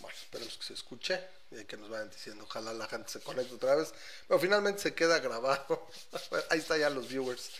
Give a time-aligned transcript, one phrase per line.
[0.00, 1.20] Bueno, esperemos que se escuche
[1.50, 2.44] y que nos vayan diciendo.
[2.44, 3.92] Ojalá la gente se conecte otra vez.
[4.28, 5.88] Pero finalmente se queda grabado.
[6.50, 7.50] Ahí está ya los viewers.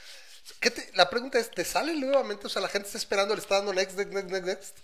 [0.95, 2.47] la pregunta es, ¿te sale nuevamente?
[2.47, 4.79] O sea, la gente está esperando, le está dando next, next, next, next.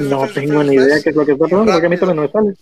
[0.00, 2.30] no tengo ni idea qué es lo que está pasando, porque a mí no me
[2.30, 2.54] sale.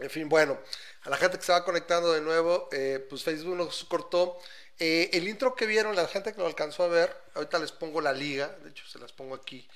[0.00, 0.58] En fin, bueno,
[1.02, 4.38] a la gente que se va conectando de nuevo, eh, pues Facebook nos cortó.
[4.78, 8.00] Eh, el intro que vieron, la gente que lo alcanzó a ver, ahorita les pongo
[8.00, 9.68] la liga, de hecho se las pongo aquí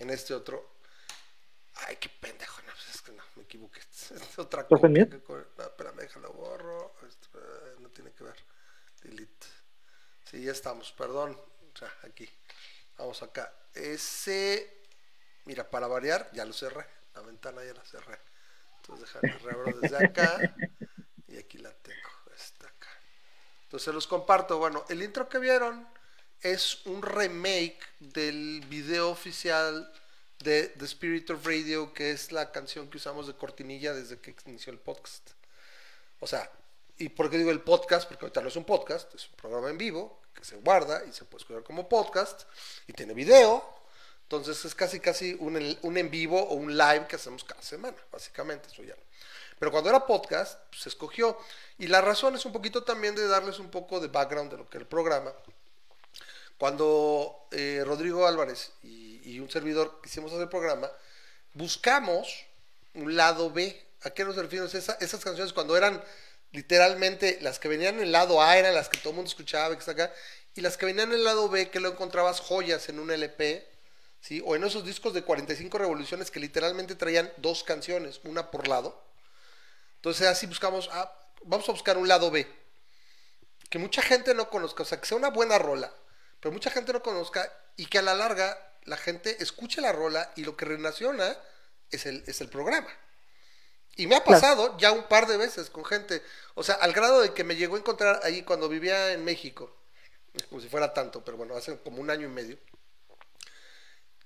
[0.00, 0.77] en este otro.
[1.86, 3.80] Ay, qué pendejo, no, pues es que no, me equivoqué.
[4.14, 4.88] Es otra cosa.
[4.88, 6.94] No, espérame, déjalo borro.
[7.80, 8.36] No tiene que ver.
[9.02, 9.46] Delete.
[10.24, 11.32] Sí, ya estamos, perdón.
[11.74, 12.28] O sea, aquí.
[12.96, 13.52] Vamos acá.
[13.74, 14.82] Ese,
[15.44, 16.84] mira, para variar, ya lo cerré.
[17.14, 18.18] La ventana ya la cerré.
[18.76, 20.54] Entonces déjame reabro desde acá.
[21.28, 22.08] Y aquí la tengo.
[22.34, 22.88] Está acá.
[23.64, 24.58] Entonces los comparto.
[24.58, 25.86] Bueno, el intro que vieron
[26.40, 29.92] es un remake del video oficial
[30.40, 34.34] de The Spirit of Radio, que es la canción que usamos de cortinilla desde que
[34.46, 35.30] inició el podcast.
[36.20, 36.50] O sea,
[36.98, 38.08] ¿y por qué digo el podcast?
[38.08, 41.12] Porque ahorita no es un podcast, es un programa en vivo que se guarda y
[41.12, 42.42] se puede escuchar como podcast
[42.86, 43.78] y tiene video.
[44.22, 47.96] Entonces es casi casi un, un en vivo o un live que hacemos cada semana,
[48.12, 48.94] básicamente, eso ya
[49.58, 51.38] Pero cuando era podcast, pues, se escogió.
[51.78, 54.68] Y la razón es un poquito también de darles un poco de background de lo
[54.68, 55.32] que es el programa.
[56.58, 60.90] Cuando eh, Rodrigo Álvarez y y un servidor quisimos hacer el programa,
[61.52, 62.46] buscamos
[62.94, 63.84] un lado B.
[64.02, 64.74] ¿A qué nos referimos?
[64.74, 66.02] esas canciones cuando eran
[66.52, 69.74] literalmente las que venían en el lado A eran las que todo el mundo escuchaba,
[69.74, 70.12] que está acá,
[70.54, 73.66] y las que venían en el lado B que lo encontrabas joyas en un LP,
[74.20, 74.42] ¿sí?
[74.44, 78.98] o en esos discos de 45 revoluciones que literalmente traían dos canciones, una por lado.
[79.96, 81.12] Entonces así buscamos, ah,
[81.44, 82.46] vamos a buscar un lado B,
[83.68, 85.92] que mucha gente no conozca, o sea, que sea una buena rola,
[86.40, 90.32] pero mucha gente no conozca y que a la larga la gente escucha la rola
[90.36, 91.36] y lo que renaciona
[91.90, 92.88] es el, es el programa.
[93.96, 96.22] Y me ha pasado ya un par de veces con gente,
[96.54, 99.74] o sea, al grado de que me llegó a encontrar ahí cuando vivía en México,
[100.48, 102.58] como si fuera tanto, pero bueno, hace como un año y medio.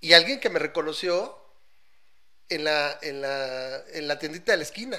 [0.01, 1.39] Y alguien que me reconoció
[2.49, 4.97] en la, en la, en la tiendita de la esquina.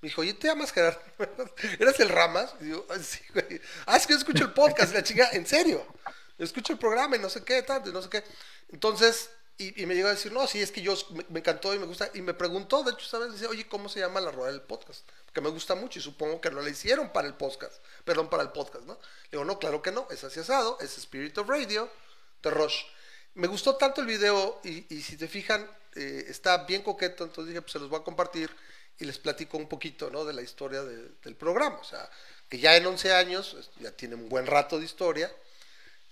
[0.00, 1.00] Me dijo, oye, ¿te llamas Gerardo?
[1.78, 2.54] ¿Eres el Ramas?
[2.60, 3.60] Y digo, sí, güey.
[3.86, 5.86] Ah, es que yo escucho el podcast, la chica, en serio.
[6.38, 8.22] Yo escucho el programa y no sé qué, tanto, y no sé qué.
[8.68, 10.94] Entonces, y, me llegó a decir, no, sí, es que yo
[11.30, 12.10] me, encantó y me gusta.
[12.12, 13.32] Y me preguntó, de hecho, ¿sabes?
[13.32, 15.08] Dice, oye, ¿cómo se llama la rueda del podcast?
[15.24, 17.72] Porque me gusta mucho y supongo que no la hicieron para el podcast.
[18.04, 18.94] Perdón, para el podcast, ¿no?
[18.94, 21.88] Le digo, no, claro que no, es así asado, es Spirit of Radio
[22.42, 22.84] de Rush.
[23.34, 27.62] Me gustó tanto el video y, si te fijan, eh, está bien coqueto, entonces dije,
[27.62, 28.54] pues se los voy a compartir
[28.98, 30.26] y les platico un poquito, ¿no?
[30.26, 31.78] De la historia del programa.
[31.78, 32.10] O sea,
[32.50, 35.34] que ya en 11 años, ya tiene un buen rato de historia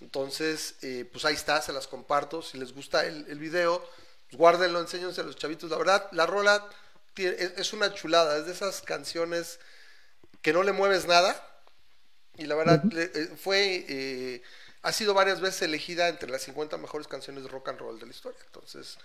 [0.01, 2.43] entonces, eh, pues ahí está, se las comparto.
[2.43, 3.81] Si les gusta el, el video,
[4.29, 5.71] pues guárdenlo, enséñense a los chavitos.
[5.71, 6.69] La verdad, la rola
[7.17, 9.61] es, una chulada, es de esas canciones
[10.43, 11.41] que no le mueves nada.
[12.37, 14.43] Y la verdad, eh, fue, eh,
[14.83, 18.07] ha sido varias veces elegida entre las 50 mejores canciones de rock and roll de
[18.07, 18.41] la historia.
[18.47, 18.99] Entonces,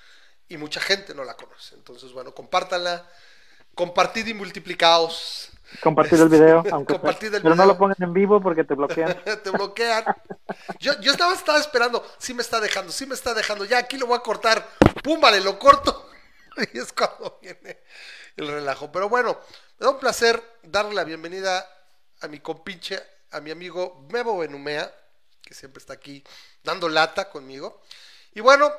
[0.48, 1.76] y mucha gente no la conoce.
[1.76, 3.08] Entonces, bueno, compártanla,
[3.76, 5.50] compartid y multiplicaos.
[5.82, 9.16] Compartir el video, aunque pero no lo pongan en vivo porque te bloquean.
[9.44, 10.04] te bloquean.
[10.80, 13.98] Yo, yo estaba, estaba esperando, sí me está dejando, sí me está dejando, ya aquí
[13.98, 14.68] lo voy a cortar,
[15.04, 16.08] pum, vale, lo corto.
[16.74, 17.80] Y es cuando viene
[18.36, 18.92] el relajo.
[18.92, 19.40] Pero bueno,
[19.80, 21.66] me da un placer darle la bienvenida
[22.22, 23.00] a mi compinche,
[23.32, 24.92] a mi amigo Mebo Benumea,
[25.42, 26.22] que siempre está aquí
[26.64, 27.82] dando lata conmigo.
[28.34, 28.70] Y bueno,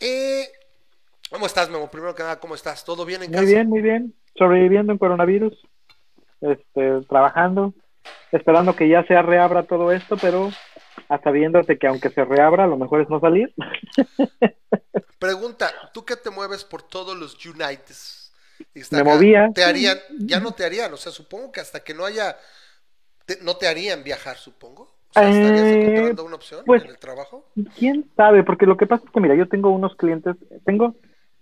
[0.00, 0.50] eh,
[1.30, 1.88] ¿cómo estás, Memo?
[1.88, 2.84] Primero que nada, ¿cómo estás?
[2.84, 3.42] ¿Todo bien en casa?
[3.42, 4.14] Muy bien, muy bien.
[4.36, 5.65] Sobreviviendo en coronavirus
[6.52, 7.74] este, trabajando,
[8.32, 10.50] esperando que ya se reabra todo esto, pero
[11.08, 13.54] hasta viéndote que aunque se reabra, lo mejor es no salir.
[15.18, 18.32] Pregunta, ¿tú que te mueves por todos los Unites?
[18.90, 19.50] Me movía.
[19.54, 22.36] Te harían, ya no te harían, o sea, supongo que hasta que no haya,
[23.42, 24.82] no te harían viajar, supongo.
[24.82, 27.48] O sea, ¿Estarías eh, encontrando una opción pues, en el trabajo?
[27.78, 28.44] ¿Quién sabe?
[28.44, 30.94] Porque lo que pasa es que, mira, yo tengo unos clientes, tengo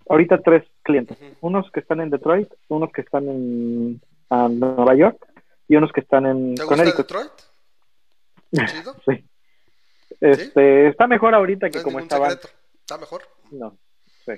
[0.09, 5.19] ahorita tres clientes, unos que están en Detroit, unos que están en a Nueva York
[5.69, 7.31] y unos que están en ¿Te gusta Detroit?
[9.07, 9.25] sí.
[10.21, 12.29] Este, está mejor ahorita que como estaba.
[12.29, 13.23] ¿Está mejor?
[13.51, 13.77] No,
[14.25, 14.33] sí.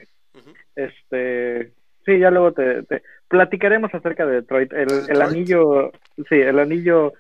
[0.75, 1.73] Este,
[2.05, 2.85] sí, ya luego te,
[3.29, 4.73] platicaremos acerca de Detroit.
[4.73, 5.93] El, el anillo,
[6.29, 7.13] sí, el anillo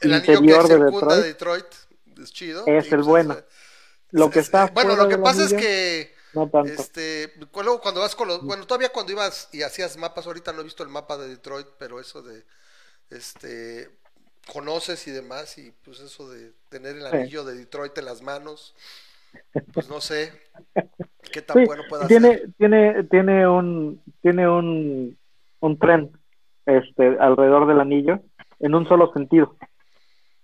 [0.00, 1.66] el interior de Detroit, Detroit,
[2.22, 2.64] es chido.
[2.66, 3.36] Es el pues, bueno.
[4.10, 6.72] Lo que está bueno, lo que pasa es que no tanto.
[6.72, 10.60] Este, luego cuando vas con los, bueno, todavía cuando ibas y hacías mapas, ahorita no
[10.60, 12.44] he visto el mapa de Detroit, pero eso de,
[13.10, 13.90] este,
[14.52, 18.74] conoces y demás, y pues eso de tener el anillo de Detroit en las manos,
[19.72, 20.32] pues no sé.
[21.32, 22.52] qué tan bueno puede tiene, ser.
[22.58, 25.18] Tiene, tiene un, tiene un,
[25.60, 26.10] un tren
[26.66, 28.20] este, alrededor del anillo
[28.60, 29.56] en un solo sentido.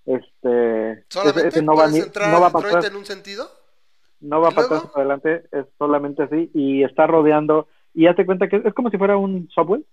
[0.07, 3.60] Este, ¿Solamente no va, no va a pasar en un sentido?
[4.21, 8.63] No va a pasar adelante, es solamente así y está rodeando y hazte cuenta que
[8.65, 9.85] es como si fuera un subway,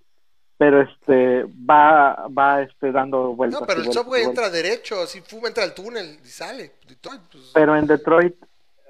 [0.57, 3.61] pero este va va este dando vueltas.
[3.61, 6.71] No, pero el subway entra derecho, así fuma, entra al túnel y sale.
[7.01, 7.51] Pues.
[7.53, 8.35] Pero en Detroit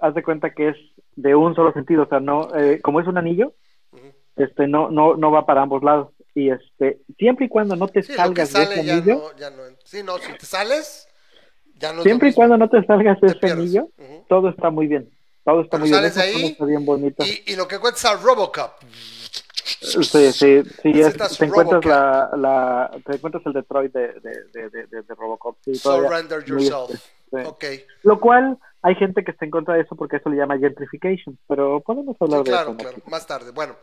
[0.01, 0.77] haz de cuenta que es
[1.15, 3.53] de un solo sentido, o sea, no eh, como es un anillo,
[4.35, 8.03] este no no no va para ambos lados y este siempre y cuando no te
[8.03, 11.07] salgas de ese anillo, no, ya no, sí, no, si te sales
[11.75, 13.89] ya no siempre y cuando no te salgas de ese anillo,
[14.27, 15.09] todo está muy bien.
[15.47, 16.03] Todo está muy bien.
[16.17, 17.23] Ahí, bien bonito.
[17.23, 18.83] Y, y, lo que cuenta es Robocop.
[19.79, 24.69] Sí, sí, sí, es, te encuentras la, la, te encuentras el Detroit de, de, de,
[24.69, 25.55] de, de Robocop.
[25.63, 26.89] Sí, Surrender yourself.
[26.91, 27.85] Este, okay.
[28.03, 31.39] Lo cual hay gente que está en contra de eso porque eso le llama gentrification,
[31.47, 32.77] pero podemos hablar de claro, eso.
[32.79, 33.51] Claro, más tarde.
[33.51, 33.77] Bueno,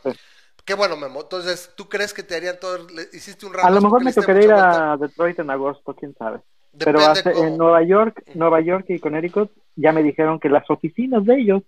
[0.67, 1.23] qué bueno, Memo.
[1.23, 2.77] Entonces, ¿tú crees que te harían todo?
[3.11, 6.41] Hiciste un A lo mejor me tocaría ir a Detroit en agosto, quién sabe.
[6.77, 11.41] Pero en Nueva York, Nueva York y Connecticut ya me dijeron que las oficinas de
[11.41, 11.63] ellos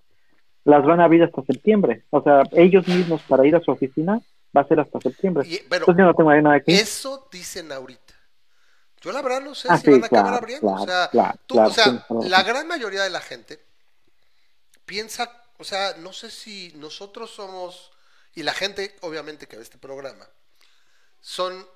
[0.64, 2.05] las van a abrir hasta septiembre.
[2.11, 4.20] O sea, ellos mismos para ir a su oficina
[4.56, 5.47] va a ser hasta septiembre.
[5.49, 8.14] Entonces yo no tengo nada que Eso dicen ahorita.
[9.00, 10.67] Yo la verdad no sé ah, si van a acabar abriendo.
[10.67, 11.11] o sea,
[11.47, 13.61] tú, o sea la gran mayoría de la gente
[14.85, 17.93] piensa, o sea, no sé si nosotros somos,
[18.35, 20.26] y la gente obviamente que ve este programa,
[21.20, 21.67] son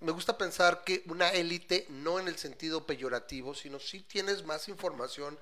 [0.00, 4.68] me gusta pensar que una élite, no en el sentido peyorativo, sino si tienes más
[4.68, 5.38] información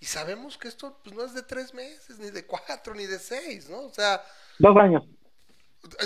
[0.00, 3.18] y sabemos que esto pues, no es de tres meses, ni de cuatro, ni de
[3.18, 3.80] seis, ¿no?
[3.80, 4.24] O sea...
[4.58, 5.04] Dos años.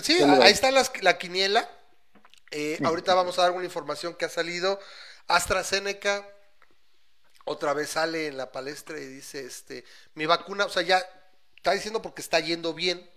[0.03, 1.69] Sí, ahí está la quiniela.
[2.51, 4.79] Eh, ahorita vamos a dar una información que ha salido.
[5.27, 6.27] AstraZeneca
[7.45, 9.85] otra vez sale en la palestra y dice, este,
[10.15, 11.03] mi vacuna, o sea, ya
[11.57, 13.09] está diciendo porque está yendo bien.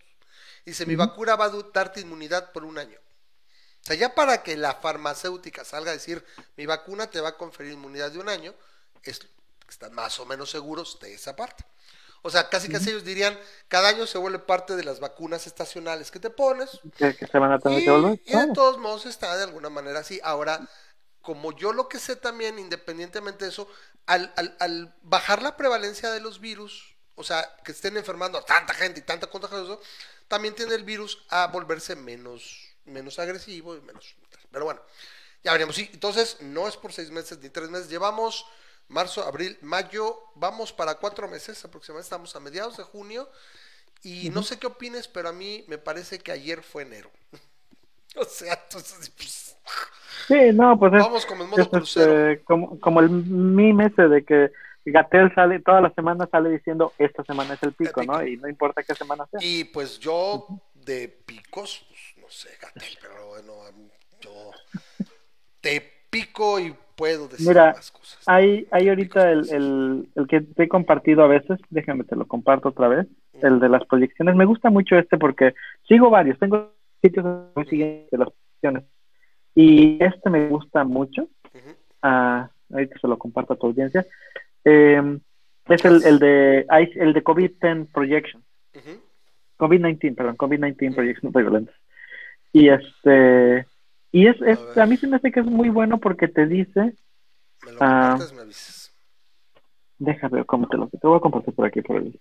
[0.66, 2.98] Dice, mi vacuna va a darte inmunidad por un año.
[3.86, 6.26] O sea, ya para que la farmacéutica salga a decir,
[6.58, 8.56] mi vacuna te va a conferir inmunidad de un año,
[9.70, 11.64] están más o menos seguros de esa parte.
[12.24, 16.10] O sea, casi casi ellos dirían, cada año se vuelve parte de las vacunas estacionales
[16.10, 16.80] que te pones.
[16.98, 18.20] Que, se van a tener y, que volver.
[18.26, 20.20] Y de todos modos está de alguna manera así.
[20.24, 20.68] Ahora,
[21.22, 23.68] como yo lo que sé también, independientemente de eso,
[24.08, 28.46] al, al, al bajar la prevalencia de los virus, o sea, que estén enfermando a
[28.46, 29.80] tanta gente y tanta contagioso,
[30.28, 34.16] también tiene el virus a volverse menos menos agresivo y menos...
[34.52, 34.82] Pero bueno,
[35.44, 35.76] ya veremos.
[35.76, 37.90] Sí, entonces no es por seis meses ni tres meses.
[37.90, 38.46] Llevamos
[38.88, 42.06] marzo, abril, mayo, vamos para cuatro meses aproximadamente.
[42.06, 43.30] Estamos a mediados de junio.
[44.04, 47.10] Y no sé qué opines, pero a mí me parece que ayer fue enero.
[48.16, 49.10] o sea, entonces...
[49.10, 49.58] Pues,
[50.28, 52.32] sí, no, pues Vamos como en modo crucero.
[52.32, 54.52] Este, como, como el meme ese de que
[54.86, 58.26] Gatel sale, toda la semana sale diciendo, esta semana es el pico, ¿no?
[58.26, 59.40] Y no importa qué semana sea.
[59.42, 61.88] Y pues yo, de picos,
[62.26, 63.54] no sé, Gatel, pero bueno,
[64.20, 64.52] yo
[65.62, 68.24] te pico y puedo decir más cosas.
[68.26, 72.28] Hay, hay ahorita el, el, el, que te he compartido a veces, déjame te lo
[72.28, 73.06] comparto otra vez,
[73.44, 74.36] el de las proyecciones.
[74.36, 75.54] Me gusta mucho este porque
[75.88, 77.26] sigo varios, tengo sitios
[77.70, 78.90] siguientes de las proyecciones.
[79.54, 81.30] Y este me gusta mucho.
[82.02, 84.04] ah, ahorita se lo comparto a tu audiencia.
[84.64, 85.20] Eh,
[85.68, 88.44] es el, el de el de COVID-10 Projection.
[89.58, 91.72] COVID-19, perdón, COVID-19 Projection Prevalence.
[92.56, 93.68] Y este,
[94.14, 96.96] y es, es a, mí se me hace que es muy bueno porque te dice.
[97.66, 98.94] Me lo compartes, uh, me avisas.
[99.98, 100.88] Déjame ver cómo te lo.
[100.88, 102.18] Te voy a compartir por aquí por el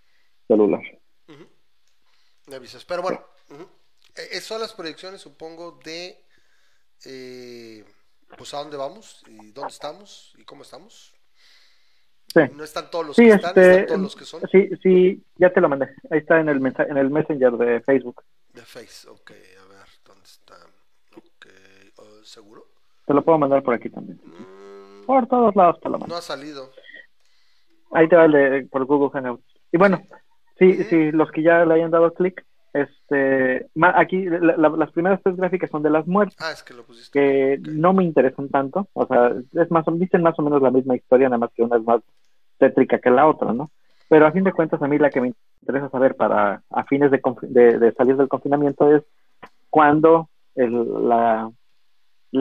[0.49, 0.83] celular.
[1.29, 1.49] Uh -huh.
[2.49, 2.85] Me avisas.
[2.85, 3.69] Pero bueno, uh -huh.
[4.33, 6.21] eh, son las proyecciones, supongo, de.
[7.07, 7.85] Eh,
[8.37, 11.15] pues a dónde vamos y dónde estamos y cómo estamos.
[12.27, 12.41] Sí.
[12.57, 14.43] No están todos los sí, que este, están, están todos los que son.
[14.51, 15.95] Sí, sí, ya te lo mandé.
[16.11, 18.25] Ahí está en el, en el Messenger de Facebook.
[18.55, 20.55] De Face, ok, a ver, ¿dónde está?
[21.17, 21.47] Ok,
[21.99, 22.67] uh, ¿seguro?
[23.07, 24.21] Te lo puedo mandar por aquí también.
[24.25, 26.15] Mm, por todos lados te lo mando.
[26.15, 26.71] No ha salido.
[27.93, 29.45] Ahí te va el de, por Google Hangouts.
[29.71, 30.03] Y bueno,
[30.59, 34.91] sí, sí, sí los que ya le hayan dado clic, este, aquí la, la, las
[34.91, 36.37] primeras tres gráficas son de las muertes.
[36.41, 37.11] Ah, es que lo pusiste.
[37.13, 37.75] Que okay.
[37.75, 38.89] no me interesan tanto.
[38.95, 41.77] O sea, es más, dicen más o menos la misma historia, nada más que una
[41.77, 42.03] es más
[42.59, 43.71] tétrica que la otra, ¿no?
[44.09, 47.13] Pero a fin de cuentas, a mí la que me interesa saber para a fines
[47.13, 49.05] de, de, de salir del confinamiento es
[49.71, 51.51] cuándo el, la,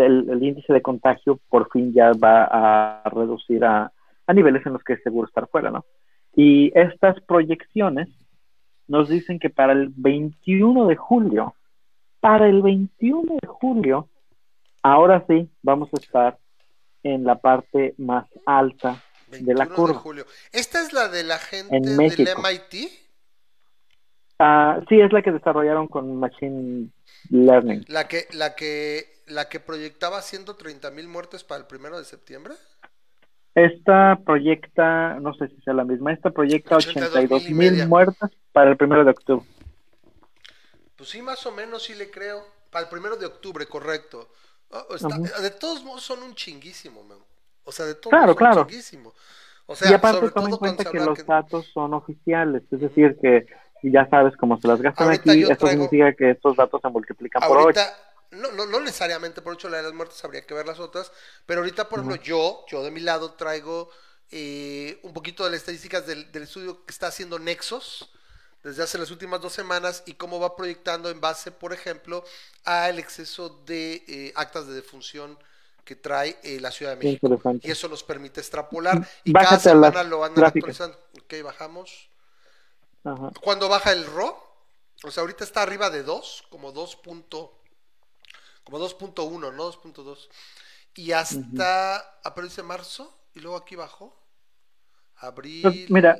[0.01, 3.91] el, el, índice de contagio por fin ya va a reducir a,
[4.27, 5.85] a niveles en los que es seguro estar fuera, ¿no?
[6.35, 8.09] Y estas proyecciones
[8.87, 11.55] nos dicen que para el 21 de julio,
[12.19, 14.09] para el 21 de julio,
[14.81, 16.37] ahora sí vamos a estar
[17.03, 19.93] en la parte más alta de la curva.
[19.93, 20.25] De julio.
[20.51, 22.91] ¿Esta es la de la gente del MIT?
[24.39, 26.89] Ah, sí, es la que desarrollaron con Machine
[27.29, 27.85] Learning.
[27.87, 32.53] La que, la que, la que proyectaba 130 mil muertes para el primero de septiembre.
[33.55, 38.77] Esta proyecta, no sé si sea la misma, esta proyecta 82 mil muertes para el
[38.77, 39.45] primero de octubre.
[40.95, 42.43] Pues sí, más o menos sí le creo.
[42.71, 44.31] Para el primero de octubre, correcto.
[44.69, 47.05] Oh, de todos modos son un chinguísimo,
[47.63, 49.13] O sea, de todos modos son un chinguísimo.
[49.65, 53.45] O sea, y aparte toma en cuenta que los datos son oficiales, es decir, que
[53.83, 57.57] ya sabes cómo se las gastan aquí, esto significa que estos datos se multiplican por
[57.57, 57.79] 8
[58.33, 61.11] no, no, no necesariamente por hecho la de las muertes, habría que ver las otras,
[61.45, 63.89] pero ahorita, por ejemplo, yo, yo de mi lado traigo
[64.31, 68.09] eh, un poquito de las estadísticas del, estudio que está haciendo Nexos
[68.63, 72.23] desde hace las últimas dos semanas y cómo va proyectando en base, por ejemplo,
[72.63, 75.37] al exceso de eh, actas de defunción
[75.85, 77.59] que trae eh, la Ciudad de México.
[77.61, 80.97] Y eso nos permite extrapolar y cada semana lo van actualizando.
[81.21, 82.09] Ok, bajamos.
[83.41, 84.41] Cuando baja el RO,
[85.03, 86.95] o sea, ahorita está arriba de 2, como 2
[88.63, 90.29] como 2.1, no 2.2.
[90.95, 94.15] Y hasta, uh dice marzo, y luego aquí bajó.
[95.17, 95.61] Abril.
[95.61, 96.19] Pues, mira,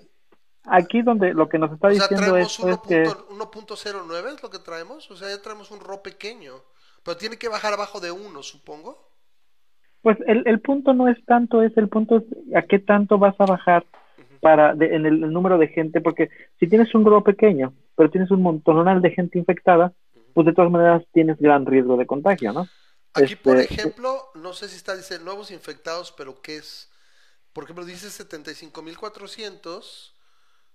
[0.65, 5.29] aquí donde lo que nos está diciendo es, 1.09 es lo que traemos, o sea,
[5.29, 6.53] ya traemos un RO pequeño,
[7.03, 9.11] pero tiene que bajar abajo de 1, supongo.
[10.01, 12.23] Pues el, el punto no es tanto, es el punto es
[12.55, 13.85] a qué tanto vas a bajar
[14.43, 18.41] para en el, número de gente, porque si tienes un RO pequeño, pero tienes un
[18.41, 19.93] montón de gente infectada,
[20.33, 22.67] pues de todas maneras tienes gran riesgo de contagio, ¿no?
[23.13, 26.89] Aquí, por este, ejemplo, no sé si está, dice nuevos infectados, pero ¿qué es?
[27.53, 30.13] Por ejemplo, dice 75.400,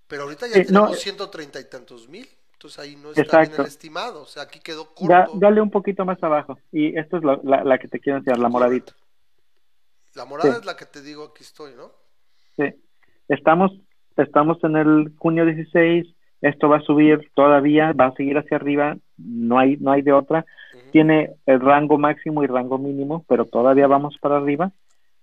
[0.06, 2.28] pero ahorita ya tenemos 130 y tantos mil.
[2.52, 5.30] Entonces ahí no está bien el estimado, o sea, aquí quedó corto.
[5.34, 6.58] dale un poquito más abajo.
[6.72, 8.92] Y esto es la, que te quiero enseñar, la moradita.
[10.14, 11.92] La morada es la que te digo, aquí estoy, ¿no?
[12.56, 12.74] Sí.
[13.28, 13.70] Estamos,
[14.16, 16.08] estamos en el junio 16,
[16.40, 20.12] esto va a subir todavía, va a seguir hacia arriba, no hay, no hay de
[20.12, 20.46] otra.
[20.92, 24.72] Tiene el rango máximo y rango mínimo, pero todavía vamos para arriba.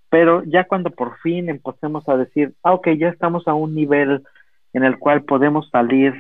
[0.10, 4.24] Pero ya cuando por fin empecemos a decir, ah, ok, ya estamos a un nivel
[4.74, 6.14] en el cual podemos salir,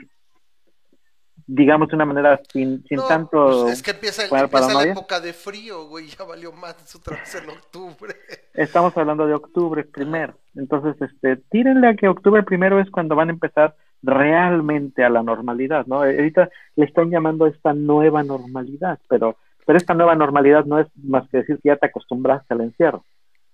[1.45, 3.63] digamos de una manera sin, sin tanto.
[3.63, 7.49] Pues es que empieza, la época de frío, güey, ya valió más otra vez en
[7.49, 8.15] octubre.
[8.53, 10.33] Estamos hablando de octubre primero.
[10.55, 13.75] Entonces, este, tírenle a que octubre primero es cuando van a empezar
[14.05, 16.03] realmente a la normalidad, ¿no?
[16.03, 20.87] Ahorita le están llamando a esta nueva normalidad, pero, pero esta nueva normalidad no es
[21.03, 23.03] más que decir que ya te acostumbraste al encierro.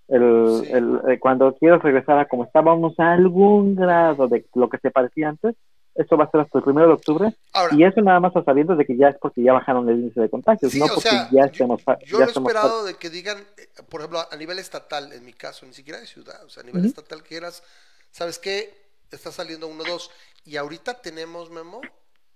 [0.08, 4.77] El, el, eh, cuando quieres regresar a como estábamos a algún grado de lo que
[4.79, 5.55] se parecía antes,
[5.96, 7.36] eso va a ser hasta el primero de octubre.
[7.72, 10.22] y eso nada más a sabiendo de que ya es porque ya bajaron el índice
[10.22, 11.81] de contagios, no porque ya estemos.
[12.05, 15.34] Yo, ya he esperado de que digan, eh, por ejemplo, a nivel estatal, en mi
[15.34, 17.63] caso, ni siquiera de ciudad, o sea, a nivel estatal, que eras,
[18.12, 18.81] ¿sabes qué?
[19.12, 20.10] Está saliendo uno, dos
[20.45, 21.81] y ahorita tenemos, Memo,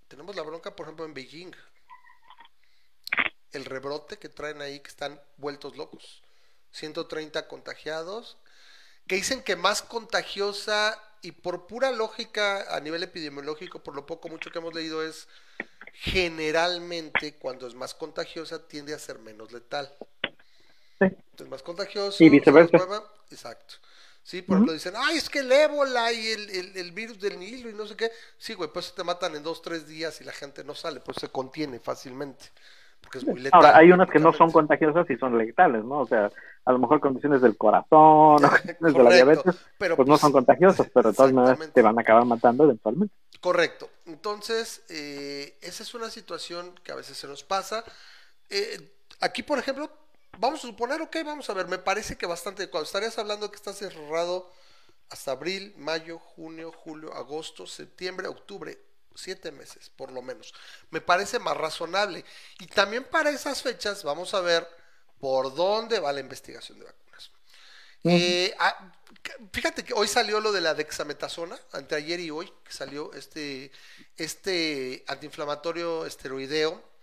[0.08, 1.52] tenemos la bronca, por ejemplo, en Beijing.
[3.52, 6.22] El rebrote que traen ahí, que están vueltos locos.
[6.72, 8.36] 130 contagiados,
[9.06, 14.28] que dicen que más contagiosa y por pura lógica a nivel epidemiológico, por lo poco
[14.28, 15.26] mucho que hemos leído, es
[15.94, 19.92] generalmente cuando es más contagiosa tiende a ser menos letal.
[20.98, 21.06] Sí.
[21.06, 22.22] Entonces, más contagioso.
[22.22, 22.78] Y viceversa.
[23.30, 23.76] Exacto.
[24.26, 27.74] Sí, por ejemplo, dicen, ay, es que el ébola y el, virus del Nilo y
[27.74, 28.10] no sé qué.
[28.36, 31.18] Sí, güey, pues te matan en dos, tres días y la gente no sale, pues
[31.20, 32.46] se contiene fácilmente.
[33.00, 33.60] Porque es muy letal.
[33.64, 36.00] Ahora, hay unas que no son contagiosas y son letales, ¿no?
[36.00, 36.28] O sea,
[36.64, 40.32] a lo mejor condiciones del corazón, o condiciones de la diabetes, pues, no pues, son
[40.32, 43.14] contagiosas, pero de todas maneras te van a acabar matando eventualmente.
[43.40, 43.88] Correcto.
[44.06, 47.84] Entonces, eh, esa es una situación que a veces se nos pasa.
[48.50, 49.88] Eh, aquí, por ejemplo,
[50.38, 53.56] vamos a suponer, ok, vamos a ver, me parece que bastante, cuando estarías hablando que
[53.56, 54.50] está cerrado
[55.10, 58.78] hasta abril, mayo, junio, julio, agosto, septiembre, octubre,
[59.14, 60.52] siete meses por lo menos.
[60.90, 62.24] Me parece más razonable.
[62.58, 64.68] Y también para esas fechas vamos a ver
[65.18, 67.30] por dónde va la investigación de vacunas.
[68.04, 68.92] Eh, ah,
[69.52, 71.58] fíjate que hoy salió lo de la dexametasona,
[71.90, 73.72] ayer y hoy, que salió este,
[74.16, 76.95] este antiinflamatorio esteroideo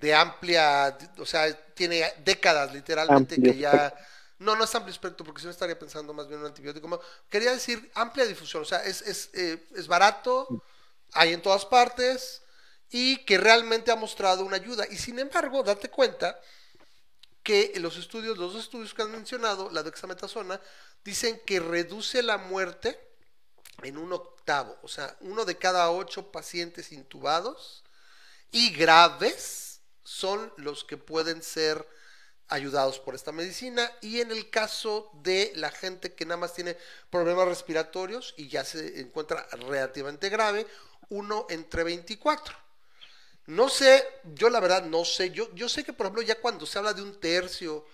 [0.00, 3.94] de amplia, o sea, tiene décadas literalmente que ya...
[4.38, 6.98] No, no es amplio espectro, porque si no estaría pensando más bien en un antibiótico.
[7.28, 10.64] Quería decir amplia difusión, o sea, es, es, eh, es barato,
[11.12, 12.40] hay en todas partes
[12.88, 14.86] y que realmente ha mostrado una ayuda.
[14.90, 16.40] Y sin embargo, date cuenta
[17.42, 20.58] que los estudios, los dos estudios que han mencionado, la dexametasona,
[21.04, 22.98] dicen que reduce la muerte
[23.82, 27.84] en un octavo, o sea, uno de cada ocho pacientes intubados
[28.50, 29.69] y graves
[30.10, 31.86] son los que pueden ser
[32.48, 36.76] ayudados por esta medicina y en el caso de la gente que nada más tiene
[37.10, 40.66] problemas respiratorios y ya se encuentra relativamente grave,
[41.10, 42.56] uno entre 24.
[43.46, 45.30] No sé, yo la verdad no sé.
[45.30, 47.86] Yo, yo sé que, por ejemplo, ya cuando se habla de un tercio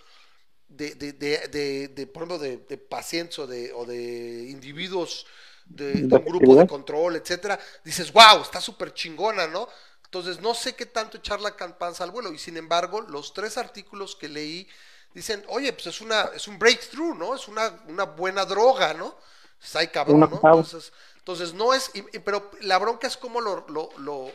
[0.69, 5.27] de, de, de, de, por ejemplo, de, pacientes o de, o de individuos
[5.67, 9.69] de, un grupo de control, etcétera, dices, wow, está súper chingona, ¿no?
[10.17, 12.33] Entonces, no sé qué tanto echar la campanza al vuelo.
[12.33, 14.67] Y sin embargo, los tres artículos que leí
[15.13, 17.35] dicen, oye, pues es una, es un breakthrough, ¿no?
[17.35, 19.15] Es una, una buena droga, ¿no?
[19.63, 20.27] Está ahí cabrón, ¿no?
[20.33, 21.91] Entonces, entonces no es,
[22.25, 24.31] pero la bronca es como lo, lo, lo,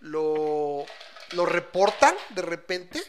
[0.00, 0.84] lo,
[1.32, 3.02] lo reportan de repente.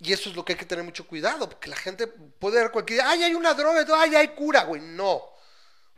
[0.00, 2.72] Y eso es lo que hay que tener mucho cuidado, porque la gente puede ver
[2.72, 4.82] cualquier ay, hay una droga, ay, hay cura, güey.
[4.82, 5.22] No.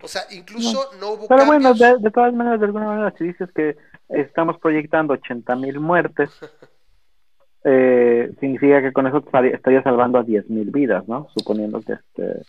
[0.03, 3.49] O sea, incluso no, hubo Pero bueno, de, todas maneras, de alguna manera, si dices
[3.55, 3.75] que
[4.21, 6.31] estamos proyectando 80 mil muertes,
[7.65, 11.29] eh, significa que con eso estaría salvando a 10 mil vidas, ¿no?
[11.35, 12.43] Suponiendo que, este,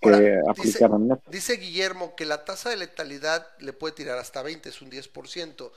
[0.00, 4.68] que aplicaran dice, Dice Guillermo que la tasa de letalidad le puede tirar hasta 20,
[4.68, 5.70] es un 10%.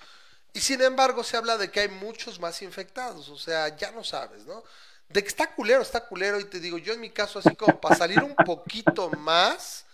[0.53, 4.03] Y sin embargo se habla de que hay muchos más infectados, o sea, ya no
[4.03, 4.63] sabes, ¿no?
[5.09, 7.79] De que está culero, está culero, y te digo, yo en mi caso, así como
[7.81, 9.85] para salir un poquito más,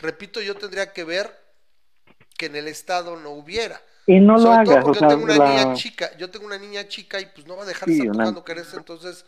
[0.00, 1.32] repito, yo tendría que ver
[2.36, 3.80] que en el estado no hubiera.
[4.08, 4.84] Y no lo hagas.
[4.84, 7.66] yo tengo una niña chica, yo tengo una niña chica y pues no va a
[7.66, 9.24] dejar de estar tocando crece, entonces...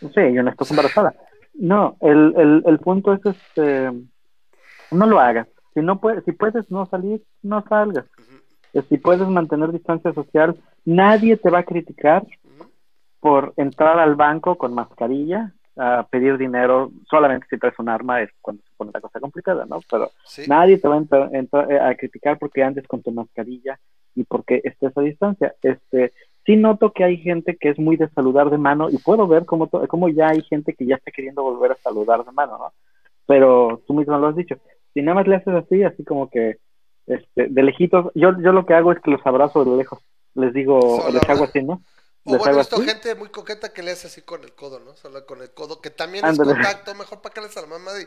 [0.00, 1.14] Sí, y una esposa embarazada.
[1.54, 3.90] No, el, el, el punto es, este,
[4.92, 5.48] no lo hagas.
[5.74, 8.04] Si no puedes, si puedes no salir, no salgas
[8.88, 12.26] si puedes mantener distancia social, nadie te va a criticar
[13.20, 18.30] por entrar al banco con mascarilla a pedir dinero solamente si traes un arma es
[18.40, 19.78] cuando se pone la cosa complicada, ¿no?
[19.88, 20.10] Pero
[20.48, 20.98] nadie te va a,
[21.32, 23.78] entrar, eh, a criticar porque andes con tu mascarilla
[24.18, 25.54] y porque estés a distancia.
[25.62, 26.12] Este,
[26.44, 29.44] sí noto que hay gente que es muy de saludar de mano y puedo ver
[29.44, 32.72] cómo, cómo ya hay gente que ya está queriendo volver a saludar de mano, ¿no?
[33.26, 34.56] Pero tú mismo lo has dicho.
[34.92, 36.56] Si nada más le haces así, así como que
[37.06, 40.00] este, de lejitos, yo, yo lo que hago es que los abrazo de lejos,
[40.34, 41.80] les digo, les hago así, ¿no?
[42.24, 44.94] O bueno, esto gente muy coqueta que le hace así con el codo, ¿no?
[44.96, 47.92] Solo con el codo, que también es contacto, mejor para que les a la mamá
[48.00, 48.06] y,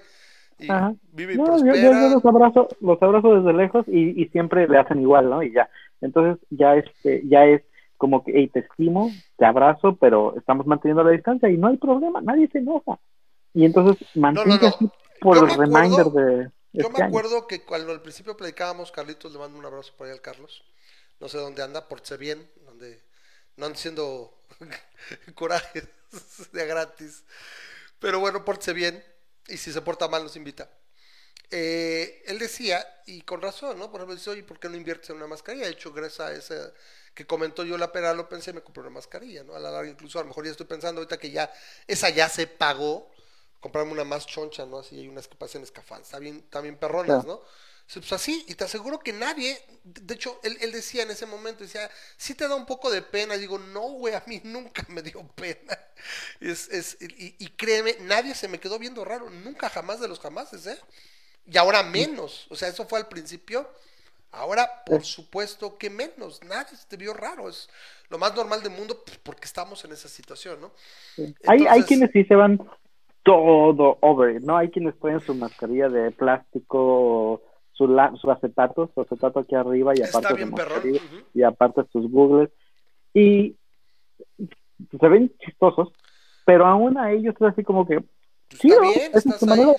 [1.12, 1.76] vive y prospera.
[1.76, 5.43] Yo, los abrazo, los abrazo desde lejos y, y siempre le hacen igual, ¿no?
[5.43, 5.69] Y ya.
[6.02, 7.62] Entonces ya este, ya es
[7.97, 11.78] como que, hey, te estimo, te abrazo, pero estamos manteniendo la distancia y no hay
[11.78, 13.00] problema, nadie se enoja.
[13.54, 18.38] Y entonces mantente así por el reminder de yo me acuerdo que cuando al principio
[18.38, 20.63] predicábamos, Carlitos, le mando un abrazo por ahí al Carlos.
[21.19, 23.04] No sé dónde anda, porte bien, donde
[23.58, 24.41] no anda siendo
[25.36, 25.88] corajes
[26.54, 27.26] de gratis.
[28.00, 29.04] Pero bueno, porte bien.
[29.47, 30.69] Y si se porta mal, nos invita.
[31.49, 33.91] Eh, él decía, y con razón, ¿no?
[33.91, 35.65] Por ejemplo, dice, oye, ¿por qué no inviertes en una mascarilla?
[35.65, 36.73] De hecho, gracias a esa
[37.13, 39.54] que comentó yo la pera, lo pensé, me compré una mascarilla, ¿no?
[39.56, 41.51] A la larga, incluso a lo mejor ya estoy pensando ahorita que ya,
[41.88, 43.12] esa ya se pagó,
[43.60, 44.80] comprarme una más choncha, ¿no?
[44.80, 47.41] Así hay unas que pasan escafán, está bien, también perronas, ¿no?
[47.93, 51.63] Pues así, y te aseguro que nadie, de hecho, él, él, decía en ese momento,
[51.63, 55.01] decía, sí te da un poco de pena, digo, no, güey, a mí nunca me
[55.01, 55.77] dio pena.
[56.39, 60.19] Es, es, y, y, créeme, nadie se me quedó viendo raro, nunca jamás de los
[60.19, 60.80] jamases, ¿eh?
[61.45, 63.69] Y ahora menos, o sea, eso fue al principio,
[64.32, 67.69] ahora por supuesto que menos, nadie se te vio raro, es
[68.10, 70.71] lo más normal del mundo pues, porque estamos en esa situación, ¿no?
[71.47, 72.60] hay, hay quienes sí se van
[73.23, 74.58] todo over ¿no?
[74.58, 77.41] Hay quienes ponen su mascarilla de plástico,
[77.88, 81.00] su, su acetato, su acetato aquí arriba y aparte su
[81.34, 82.50] y aparte sus googles
[83.13, 83.56] y
[85.00, 85.89] se ven chistosos,
[86.46, 88.04] pero aún a ellos es así como que
[88.50, 89.74] sí, bien, es su manera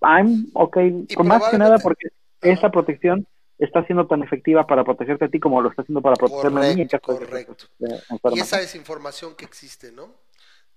[0.00, 2.08] I'm okay, con más que nada porque
[2.40, 3.26] esa protección
[3.58, 6.74] está siendo tan efectiva para protegerte a ti como lo está haciendo para protegerme a
[6.74, 6.86] mí.
[7.00, 7.66] correcto.
[8.34, 10.23] y esa es información que existe, ¿no?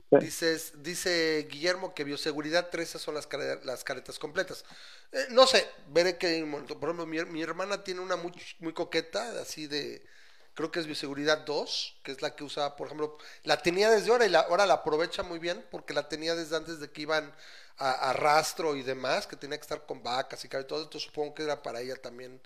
[0.09, 3.27] Dices, dice Guillermo que bioseguridad 13 son las,
[3.63, 4.63] las caretas completas.
[5.11, 6.45] Eh, no sé, veré que,
[6.79, 10.05] por ejemplo, mi, hermana tiene una muy, muy coqueta, así de,
[10.53, 14.09] creo que es bioseguridad 2, que es la que usaba, por ejemplo, la tenía desde
[14.09, 17.01] ahora y la, ahora la aprovecha muy bien porque la tenía desde antes de que
[17.01, 17.33] iban
[17.77, 21.43] a, rastro y demás, que tenía que estar con vacas y todo esto, supongo que
[21.43, 22.41] era para ella también,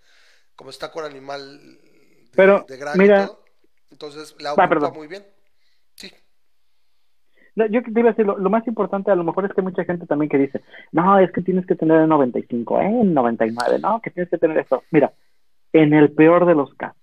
[0.55, 3.31] como está con animal de, Pero, mira,
[3.91, 5.25] entonces la ah, ocupa muy bien.
[5.95, 6.11] Sí
[7.55, 9.83] yo te iba a decir, lo, más importante a lo mejor es que hay mucha
[9.83, 10.61] gente también que dice,
[10.91, 13.01] no, es que tienes que tener el 95, ¿eh?
[13.01, 14.83] el 99, no, que tienes que tener esto.
[14.91, 15.11] Mira,
[15.73, 17.01] en el peor de los casos,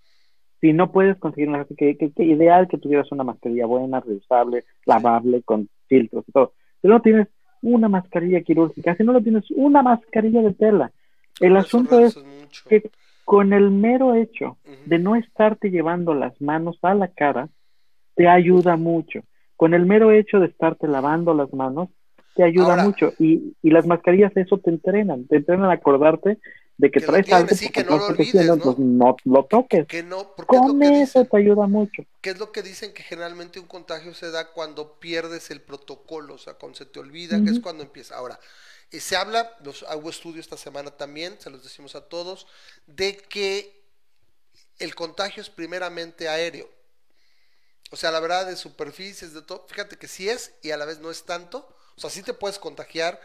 [0.60, 4.64] si no puedes conseguir una que, que, que, ideal que tuvieras una mascarilla buena, reusable,
[4.86, 6.54] lavable, con filtros y todo.
[6.80, 7.28] Si no tienes
[7.62, 10.90] una mascarilla quirúrgica, si no lo tienes una mascarilla de tela.
[11.40, 12.16] El asunto es
[12.68, 12.90] que
[13.24, 14.56] con el mero hecho
[14.86, 17.48] de no estarte llevando las manos a la cara,
[18.16, 19.20] te ayuda mucho
[19.58, 21.88] con el mero hecho de estarte lavando las manos,
[22.36, 23.12] te ayuda mucho.
[23.18, 26.38] Y, y las mascarillas eso te entrenan, te entrenan a acordarte
[26.76, 28.56] de que, traes algo, sí, que no lo olvides, ¿no?
[28.56, 29.84] Pues no lo toques.
[29.88, 32.04] Que no, porque Con eso te ayuda mucho.
[32.20, 32.94] ¿Qué es lo que dicen?
[32.94, 37.00] Que generalmente un contagio se da cuando pierdes el protocolo, o sea, cuando se te
[37.00, 38.14] olvida, que es cuando empieza.
[38.14, 38.38] Ahora,
[38.92, 42.46] eh, se habla, los, hago estudio esta semana también, se los decimos a todos,
[42.86, 43.82] de que
[44.78, 46.77] el contagio es primeramente aéreo.
[47.90, 50.84] O sea, la verdad, de superficies, de todo, fíjate que sí es y a la
[50.84, 51.74] vez no es tanto.
[51.96, 53.20] O sea, sí te puedes contagiar,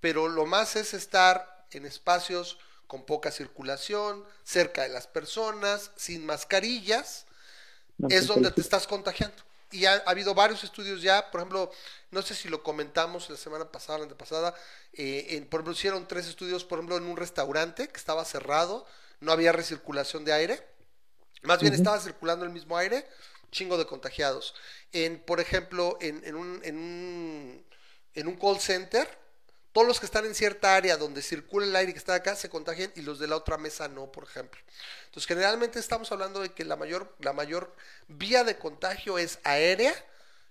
[0.00, 6.24] pero lo más es estar en espacios con poca circulación, cerca de las personas, sin
[6.24, 7.26] mascarillas,
[8.08, 9.36] es donde te estás contagiando.
[9.70, 11.70] Y ha, habido varios estudios ya, por ejemplo,
[12.10, 14.54] no sé si lo comentamos la semana pasada, la antepasada,
[14.92, 18.86] eh, en, por ejemplo, hicieron tres estudios, por ejemplo, en un restaurante que estaba cerrado,
[19.20, 20.74] no había recirculación de aire,
[21.42, 23.06] más bien estaba circulando el mismo aire,
[23.54, 24.54] chingo de contagiados.
[24.92, 27.64] En, por ejemplo, en, en, un, en, un,
[28.14, 29.06] en un call center,
[29.72, 32.50] todos los que están en cierta área donde circula el aire que está acá se
[32.50, 34.60] contagian y los de la otra mesa no, por ejemplo.
[35.06, 37.72] Entonces, generalmente estamos hablando de que la mayor, la mayor
[38.08, 39.92] vía de contagio es aérea,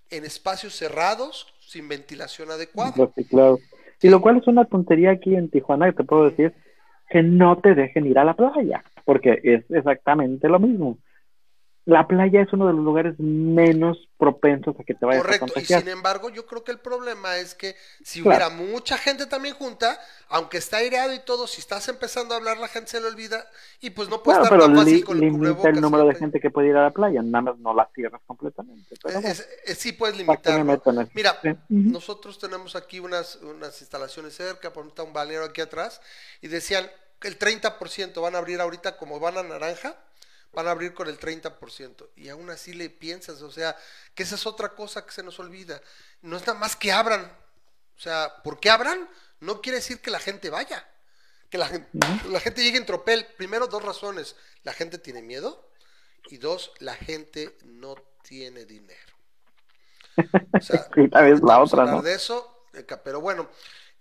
[0.09, 2.93] en espacios cerrados, sin ventilación adecuada.
[3.29, 3.59] claro.
[4.01, 6.53] Y lo cual es una tontería aquí en Tijuana, que te puedo decir,
[7.09, 10.97] que no te dejen ir a la playa, porque es exactamente lo mismo
[11.85, 15.81] la playa es uno de los lugares menos propensos a que te vayas a contagiar.
[15.81, 19.53] y sin embargo, yo creo que el problema es que si hubiera mucha gente también
[19.55, 23.07] junta, aunque está aireado y todo, si estás empezando a hablar, la gente se le
[23.07, 23.45] olvida
[23.81, 26.49] y pues no puede estar tan fácil con el limita el número de gente que
[26.49, 28.95] puede ir a la playa, nada más no la cierras completamente.
[29.75, 30.81] sí puedes limitarlo.
[31.13, 35.99] Mira, nosotros tenemos aquí unas, unas instalaciones cerca, por ejemplo, un balneario aquí atrás,
[36.41, 39.95] y decían que el 30% van a abrir ahorita como van a naranja,
[40.53, 42.09] van a abrir con el 30%.
[42.15, 43.75] Y aún así le piensas, o sea,
[44.13, 45.81] que esa es otra cosa que se nos olvida.
[46.21, 47.23] No es nada más que abran.
[47.97, 50.87] O sea, porque abran no quiere decir que la gente vaya.
[51.49, 51.89] Que la gente,
[52.29, 53.25] la gente llegue en tropel.
[53.37, 54.35] Primero, dos razones.
[54.63, 55.69] La gente tiene miedo.
[56.29, 59.13] Y dos, la gente no tiene dinero.
[60.53, 60.87] O sea,
[61.27, 62.01] es la otra, ¿no?
[62.01, 62.67] de eso,
[63.03, 63.49] pero bueno,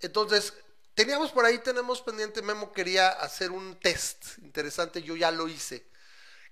[0.01, 0.55] entonces
[0.95, 5.91] teníamos por ahí, tenemos pendiente, Memo quería hacer un test interesante, yo ya lo hice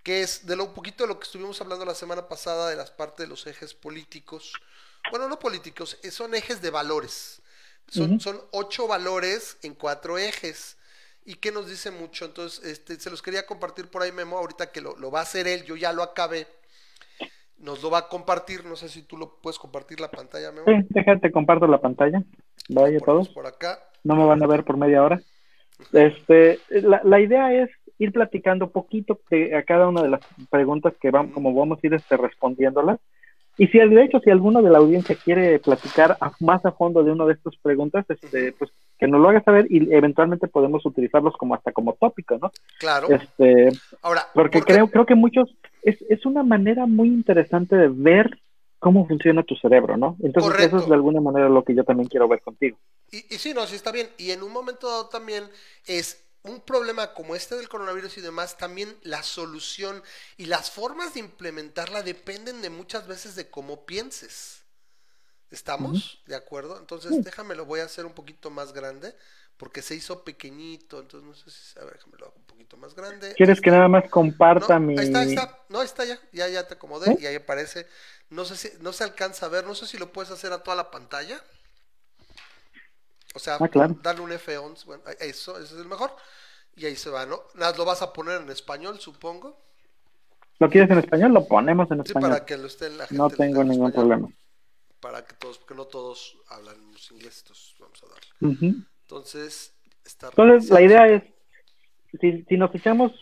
[0.02, 2.76] que es de lo un poquito de lo que estuvimos hablando la semana pasada de
[2.76, 4.52] las partes de los ejes políticos.
[5.10, 7.42] Bueno, no políticos, eh, son ejes de valores.
[7.88, 10.76] Son, son ocho valores en cuatro ejes.
[11.24, 12.24] ¿Y qué nos dice mucho?
[12.24, 15.22] Entonces, este, se los quería compartir por ahí, Memo, ahorita que lo, lo va a
[15.22, 16.46] hacer él, yo ya lo acabé.
[17.58, 20.66] Nos lo va a compartir, no sé si tú lo puedes compartir la pantalla, Memo.
[20.66, 22.22] Sí, déjate, comparto la pantalla.
[22.68, 23.28] Vaya todos.
[23.30, 23.82] Por acá.
[24.04, 25.20] No me van a ver por media hora.
[25.92, 30.94] Este, la, la idea es ir platicando poquito de, a cada una de las preguntas
[31.00, 32.98] que vamos, como vamos a ir este, respondiéndolas.
[33.58, 37.12] Y si de hecho, si alguno de la audiencia quiere platicar más a fondo de
[37.12, 41.36] una de estas preguntas, este, pues que nos lo haga saber y eventualmente podemos utilizarlos
[41.36, 42.50] como hasta como tópico, ¿no?
[42.78, 43.08] Claro.
[43.10, 43.68] Este,
[44.00, 48.30] Ahora, porque, creo, creo que muchos, es, es una manera muy interesante de ver
[48.78, 50.16] cómo funciona tu cerebro, ¿no?
[50.22, 52.78] Entonces eso es de alguna manera lo que yo también quiero ver contigo.
[53.10, 54.08] Y, y sí, no, sí está bien.
[54.16, 55.44] Y en un momento dado también
[55.86, 60.02] es un problema como este del coronavirus y demás, también la solución
[60.36, 64.62] y las formas de implementarla dependen de muchas veces de cómo pienses.
[65.50, 66.22] ¿Estamos?
[66.26, 66.78] ¿De acuerdo?
[66.78, 69.16] Entonces, déjame lo voy a hacer un poquito más grande,
[69.56, 72.76] porque se hizo pequeñito, entonces no sé si, a ver, déjame lo hago un poquito
[72.76, 73.34] más grande.
[73.34, 74.96] ¿Quieres que nada más comparta mi...?
[74.98, 77.86] Ahí está, ahí está, no, está ya, ya, ya te acomodé, y ahí aparece,
[78.30, 80.62] no sé si, no se alcanza a ver, no sé si lo puedes hacer a
[80.62, 81.42] toda la pantalla.
[83.34, 86.10] O sea, ah, darle un F11, bueno, eso, eso es el mejor.
[86.76, 87.40] Y ahí se va, ¿no?
[87.54, 89.56] Nada, lo vas a poner en español, supongo.
[90.58, 91.32] ¿Lo quieres en español?
[91.32, 92.30] Lo ponemos en español.
[92.30, 93.14] para que lo esté la gente.
[93.14, 94.28] No tengo ningún problema.
[95.00, 96.76] Para que todos, porque no todos hablan
[97.10, 98.84] inglés, entonces vamos a darle.
[99.02, 101.22] Entonces, está Entonces, la idea es,
[102.20, 103.12] si, si nos echamos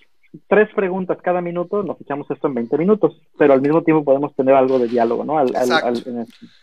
[0.49, 4.35] tres preguntas cada minuto, nos echamos esto en 20 minutos, pero al mismo tiempo podemos
[4.35, 5.39] tener algo de diálogo, ¿no?
[5.39, 5.53] Al,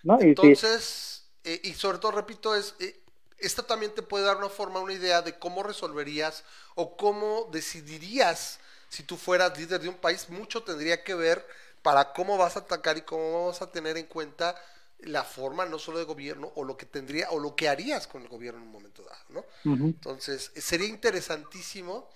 [0.04, 0.20] ¿no?
[0.20, 3.02] Entonces, eh, y sobre todo, repito, es, eh,
[3.38, 6.44] esto también te puede dar una forma, una idea de cómo resolverías
[6.76, 10.30] o cómo decidirías si tú fueras líder de un país.
[10.30, 11.46] Mucho tendría que ver
[11.82, 14.56] para cómo vas a atacar y cómo vas a tener en cuenta
[15.00, 18.22] la forma no solo de gobierno o lo que tendría o lo que harías con
[18.22, 19.46] el gobierno en un momento dado, ¿no?
[19.94, 22.10] Entonces, sería interesantísimo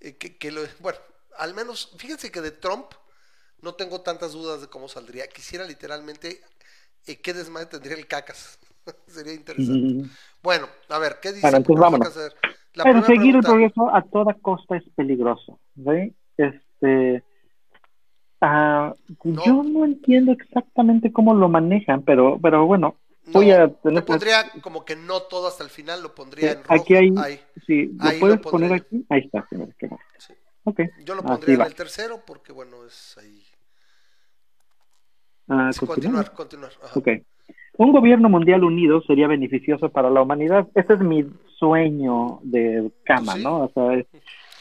[0.00, 0.98] eh, que, lo, bueno,
[1.36, 2.92] al menos, fíjense que de Trump
[3.60, 5.28] no tengo tantas dudas de cómo saldría.
[5.28, 6.42] Quisiera literalmente
[7.06, 8.58] eh, qué desmadre tendría el cacas.
[9.06, 10.08] Sería interesante.
[10.46, 11.58] Bueno, a ver, ¿qué dice?
[11.66, 12.32] Bueno, hacer?
[12.72, 15.58] Pero seguir el progreso a toda costa es peligroso.
[15.74, 16.14] ¿ve?
[16.36, 17.24] Este,
[18.42, 23.98] uh, Yo no entiendo exactamente cómo lo manejan, pero, pero bueno, voy a No, tener
[24.02, 26.74] lo pondría como que no todo hasta el final, lo pondría en rojo.
[26.80, 27.40] aquí hay, ahí.
[27.66, 29.04] sí, ¿lo Ahí puedes lo poner aquí?
[29.08, 29.74] Ahí está, bueno.
[30.16, 30.32] Sí.
[30.62, 30.80] Ok.
[31.04, 31.66] Yo lo así pondría en va.
[31.66, 33.42] el tercero porque, bueno, es ahí.
[35.48, 36.70] Ah, Sí, continuar, continuar.
[36.84, 37.00] ajá.
[37.00, 37.08] Ok.
[37.78, 40.66] Un gobierno mundial unido sería beneficioso para la humanidad.
[40.74, 41.26] Ese es mi
[41.58, 43.42] sueño de cama, Sí.
[43.42, 43.64] ¿no?
[43.64, 44.06] O sea, es-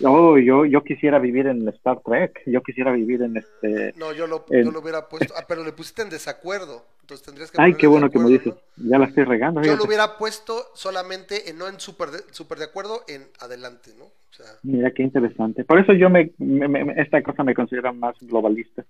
[0.03, 3.93] oh, yo, yo quisiera vivir en Star Trek, yo quisiera vivir en este...
[3.97, 5.33] No, yo lo, En- yo lo hubiera puesto.
[5.37, 6.83] Ah, pero le pusiste en desacuerdo.
[7.01, 8.53] Entonces tendrías que Ay, qué bueno que me dices.
[8.77, 8.89] ¿no?
[8.89, 9.61] Ya la estoy regando.
[9.61, 13.91] Yo lo hubiera puesto solamente en, no en súper de, súper de acuerdo, en adelante,
[13.97, 14.05] ¿no?
[14.05, 15.63] O sea, Mira qué interesante.
[15.63, 18.83] Por eso yo me, me- me- esta cosa me considera más globalista.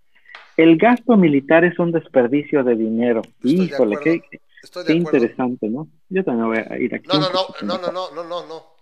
[0.58, 3.22] El gasto militar es un desperdicio de dinero.
[3.26, 4.22] Estoy Híjole, qué,
[4.64, 5.88] estoy de interesante, ¿no?
[6.10, 7.08] Yo también voy a ir aquí.
[7.08, 8.76] No, no, no, no, no, no, no, no, no.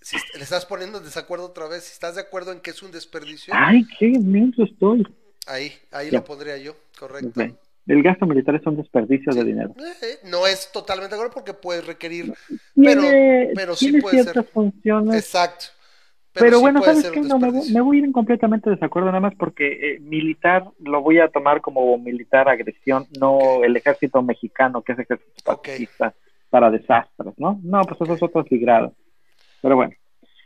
[0.00, 2.82] Si le estás poniendo en desacuerdo otra vez, si estás de acuerdo en que es
[2.82, 5.02] un desperdicio, Ay, qué inmenso estoy.
[5.46, 6.18] ahí, ahí Ya.
[6.18, 7.40] lo pondría yo, correcto.
[7.86, 9.74] El gasto militar es un desperdicio de dinero.
[9.78, 12.32] Eh, no es totalmente de acuerdo porque puede requerir,
[13.54, 14.52] pero, sí puede ciertas ser.
[14.52, 15.16] funciones.
[15.16, 15.66] Exacto.
[16.34, 17.20] Pero, sí bueno, ¿sabes qué?
[17.20, 21.00] No, me, me voy a ir en completamente desacuerdo nada más porque eh, militar lo
[21.00, 23.64] voy a tomar como militar agresión, no Ok.
[23.64, 26.14] el ejército mexicano, que es ejército pacifista
[26.50, 27.60] para desastres, ¿no?
[27.62, 28.44] No, pues eso es otro.
[29.62, 29.92] Pero bueno,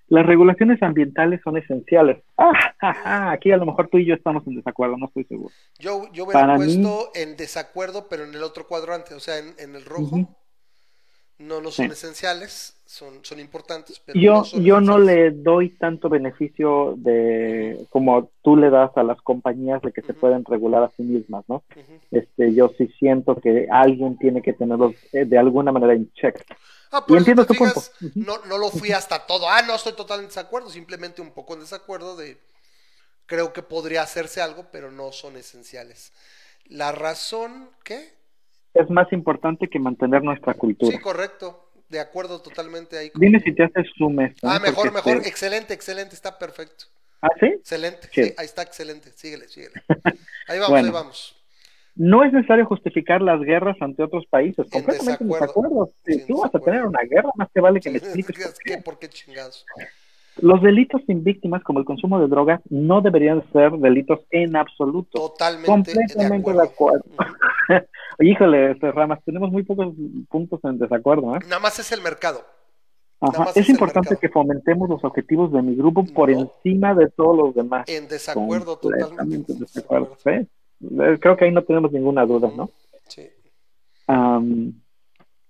[0.09, 2.23] las regulaciones ambientales son esenciales.
[2.41, 5.25] Ah, ja, ja, aquí a lo mejor tú y yo estamos en desacuerdo, no estoy
[5.25, 5.53] seguro.
[5.81, 9.39] Yo, yo hubiera Para mí- puesto en desacuerdo, pero en el otro cuadrante, o sea,
[9.39, 10.03] en, en el rojo.
[10.17, 10.37] Ujú.
[11.39, 11.93] No, no son Sí.
[11.93, 17.87] esenciales, son, son importantes, pero Yo, no son yo no le doy tanto beneficio de
[17.91, 21.45] como tú le das a las compañías de que se pueden regular a sí mismas,
[21.49, 21.63] ¿no?
[22.11, 26.43] Este, yo sí siento que alguien tiene que tenerlos eh, de alguna manera en check.
[26.91, 27.83] Ah, Y por entiendo tu punto.
[28.15, 29.51] No, no lo fui hasta todo.
[29.51, 32.39] Ah, no estoy totalmente en desacuerdo, simplemente un poco en desacuerdo de
[33.27, 36.15] creo que podría hacerse algo, pero no son esenciales.
[36.65, 38.15] La razón, ¿qué?
[38.73, 40.97] Es más importante que mantener nuestra cultura.
[40.97, 41.68] Sí, correcto.
[41.89, 43.11] De acuerdo totalmente ahí.
[43.11, 44.61] con- Dime si te haces zoom esto, Ah, ¿no?
[44.67, 45.17] mejor, Porque, mejor.
[45.19, 46.15] este, Excelente, excelente.
[46.15, 46.85] Está perfecto.
[47.23, 47.47] ¿Ah, sí?
[47.47, 48.09] Excelente.
[48.13, 48.25] Sí.
[48.25, 49.11] Sí, ahí está excelente.
[49.13, 49.75] Síguele, síguele.
[50.49, 50.87] Ahí vamos, Bueno.
[50.89, 51.35] ahí vamos.
[51.97, 54.67] No es necesario justificar las guerras ante otros países.
[54.71, 55.41] Completamente en desacuerdo.
[55.47, 55.93] desacuerdo.
[56.07, 58.47] Si Sí, tú vas a tener una guerra, más te vale que me Sí, expliques
[58.47, 58.79] por qué.
[58.79, 59.67] ¿Por qué chingados?
[60.41, 65.19] Los delitos sin víctimas, como el consumo de drogas, no deberían ser delitos en absoluto.
[65.31, 66.63] Totalmente Completamente de de acuerdo.
[66.63, 67.05] acuerdo.
[68.21, 69.95] Híjole, este, Ramas, tenemos muy pocos
[70.29, 71.37] puntos en desacuerdo.
[71.37, 71.41] ¿eh?
[71.49, 72.41] Nada más es el mercado.
[73.21, 73.47] Ajá.
[73.57, 76.41] Es importante que fomentemos los objetivos de mi grupo por No.
[76.41, 77.89] encima de todos los demás.
[77.89, 79.53] En desacuerdo, totalmente.
[79.53, 80.17] En desacuerdo.
[80.23, 80.31] ¿sí?
[80.31, 82.71] Eh, Creo que ahí no tenemos ninguna duda, ¿no?
[83.09, 83.29] Sí.
[84.07, 84.73] Am,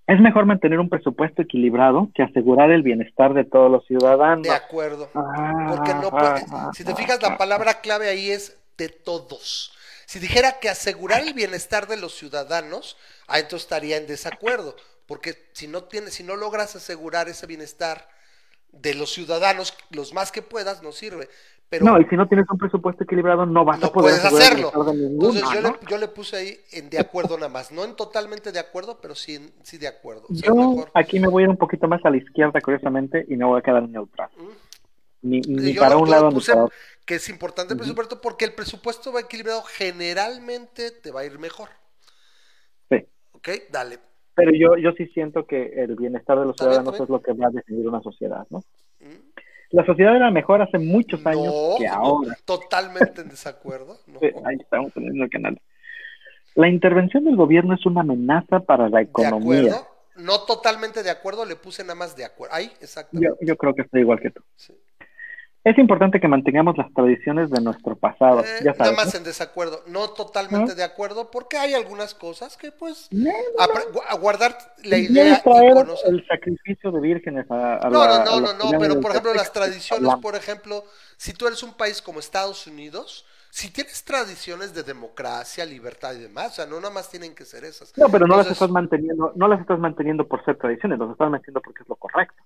[0.08, 4.42] es mejor mantener un presupuesto equilibrado que asegurar el bienestar de todos los ciudadanos.
[4.42, 5.10] De acuerdo.
[5.14, 7.30] Ah, Porque no ah, puede- ah, si te ah, fijas, ah.
[7.30, 9.70] la palabra clave ahí es de todos.
[10.06, 14.76] Si dijera que asegurar el bienestar de los ciudadanos, ah, entonces estaría en desacuerdo.
[15.06, 18.08] Porque si no tienes, si no logras asegurar ese bienestar
[18.72, 21.28] de los ciudadanos, los más que puedas, no sirve.
[21.70, 24.24] Pero no, y si no tienes un presupuesto equilibrado, no vas no a poder puedes
[24.24, 24.70] hacerlo.
[24.94, 25.68] de Entonces yo, ¿no?
[25.72, 27.70] le, yo le puse ahí en de acuerdo nada más.
[27.72, 30.24] No en totalmente de acuerdo, pero sí, sí de acuerdo.
[30.30, 30.90] O sea, Yo mejor.
[30.94, 33.58] aquí me voy a ir un poquito más a la izquierda, curiosamente, y me voy
[33.58, 34.30] a quedar neutral.
[34.38, 34.48] Mm.
[35.20, 36.74] Ni, ni yo para lo- un lado ni para otro.
[37.04, 41.38] que es importante el presupuesto porque el presupuesto va equilibrado generalmente te va a ir
[41.38, 41.68] mejor.
[42.90, 43.04] Sí.
[43.32, 43.48] ¿Ok?
[43.70, 43.98] Dale.
[44.34, 47.48] Pero yo, yo sí siento que el bienestar de los ciudadanos es lo que va
[47.48, 48.62] a definir una sociedad, ¿no?
[49.70, 52.36] La sociedad era mejor hace muchos años No, que no, ahora.
[52.44, 53.98] totalmente en desacuerdo.
[54.06, 54.20] No.
[54.20, 55.60] Sí, ahí estamos en el canal.
[56.54, 59.60] La intervención del gobierno es una amenaza para la De economía.
[59.60, 59.86] acuerdo.
[60.16, 62.54] No totalmente de acuerdo, le puse nada más de acuerdo.
[62.54, 63.36] Ahí, exactamente.
[63.40, 64.42] Yo, yo creo que estoy igual que tú.
[64.56, 64.72] Sí.
[65.68, 68.40] Es importante que mantengamos las tradiciones de nuestro pasado.
[68.40, 69.18] Eh, ya nada más ¿no?
[69.18, 69.82] en desacuerdo.
[69.86, 70.74] No totalmente ¿Ah?
[70.74, 73.30] de acuerdo, porque hay algunas cosas que, pues, No,
[74.08, 78.36] a guardar la ¿Quieres idea traer el sacrificio de vírgenes a, a No, la- no,
[78.36, 80.84] a no, no, no, pero por ejemplo las tradiciones, por ejemplo,
[81.18, 86.20] si tú eres un país como Estados Unidos, si tienes tradiciones de democracia, libertad y
[86.20, 87.92] demás, o sea, no nada más tienen que ser esas.
[87.98, 91.30] No, pero no las estás manteniendo, no las estás manteniendo por ser tradiciones, las estás
[91.30, 92.42] manteniendo porque es lo correcto.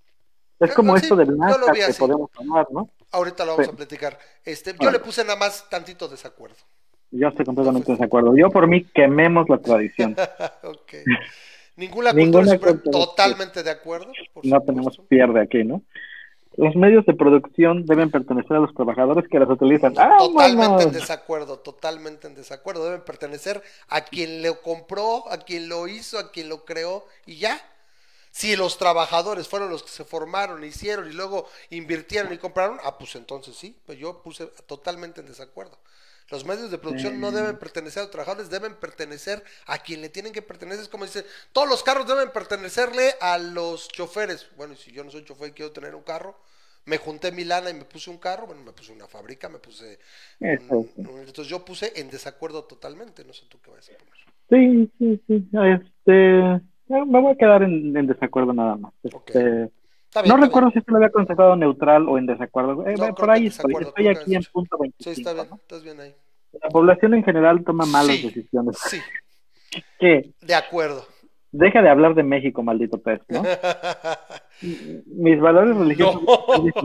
[0.65, 2.01] Es como esto del vi que así.
[2.01, 2.89] podemos tomar, ¿no?
[3.11, 3.73] Ahorita lo vamos Sí.
[3.73, 4.19] a platicar.
[4.45, 6.57] Este, yo le puse nada más tantito desacuerdo.
[7.11, 8.35] Yo estoy completamente de acuerdo.
[8.37, 10.17] Yo por mí quememos la tradición.
[11.77, 13.05] Ninguna cultura Ninguna superior, cultura.
[13.07, 14.07] totalmente de acuerdo.
[14.33, 14.67] por No supuesto.
[14.67, 15.83] tenemos pierde aquí, ¿no?
[16.59, 19.95] Los medios de producción deben pertenecer a los trabajadores que las utilizan.
[19.97, 22.85] ¡Ah, Totalmente en desacuerdo, totalmente en desacuerdo.
[22.85, 27.37] Deben pertenecer a quien lo compró, a quien lo hizo, a quien lo creó y
[27.37, 27.59] ya.
[28.33, 32.99] Si los trabajadores fueron los que se formaron, hicieron y luego invirtieron y compraron, ah,
[32.99, 35.79] pues entonces sí, pues yo puse totalmente en desacuerdo.
[36.31, 40.09] Los medios de producción no deben pertenecer a los trabajadores, deben pertenecer a quien le
[40.09, 40.83] tienen que pertenecer.
[40.85, 44.49] Es como dice, todos los carros deben pertenecerle a los choferes.
[44.57, 46.39] Bueno, y si yo no soy chofer y quiero tener un carro,
[46.87, 49.59] me junté mi lana y me puse un carro, bueno, me puse una fábrica, me
[49.59, 49.99] puse...
[50.55, 54.15] un- un- entonces yo puse en desacuerdo totalmente, no sé tú qué vas a poner.
[54.49, 55.49] Sí, sí, sí.
[55.61, 56.61] Este,
[57.07, 58.93] me voy a quedar en, en desacuerdo nada más.
[59.03, 59.71] Este, bien,
[60.27, 60.73] no recuerdo bien.
[60.75, 62.87] si esto lo había considerado neutral o en desacuerdo.
[62.87, 63.75] Eh, No, por ahí estoy.
[63.81, 65.11] Estoy aquí en punto Sí, 25.
[65.21, 65.57] está bien, ¿no?
[65.57, 66.15] estás bien ahí.
[66.63, 68.27] La población en general toma malas Sí.
[68.27, 68.77] decisiones.
[68.79, 68.99] Sí,
[69.99, 70.31] ¿Qué?
[70.41, 71.05] de acuerdo.
[71.51, 73.43] Deja de hablar de México, maldito pez, ¿no?
[75.07, 76.23] Mis valores religiosos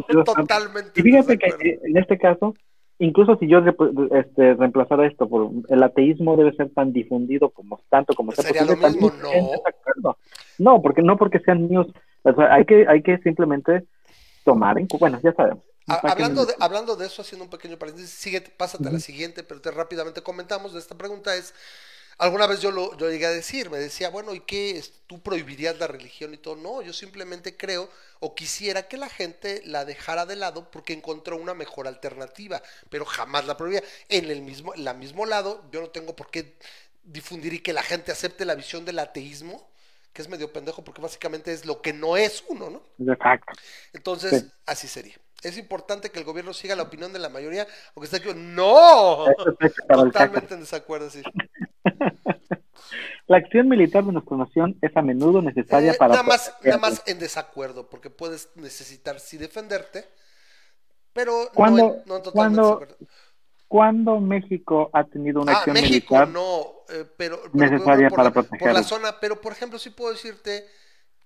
[0.07, 0.33] tanto.
[0.33, 0.99] totalmente.
[0.99, 2.53] Y fíjate que eh, en este caso,
[2.99, 8.13] incluso si yo este, reemplazara esto por el ateísmo debe ser tan difundido como tanto
[8.13, 9.11] como sea Sería lo posible, mismo,
[10.01, 10.17] no.
[10.57, 11.87] No, porque no porque sean news,
[12.23, 13.83] o sea, hay que hay que simplemente
[14.43, 15.63] tomar en bueno, ya sabemos.
[15.87, 19.61] Hablando, de, hablando de eso, haciendo un pequeño paréntesis, sigue, pásate a la siguiente, pero
[19.61, 21.53] te rápidamente comentamos de esta pregunta es,
[22.17, 24.83] alguna vez yo lo yo llegué a decir, me decía, bueno, ¿y qué?
[25.07, 26.55] ¿Tú prohibirías la religión y todo?
[26.55, 31.37] No, yo simplemente creo o quisiera que la gente la dejara de lado porque encontró
[31.37, 33.87] una mejor alternativa, pero jamás la prohibiría.
[34.09, 36.57] En el mismo, en la mismo lado, yo no tengo por qué
[37.03, 39.69] difundir y que la gente acepte la visión del ateísmo,
[40.13, 42.83] que es medio pendejo porque básicamente es lo que no es uno, ¿no?
[42.99, 43.53] Exacto.
[43.93, 44.51] Entonces, Sí.
[44.65, 45.15] así sería.
[45.43, 48.29] Es importante que el gobierno siga la opinión de la mayoría, aunque esté aquí.
[48.35, 49.25] ¡No!
[49.87, 51.21] Totalmente en desacuerdo, sí.
[53.27, 56.77] La acción militar de nuestra nación es a menudo necesaria Eh, para nada, más, nada
[56.77, 60.05] más en desacuerdo, porque puedes necesitar sí defenderte,
[61.11, 62.97] pero no, ¿Cuándo- en- no en totalmente cuándo desacuerdo.
[63.67, 66.27] ¿Cuándo México ha tenido una Ah, acción México militar?
[66.29, 69.89] no, eh, pero, pero necesaria por, para la, por la zona, pero por ejemplo sí
[69.89, 70.65] puedo decirte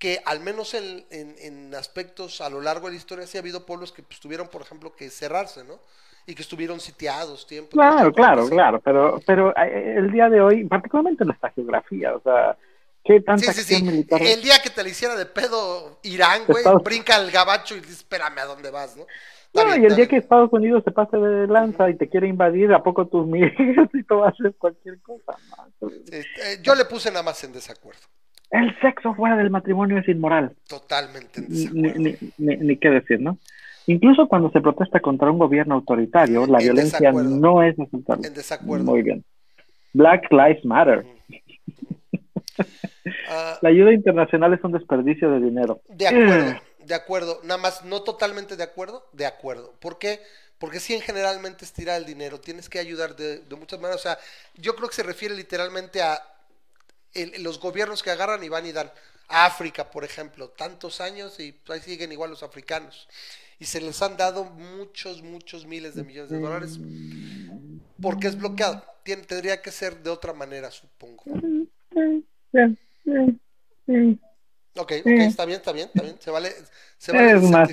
[0.01, 3.41] que al menos en, en- en aspectos a lo largo de la historia sí ha
[3.41, 5.79] habido pueblos que pues, tuvieron, por ejemplo, que cerrarse, ¿no?
[6.25, 7.69] Y que estuvieron sitiados tiempo.
[7.77, 8.49] Claro, claro, sí.
[8.49, 12.57] claro, pero, pero eh, el día de hoy, particularmente en nuestra geografía, o sea,
[13.03, 13.75] ¿qué Sí, tanta sí, sí.
[13.75, 14.21] acción militar?
[14.23, 17.81] El día que te le hiciera de pedo Irán, güey, Estados- brinca el gabacho y
[17.81, 19.05] dice, espérame, ¿a dónde vas, no?
[19.53, 20.17] No, bien, y el día que.
[20.17, 24.27] Estados Unidos se pase de lanza y te quiere invadir, ¿a poco tus ejército va
[24.27, 25.37] a hacer cualquier cosa?
[25.79, 28.01] Sí, eh, yo le puse nada más en desacuerdo.
[28.51, 30.53] El sexo fuera del matrimonio es inmoral.
[30.67, 33.37] Totalmente en Ni, ni, ni, ni qué decir, ¿no?
[33.87, 37.29] Incluso cuando se protesta contra un gobierno autoritario, la En violencia desacuerdo.
[37.37, 38.27] no es aceptable.
[38.27, 38.85] En desacuerdo.
[38.85, 39.23] Muy bien.
[39.93, 41.05] Black Lives Matter.
[43.61, 45.81] La ayuda internacional es un desperdicio de dinero.
[45.87, 47.39] de acuerdo, de acuerdo.
[47.43, 49.73] Nada más, no totalmente de acuerdo, de acuerdo.
[49.79, 50.19] ¿Por qué?
[50.57, 52.39] Porque sí, en generalmente es tirar el dinero.
[52.39, 53.99] Tienes que ayudar de, de muchas maneras.
[54.01, 54.17] O sea,
[54.55, 56.21] yo creo que se refiere literalmente a
[57.13, 58.91] el- los gobiernos que agarran y van y dan.
[59.27, 63.07] A África, por ejemplo, tantos años y ahí siguen igual los africanos.
[63.59, 66.79] Y se les han dado muchos, muchos miles de millones de dólares
[68.01, 68.83] porque es bloqueado.
[69.05, 71.23] Tien- tendría que ser de otra manera, supongo.
[74.77, 76.15] Ok, ok, está bien, está bien, está bien.
[76.19, 76.49] Se vale,
[76.97, 77.69] se vale Es más,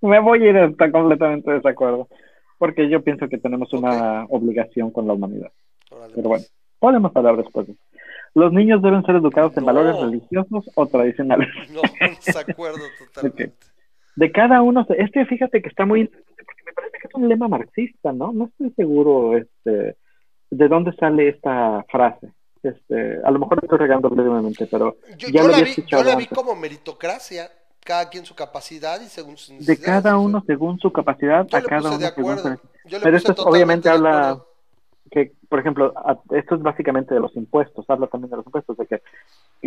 [0.00, 2.08] me voy a ir hasta completamente de desacuerdo,
[2.58, 5.52] porque yo pienso que tenemos una obligación con la humanidad.
[5.90, 6.50] Órale, Pero pues.
[6.80, 7.68] bueno, podemos hablar después.
[8.34, 11.48] Los niños deben ser educados en valores religiosos o tradicionales.
[11.70, 11.82] No,
[12.24, 12.80] desacuerdo
[13.14, 13.52] totalmente.
[14.16, 17.28] De cada uno, este fíjate que está muy interesante porque me parece que es un
[17.28, 18.32] lema marxista, ¿no?
[18.32, 19.96] No estoy seguro este,
[20.50, 22.32] de dónde sale esta frase.
[22.62, 25.84] Este, a lo mejor estoy regando brevemente, pero Yo, ya yo lo la había vi,
[25.86, 27.50] yo la vi como meritocracia,
[27.84, 29.84] cada quien su capacidad y según sus De necesidades.
[29.84, 32.48] cada o sea, uno según su capacidad, Yo a cada uno de según su...
[32.84, 34.42] Yo le Pero puse esto obviamente totalmente de habla.
[35.12, 38.76] Que, por ejemplo, a- esto es básicamente de los impuestos, habla también de los impuestos,
[38.78, 39.02] de que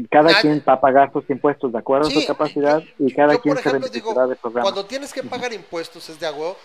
[0.10, 3.06] cada Nadie- quien va a pagar sus impuestos de acuerdo a Sí, su capacidad yo-
[3.08, 4.64] y cada yo, quien por se ejemplo, beneficiará digo, de programas.
[4.72, 6.56] Cuando tienes que pagar impuestos es de agua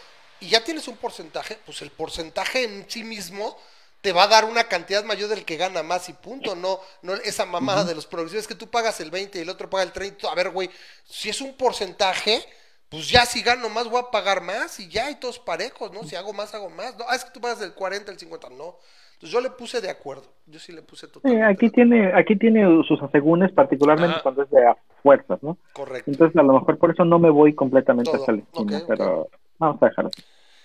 [0.41, 3.55] y ya tienes un porcentaje, pues el porcentaje en sí mismo
[4.01, 7.13] te va a dar una cantidad mayor del que gana más y punto, no, no
[7.17, 9.93] esa mamada de los progresivos que tú pagas el 20 y el otro paga el
[9.93, 10.71] 30, a ver, güey,
[11.05, 12.43] si es un porcentaje,
[12.91, 16.05] pues ya si gano más voy a pagar más y ya y todos parejos, ¿no?
[16.05, 18.51] Si hago más hago más, no, ah, es que tú pagas del 40 al 50,
[18.51, 18.77] no.
[19.15, 21.45] Entonces yo le puse de acuerdo, yo sí le puse totalmente.
[21.45, 24.23] aquí de tiene, aquí tiene sus asegúnes, particularmente Ajá.
[24.23, 25.59] cuando es de a fuerzas, ¿no?
[25.73, 26.11] Correcto.
[26.11, 28.21] Entonces, a lo mejor por eso no me voy completamente Todo.
[28.23, 28.89] hasta la esquina, Ok, ok.
[28.89, 29.29] pero
[29.59, 30.11] vamos a dejarlo.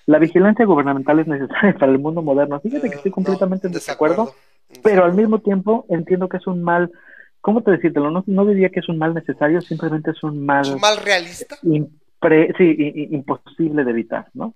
[0.08, 2.60] La vigilancia gubernamental es necesaria para el mundo moderno.
[2.62, 4.34] Fíjate que Eh, estoy no, completamente en desacuerdo,
[4.84, 6.92] pero al mismo tiempo entiendo que es un mal,
[7.42, 8.10] ¿cómo te decírtelo?
[8.12, 10.98] No, no diría que es un mal necesario, simplemente es un mal, ¿Es un mal
[10.98, 11.58] realista?
[12.26, 14.56] Impre- sí, imposible de evitar, ¿no?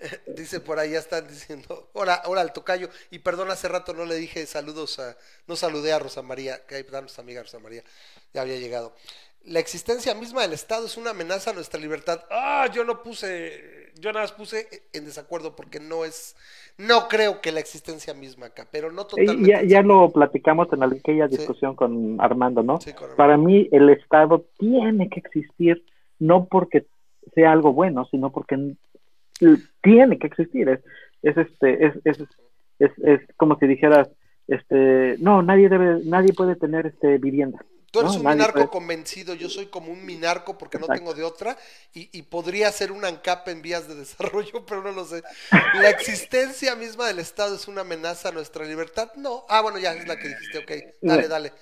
[0.36, 4.04] Dice por ahí, ya están diciendo, hola, hola al tocayo, y perdón, hace rato no
[4.04, 7.58] le dije saludos a, no saludé a Rosa María, que ahí está nuestra amiga Rosa
[7.58, 7.84] María,
[8.32, 8.94] ya había llegado.
[9.44, 12.24] La existencia misma del Estado es una amenaza a nuestra libertad.
[12.30, 16.36] Ah, yo no puse yo nada más puse en desacuerdo porque no es,
[16.78, 19.48] no creo que la existencia misma acá, pero no totalmente.
[19.50, 22.78] Ya, ya lo platicamos en aquella discusión con Armando, ¿no?
[23.16, 25.84] Para mí el Estado tiene que existir
[26.20, 26.86] no porque
[27.34, 28.76] sea algo bueno, sino porque
[29.82, 30.68] tiene que existir.
[30.68, 30.80] Es,
[31.22, 32.18] es este, es, es,
[32.78, 34.08] es, es como si dijeras,
[34.46, 37.58] este, no, nadie debe, nadie puede tener este vivienda.
[37.90, 41.56] Tú eres un minarco convencido, yo soy como un minarco porque no tengo de otra
[41.92, 45.22] y, y, podría ser un ANCAP en vías de desarrollo, pero no lo sé.
[45.74, 49.10] ¿La existencia misma del Estado es una amenaza a nuestra libertad?
[49.16, 49.44] No.
[49.48, 50.70] Ah, bueno, ya es la que dijiste, ok.
[51.02, 51.52] Dale, dale.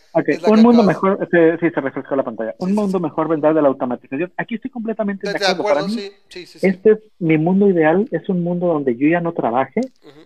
[0.47, 2.55] Un mundo mejor, sí, se refrescó la pantalla.
[2.59, 4.33] Un mundo mejor vendrá de la automatización.
[4.37, 5.89] Aquí estoy completamente de, acuerdo.
[5.89, 9.33] sí, sí, sí, Este es mi mundo ideal, es un mundo donde yo ya no
[9.33, 9.81] trabaje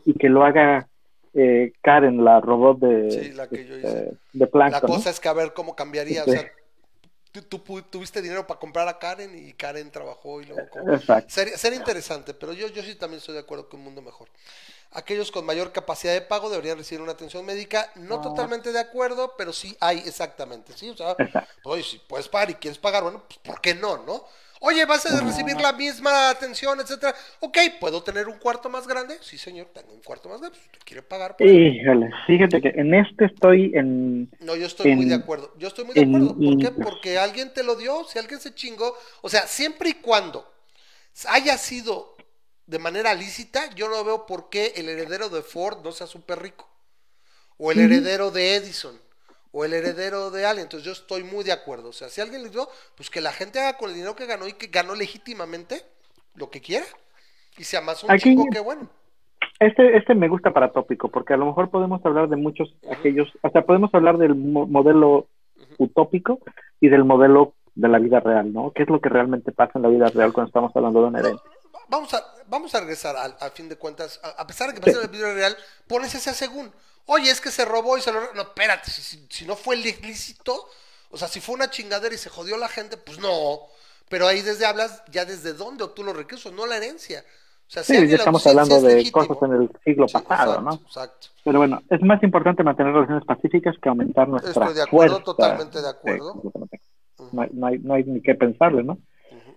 [0.04, 0.88] y que lo haga
[1.34, 4.12] eh, Karen, la robot de, sí, la que yo hice.
[4.32, 6.50] de La cosa es que a ver cómo cambiaría, o sea,
[7.40, 10.62] tú, tuviste dinero para comprar a Karen y Karen trabajó y luego...
[11.28, 14.28] Sería, sería, interesante, pero yo, yo sí también estoy de acuerdo con un mundo mejor.
[14.90, 19.34] Aquellos con mayor capacidad de pago deberían recibir una atención médica, no totalmente de acuerdo,
[19.38, 20.90] pero sí hay exactamente, ¿sí?
[20.90, 21.16] O sea,
[21.62, 24.24] pues, si puedes pagar y quieres pagar, bueno, pues ¿por qué no, no?
[24.64, 27.12] Oye, vas a recibir la misma atención, etcétera.
[27.40, 29.18] Ok, ¿puedo tener un cuarto más grande?
[29.20, 30.56] Sí, señor, tengo un cuarto más grande.
[30.56, 31.36] ¿Usted quiere pagar?
[31.36, 34.30] Por Híjole, fíjate que en este estoy en...
[34.38, 35.52] No, yo estoy muy de acuerdo.
[35.58, 36.36] Yo estoy muy de acuerdo.
[36.36, 36.70] ¿Por qué?
[36.70, 38.96] Porque alguien te lo dio, si alguien se chingó.
[39.22, 40.48] O sea, siempre y cuando
[41.26, 42.14] haya sido
[42.64, 46.40] de manera lícita, yo no veo por qué el heredero de Ford no sea súper
[46.40, 46.68] rico.
[47.58, 49.01] O el heredero de Edison
[49.52, 50.64] o el heredero de alguien.
[50.64, 51.90] Entonces yo estoy muy de acuerdo.
[51.90, 54.26] O sea, si alguien le dio, pues que la gente haga con el dinero que
[54.26, 55.82] ganó y que ganó legítimamente
[56.34, 56.86] lo que quiera.
[57.56, 58.88] Y sea más un chico que bueno.
[59.60, 63.28] Este, este me gusta para tópico, porque a lo mejor podemos hablar de muchos aquellos,
[63.42, 65.28] o sea, podemos hablar del modelo
[65.78, 66.40] utópico
[66.80, 68.72] y del modelo de la vida real, ¿no?
[68.72, 71.20] ¿Qué es lo que realmente pasa en la vida real cuando estamos hablando de una
[71.20, 71.50] herencia?
[71.92, 75.02] vamos, a, vamos a regresar al, fin de cuentas, a, pesar de que pasa en
[75.02, 76.72] la vida real, pones ese según.
[77.06, 78.32] Oye, es que se robó y se lo...
[78.34, 80.66] No, espérate, si, no fue ilícito,
[81.10, 83.60] o sea, si fue una chingadera y se jodió la gente, pues no.
[84.08, 87.24] Pero ahí desde hablas ya desde dónde obtuvo los recursos, no la herencia.
[87.66, 90.74] O sea, sí, ya estamos hablando de cosas en el siglo pasado, ¿no?
[90.74, 91.28] Exacto.
[91.42, 95.80] Pero bueno, es más importante mantener relaciones pacíficas que aumentar nuestra Estoy de acuerdo, totalmente
[95.80, 96.42] de acuerdo.
[97.32, 98.98] no, hay, no hay ni qué pensarle, ¿no?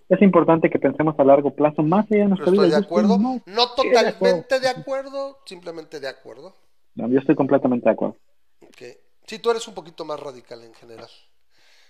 [0.08, 2.64] es importante que pensemos a largo plazo más allá de nuestra vida.
[2.64, 6.54] Estoy de acuerdo, no, totalmente de acuerdo, simplemente de acuerdo.
[6.96, 8.16] No, yo estoy completamente de acuerdo.
[8.68, 8.96] Okay.
[9.26, 11.08] Sí, tú eres un poquito más radical en general.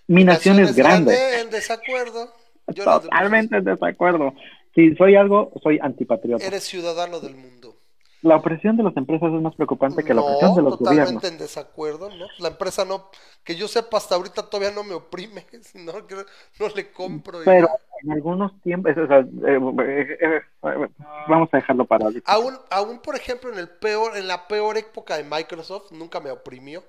[0.09, 1.41] Mi nación, es grande.
[1.41, 2.33] En desacuerdo.
[2.75, 4.35] Totalmente en desacuerdo.
[4.75, 6.45] Si soy algo, soy antipatriota.
[6.45, 7.76] Eres ciudadano del mundo
[8.23, 11.33] la opresión de las empresas es más preocupante que la opresión de los totalmente gobiernos.
[11.33, 12.27] en desacuerdo, ¿no?
[12.39, 13.11] La empresa no,
[13.45, 15.45] que yo sepa hasta ahorita todavía no me oprime,
[15.75, 17.41] no, no le compro.
[17.45, 17.69] Pero
[18.03, 20.89] en algunos tiempos, o sea, eh, eh, eh,
[21.29, 25.17] vamos a dejarlo para Aún, aún, por ejemplo, en el peor, en la peor época
[25.17, 26.83] de Microsoft, nunca me oprimió.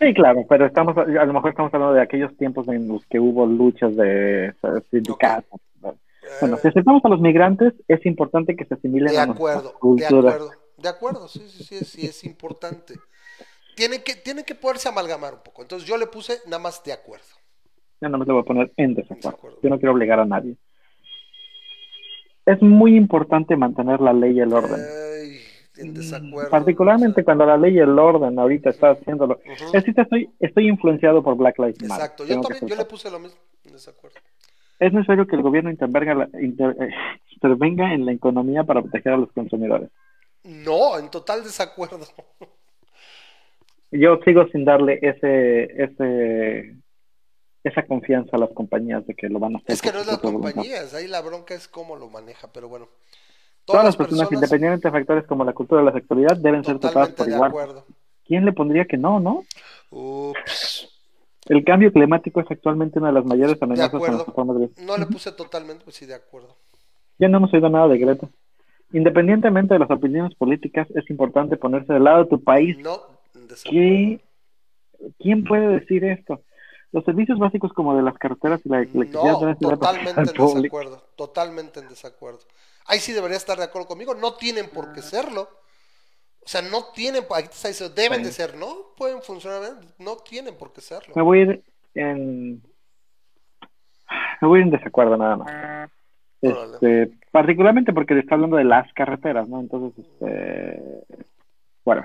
[0.00, 3.20] Sí, claro, pero estamos, a lo mejor estamos hablando de aquellos tiempos en los que
[3.20, 4.52] hubo luchas de
[4.90, 5.60] sindicatos.
[6.40, 10.06] Bueno, si aceptamos a los migrantes, es importante que se asimilen de a acuerdo, De
[10.06, 12.94] acuerdo, de acuerdo, sí, sí, sí, sí, es importante.
[13.74, 15.62] Tiene que, tiene que poderse amalgamar un poco.
[15.62, 17.24] Entonces yo le puse nada más de acuerdo.
[18.00, 19.58] Yo nada más le voy a poner en desacuerdo.
[19.62, 20.56] Yo no quiero obligar a nadie.
[22.44, 24.80] Es muy importante mantener la ley y el orden.
[25.76, 26.50] en desacuerdo.
[26.50, 29.40] Particularmente cuando la ley y el orden ahorita está haciéndolo.
[29.72, 31.96] Es que estoy, estoy influenciado por Black Lives Matter.
[31.96, 34.18] Exacto, yo también, yo le puse lo mismo, en desacuerdo.
[34.82, 36.90] Es necesario que el gobierno intervenga, eh,
[37.30, 39.90] intervenga en la economía para proteger a los consumidores.
[40.42, 42.00] No, en total desacuerdo.
[43.92, 46.74] Yo sigo sin darle ese, ese,
[47.62, 49.72] esa confianza a las compañías de que lo van a hacer.
[49.72, 52.88] Es que no es las compañías, ahí la bronca es cómo lo maneja, pero bueno.
[53.64, 57.10] Todas, las personas, independientemente de factores como la cultura o la sexualidad, deben ser tratadas
[57.10, 57.50] por igual.
[57.50, 57.86] Acuerdo.
[58.24, 59.44] ¿Quién le pondría que no, no?
[59.90, 60.91] Ups.
[61.46, 64.58] El cambio climático es actualmente una de las mayores amenazas de acuerdo.
[64.58, 66.56] de No le puse totalmente, pues sí, de acuerdo.
[67.18, 68.28] Ya no hemos oído nada de Greta.
[68.92, 72.78] Independientemente de las opiniones políticas, es importante ponerse del lado de tu país.
[72.78, 73.00] No,
[75.18, 76.42] ¿Quién puede decir esto?
[76.92, 81.80] Los servicios básicos como de las carreteras y la electricidad no, totalmente en desacuerdo, totalmente
[81.80, 82.40] en desacuerdo.
[82.84, 85.48] Ahí sí debería estar de acuerdo conmigo, no tienen por qué serlo.
[86.44, 88.94] O sea, no tienen, aquí te está diciendo, deben de ser, ¿no?
[88.96, 89.60] Pueden funcionar,
[89.98, 91.14] no tienen por qué serlo.
[91.14, 91.64] Me voy a ir
[91.94, 92.62] en...
[94.40, 95.90] Me voy a ir en desacuerdo nada más.
[96.40, 99.60] Este, particularmente porque está hablando de las carreteras, ¿no?
[99.60, 101.04] Entonces, este,
[101.84, 102.04] bueno,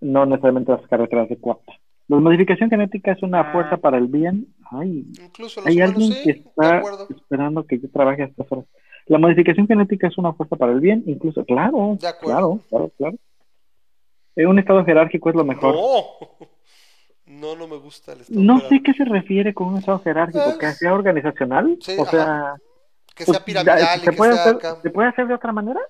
[0.00, 1.72] no necesariamente las carreteras de cuarta.
[2.08, 4.48] La modificación genética es una fuerza para el bien.
[4.70, 8.66] Ay, Incluso hay alguien que está esperando que yo trabaje a estas horas.
[9.06, 13.16] La modificación genética es una fuerza para el bien, incluso, claro, De claro, claro, claro.
[14.36, 15.74] Eh, un estado jerárquico es lo mejor.
[15.74, 16.04] No.
[17.24, 18.84] No, no me gusta el estado No sé jerárquico.
[18.84, 22.10] qué se refiere con un estado jerárquico, que Pues, sea organizacional, sí, o ajá.
[22.10, 22.54] sea,
[23.14, 24.76] Que pues, sea piramidal y ¿se que puede, sea hacer, acá.
[24.82, 25.80] ¿se puede hacer de otra manera?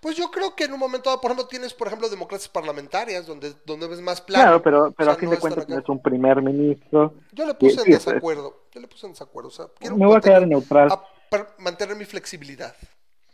[0.00, 3.24] Pues yo creo que en un momento dado, por ejemplo, tienes, por ejemplo, democracias parlamentarias,
[3.26, 4.42] donde, donde ves más plano.
[4.44, 7.14] Claro, pero, pero O sea, a fin no de cuentas tienes un primer ministro.
[7.32, 8.64] Yo le puse en desacuerdo.
[8.72, 9.48] Yo le puse en desacuerdo.
[9.48, 10.90] O sea, quiero Me voy a quedar neutral.
[10.90, 12.74] a- per- mantener mi flexibilidad.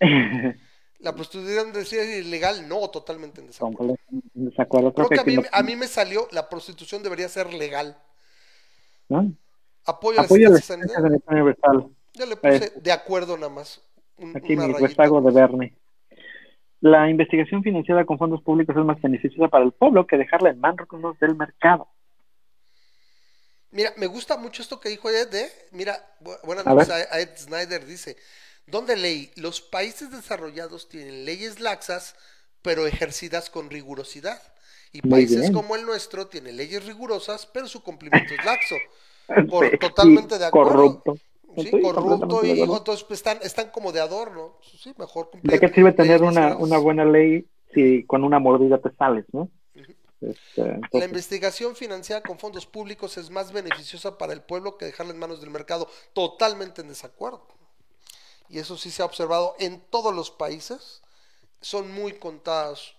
[1.00, 3.96] La prostitución decía ilegal, no, totalmente en desacuerdo.
[4.34, 4.92] En.
[4.92, 7.96] Creo que a mí, a mí me salió, la prostitución debería ser legal.
[9.08, 9.32] ¿no?
[9.86, 11.20] Apoyo a la Apoyo a la asistencia sanitaria.
[11.28, 11.86] universal.
[12.14, 13.80] Yo le puse de acuerdo nada más.
[14.16, 15.72] un- Aquí mi rezago de Bernie.
[16.80, 20.58] La investigación financiada con fondos públicos es más beneficiosa para el pueblo que dejarla en
[20.60, 20.88] manos
[21.20, 21.86] del mercado.
[23.70, 25.52] Mira, me gusta mucho esto que dijo Ed, ¿eh?
[25.72, 28.16] Mira, bu- buenas noches a, a Ed Snyder, dice,
[28.66, 29.30] ¿dónde leí?
[29.36, 32.14] Los países desarrollados tienen leyes laxas,
[32.62, 34.40] pero ejercidas con rigurosidad.
[34.92, 35.52] Y Muy países bien.
[35.52, 38.76] como el nuestro tienen leyes rigurosas, pero su cumplimiento es laxo.
[39.58, 41.04] Sí, totalmente de acuerdo.
[41.04, 41.14] Corrupto.
[41.56, 44.58] Sí, corrupto y entonces pues, están, están como de adorno.
[44.62, 45.56] Sí, mejor cumplir.
[45.56, 49.50] ¿De qué sirve tener una, una buena ley si con una mordida te sales, no?
[50.20, 55.12] Este, La investigación financiada con fondos públicos es más beneficiosa para el pueblo que dejarla
[55.12, 55.88] en manos del mercado.
[56.12, 57.46] Totalmente en desacuerdo.
[58.48, 61.02] Y eso sí se ha observado en todos los países.
[61.60, 62.96] Son muy contados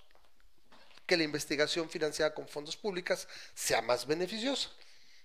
[1.05, 4.69] que la investigación financiada con fondos públicos sea más beneficiosa.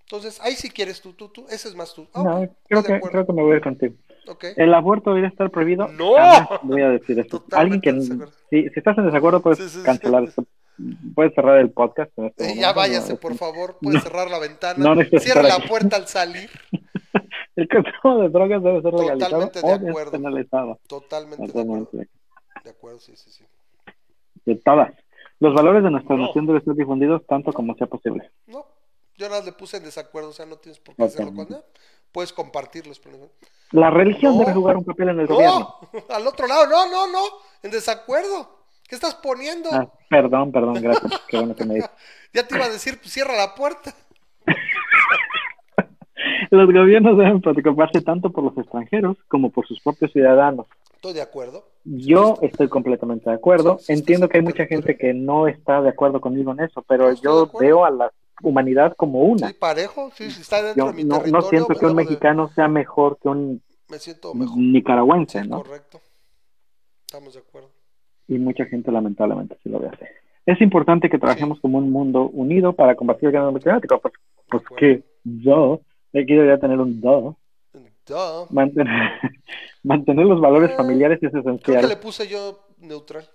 [0.02, 2.08] Entonces, ahí si quieres tú, tú, tú, ese es más tú.
[2.14, 3.94] Ah, no, creo que, creo que me voy a ir contigo.
[4.26, 4.44] Ok.
[4.56, 5.88] ¿El aborto debería estar prohibido?
[5.88, 6.14] ¡No!
[6.14, 7.44] Jamás voy a decir esto.
[7.52, 7.92] Alguien que,
[8.50, 9.82] si, si estás en desacuerdo, puedes Sí, sí, sí.
[9.84, 10.44] cancelar esto.
[11.14, 12.10] Puedes cerrar el podcast.
[12.18, 13.78] En este momento, ya váyase, por favor.
[13.80, 14.02] Puede no.
[14.02, 14.94] cerrar la ventana.
[14.94, 15.68] No estar la aquí.
[15.68, 16.50] puerta al salir.
[17.56, 20.80] El consumo de drogas debe ser legalizado Totalmente de acuerdo.
[20.88, 21.88] Totalmente de acuerdo.
[22.64, 23.44] De acuerdo, sí, sí, sí.
[24.44, 24.92] De todas.
[25.38, 28.30] Los valores de nuestra nación deben ser difundidos tanto como sea posible.
[28.46, 28.66] No,
[29.16, 31.68] yo nada le puse en desacuerdo, o sea, no tienes por qué hacerlo con Totalmente.
[32.10, 33.30] Puedes compartirlos, pero.
[33.72, 35.76] La religión debe jugar un papel en el gobierno.
[35.92, 37.22] No, al otro lado, no, no, no,
[37.62, 38.63] en desacuerdo.
[38.88, 39.70] ¿Qué estás poniendo?
[39.72, 41.12] Ah, perdón, perdón, gracias.
[41.28, 41.90] Qué bueno que me dices.
[42.32, 43.94] Ya te iba a decir, pues cierra la puerta.
[46.50, 50.66] Los gobiernos deben preocuparse tanto por los extranjeros como por sus propios ciudadanos.
[50.94, 51.66] Estoy de acuerdo.
[51.84, 53.78] Yo estoy completamente de acuerdo.
[53.78, 56.82] Sí, sí, Entiendo que hay mucha gente que no está de acuerdo conmigo en eso,
[56.82, 58.12] pero No, yo veo a la
[58.42, 59.48] humanidad como una.
[59.48, 61.42] Sí, parejo, sí, si está dentro Yo de mi no, territorio.
[61.42, 64.56] no siento que un de- mexicano sea mejor que un Me siento mejor.
[64.56, 65.56] nicaragüense, Sí, ¿no?
[65.62, 66.00] correcto.
[67.06, 67.70] Estamos de acuerdo.
[68.28, 70.04] Y mucha gente lamentablemente sí lo ve así.
[70.46, 74.00] Es importante que trabajemos como un mundo unido para combatir el cambio climático.
[74.00, 74.14] Pues,
[74.48, 75.80] pues que yo,
[76.12, 77.36] aquí debería tener un do.
[78.06, 78.46] Duh.
[78.50, 79.12] Mantener,
[79.82, 81.88] mantener los valores Eh, familiares es Creo que esencial.
[81.88, 83.26] le puse yo neutral.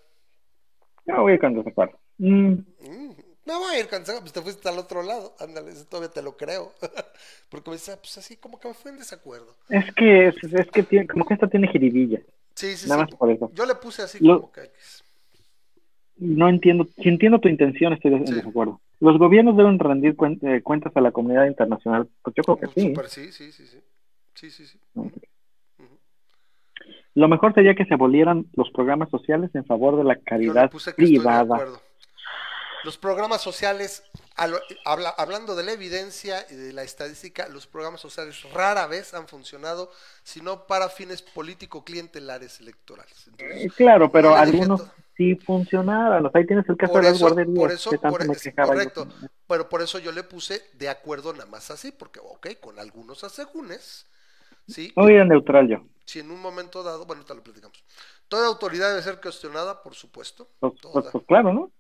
[1.05, 1.97] Yo voy con desacuerdo.
[2.19, 3.11] Mm, Mm,
[3.45, 5.33] voy a ir cansado, pues te fuiste al otro lado.
[5.39, 6.71] Ándale, eso todavía te lo creo.
[7.49, 9.55] Porque me dice, pues así como que me fue en desacuerdo.
[9.69, 12.21] es que, es, es que tiene, como que esta tiene jiribilla.
[12.60, 13.12] Sí, sí, Nada sí.
[13.12, 13.49] más por eso.
[13.53, 14.70] Yo le puse así Lo- como que.
[16.18, 18.34] No entiendo, si entiendo tu intención, estoy en Sí.
[18.34, 18.82] desacuerdo.
[18.99, 22.10] Los gobiernos deben rendir cuen- eh, cuentas a la comunidad internacional.
[22.22, 22.89] Pues yo creo que sí.
[22.89, 23.80] Súper, sí, sí, sí, sí.
[24.36, 24.78] Sí, sí, sí.
[24.95, 25.10] Ujú.
[27.16, 30.26] Lo mejor sería que se abolieran los programas sociales en favor de la Yo le
[30.26, 31.55] caridad puse que estoy de privada.
[31.55, 31.82] acuerdo.
[32.84, 34.03] Los programas sociales,
[34.47, 39.13] lo- habla- hablando de la evidencia y de la estadística, los programas sociales rara vez
[39.13, 39.91] han funcionado,
[40.23, 43.27] sino para fines político-clientelares electorales.
[43.27, 44.83] Entonces, Eh, Claro, pero algunos
[45.17, 46.25] sí funcionaban.
[46.25, 47.57] O sea, ahí tienes el caso Por de las guarderías.
[47.57, 48.73] por eso- que tanto por me es- quejaba yo.
[48.73, 49.07] correcto.
[49.47, 53.23] Pero por eso yo le puse de acuerdo nada más así, porque, ok, con algunos
[53.23, 54.05] asegúnes,
[54.67, 54.93] ¿sí?
[54.95, 55.83] Neutral yo.
[56.05, 57.83] Si en un momento dado, bueno, te lo platicamos.
[58.27, 60.47] Toda autoridad debe ser cuestionada, por supuesto.
[60.59, 60.93] Pues, Toda.
[61.01, 61.71] pues- pues claro, ¿no?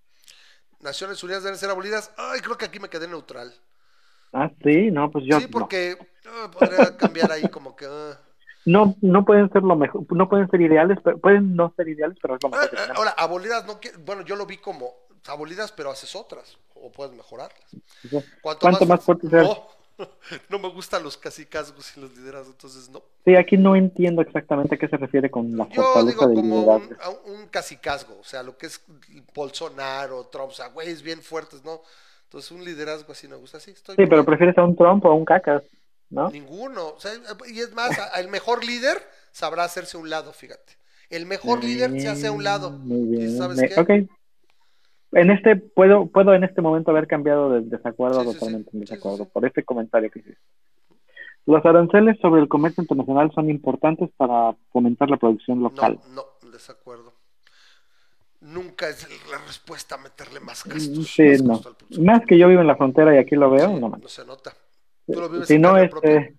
[0.81, 2.11] Naciones Unidas deben ser abolidas.
[2.17, 3.53] Ay, creo que aquí me quedé neutral.
[4.31, 5.39] Ah, sí, no, pues yo.
[5.39, 7.85] sí, porque ah, podría cambiar ahí como que...
[7.85, 8.19] ah.
[8.65, 12.17] No, no, pueden ser lo mejor, no pueden ser ideales, pero, pueden no ser ideales,
[12.21, 12.93] pero es lo mejor ah.
[12.95, 14.93] Ahora, abolidas, no bueno, yo lo vi como
[15.27, 17.75] abolidas, pero haces otras, o puedes mejorarlas.
[18.41, 19.43] Cuanto, ¿Cuánto más fuerte sea?
[19.43, 19.67] No,
[20.49, 23.03] no me gustan los casicazgos y los liderazgos, entonces no.
[23.25, 26.63] Sí, aquí no entiendo exactamente a qué se refiere con la Yo fortaleza digo como
[26.63, 28.81] un, un casicazgo, o sea, lo que es
[29.33, 31.81] Bolsonaro, Trump, o sea, güeyes bien fuertes, ¿no?
[32.23, 35.09] Entonces un liderazgo así me gusta, sí, estoy Sí, pero prefieres a un Trump o
[35.11, 35.63] a un Cacas,
[36.09, 36.31] ¿no?
[36.31, 37.13] Ninguno, o sea,
[37.47, 40.77] y es más, el mejor líder sabrá hacerse a un lado, fíjate.
[41.09, 42.79] El mejor líder se hace a un lado.
[42.83, 43.37] Muy ¿Y bien.
[43.37, 43.87] sabes Me- qué?
[45.11, 48.39] En este, puedo, puedo en este momento haber cambiado de desacuerdo Sí, sí, sí.
[48.39, 50.41] totalmente en desacuerdo por este comentario que hiciste.
[51.45, 55.99] Los aranceles sobre el comercio internacional son importantes para fomentar la producción local.
[56.09, 57.13] No, no, desacuerdo.
[58.41, 61.07] Nunca es la respuesta a meterle más gastos.
[61.07, 61.59] Sí, no.
[62.01, 64.53] Más que yo vivo en la frontera y aquí lo veo, no, no se nota.
[65.07, 66.35] Tú lo vives si no, este,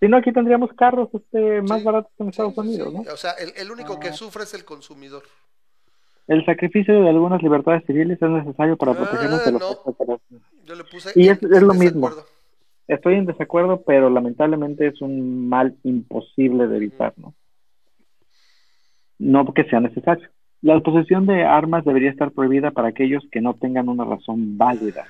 [0.00, 3.00] si no, aquí tendríamos carros este, más baratos que en Estados Unidos, ¿no?
[3.12, 4.12] O sea, el, el único que ah.
[4.14, 5.24] sufre es el consumidor.
[6.26, 10.20] El sacrificio de algunas libertades civiles es necesario para protegernos de los no.
[10.64, 12.10] Yo le puse y es, es lo mismo.
[12.86, 17.34] Estoy en desacuerdo, pero lamentablemente es un mal imposible de evitar, ¿no?
[19.18, 20.28] No porque sea necesario.
[20.62, 25.06] La posesión de armas debería estar prohibida para aquellos que no tengan una razón válida.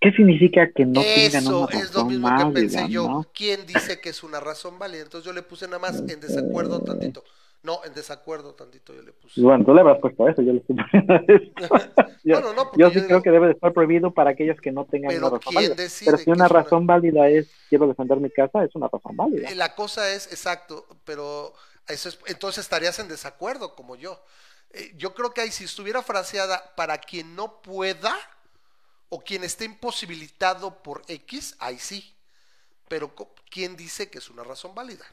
[0.00, 1.78] ¿Qué significa que no tengan una razón válida?
[1.78, 3.26] Eso es lo mismo que pensé yo.
[3.34, 5.02] ¿Quién dice que es una razón válida?
[5.02, 7.22] Entonces yo le puse nada más en desacuerdo tantito.
[7.64, 9.40] No, en desacuerdo tantito yo le puse.
[9.40, 11.14] Bueno, tú le habrás puesto eso, yo le estoy poniendo
[12.24, 14.84] yo, bueno, no, yo sí creo que debe de estar prohibido para aquellos que no
[14.84, 15.74] tengan una razón válida.
[16.04, 19.48] Pero si una razón válida es quiero defender mi casa, es una razón válida.
[19.48, 21.54] Eh, la cosa es, exacto, pero
[21.88, 24.22] eso es, entonces estarías en desacuerdo como yo.
[24.68, 28.14] Eh, yo creo que ahí si estuviera fraseada para quien no pueda
[29.08, 32.14] o quien esté imposibilitado por X, ahí sí.
[32.88, 33.10] Pero
[33.50, 35.06] ¿quién dice que es una razón válida?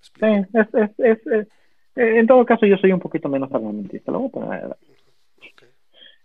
[0.00, 1.48] Sí, es, es, es
[1.96, 4.10] en todo caso, yo soy un poquito menos armamentista.
[4.10, 4.30] Lo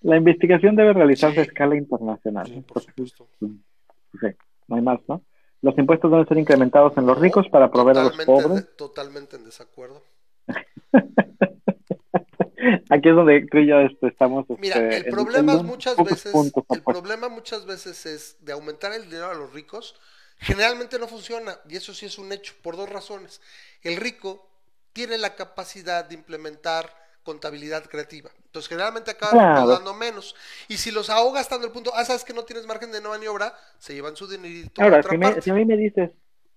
[0.01, 2.63] La investigación debe realizarse a escala internacional.
[2.67, 3.27] por supuesto.
[3.39, 4.27] Sí,
[4.67, 5.21] no hay más, ¿no?
[5.61, 8.75] Los impuestos deben ser incrementados en los ricos para proveer a los pobres.
[8.77, 10.01] totalmente en desacuerdo.
[12.89, 14.45] Aquí es donde tú y yo este, estamos.
[14.59, 19.31] Mira, este, el problema muchas veces, el problema muchas veces es de aumentar el dinero
[19.31, 19.99] a los ricos.
[20.37, 23.41] Generalmente no funciona y eso sí es un hecho por dos razones.
[23.83, 24.48] El rico
[24.93, 26.89] tiene la capacidad de implementar
[27.23, 28.29] contabilidad creativa.
[28.45, 30.35] Entonces, generalmente acaban dando menos.
[30.67, 33.09] Y si los ahogas hasta el punto, ah, sabes que no tienes margen de no
[33.09, 34.81] maniobra, se llevan su dinerito.
[34.81, 36.11] Ahora, si, si, a mí me dices,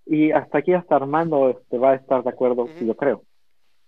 [0.06, 3.22] y hasta aquí hasta Armando este, va a estar de acuerdo, si yo creo.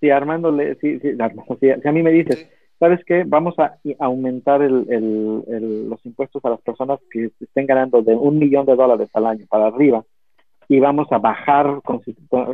[0.01, 2.47] Si Armando le, si, si, a mí me dices,
[2.79, 3.25] ¿sabes qué?
[3.27, 8.39] Vamos a aumentar el, el, los impuestos a las personas que estén ganando de un
[8.39, 10.05] millón de dólares al año para arriba
[10.69, 11.81] y vamos a bajar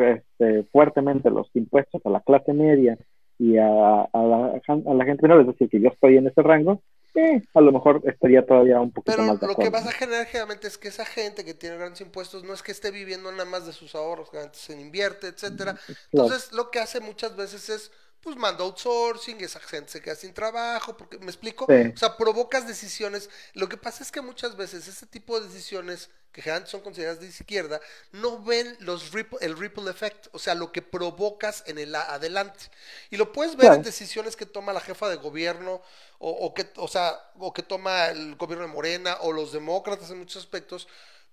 [0.01, 2.99] este, fuertemente los impuestos a la clase media
[3.39, 6.83] y a, la, gente menor, es decir, que yo estoy en ese rango,
[7.15, 10.27] eh, a lo mejor estaría todavía un poquito más de lo que vas a generar
[10.27, 13.47] generalmente es que esa gente que tiene grandes impuestos no es que esté viviendo nada
[13.47, 15.75] más de sus ahorros, que se invierte, etcétera.
[16.13, 17.93] Entonces, lo que hace muchas veces es
[18.23, 22.66] pues manda outsourcing, esa gente se queda sin trabajo, porque me explico, o sea, provocas
[22.66, 23.31] decisiones.
[23.55, 27.21] Lo que pasa es que muchas veces ese tipo de decisiones que generalmente son consideradas
[27.21, 27.81] de izquierda
[28.12, 29.11] no ven los
[29.41, 32.71] el ripple effect, o sea, lo que provocas en el adelante.
[33.11, 35.83] Y lo puedes ver en decisiones que toma la jefa de gobierno
[36.18, 40.18] o, que, o sea, o que toma el gobierno de Morena o los demócratas en
[40.18, 40.87] muchos aspectos,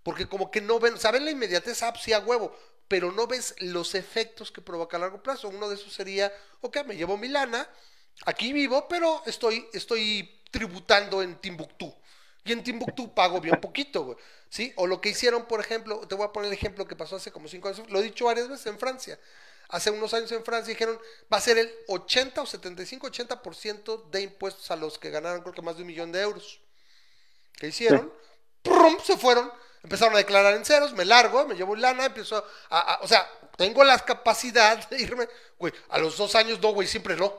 [0.08, 3.28] porque como que no ven, saben la inmediatez, ah, pues sí, a huevo, pero no
[3.28, 5.50] ves los efectos que provoca a largo plazo.
[5.50, 6.32] Uno de esos sería,
[6.62, 7.70] ok, me llevo mi lana,
[8.26, 11.94] aquí vivo, pero estoy, estoy tributando en Timbuktu.
[12.46, 14.18] Y en Timbuktu pago bien poquito, güey.
[14.50, 14.72] ¿Sí?
[14.78, 17.34] O lo que hicieron, por ejemplo, te voy a poner el ejemplo que pasó hace
[17.34, 19.20] como cinco años, lo he dicho varias veces en Francia.
[19.68, 20.98] Hace unos años en Francia dijeron,
[21.30, 25.54] va a ser el 80 o 75, 80% de impuestos a los que ganaron creo
[25.54, 26.62] que más de un millón de euros.
[27.58, 28.14] ¿Qué hicieron?
[28.64, 28.96] ¡Prum!
[29.04, 29.52] Se fueron
[29.84, 33.26] empezaron a declarar en ceros, me largo, me llevo lana, empiezo a, o sea,
[33.56, 37.34] tengo la capacidad de irme, güey, a los dos años no, güey, siempre no,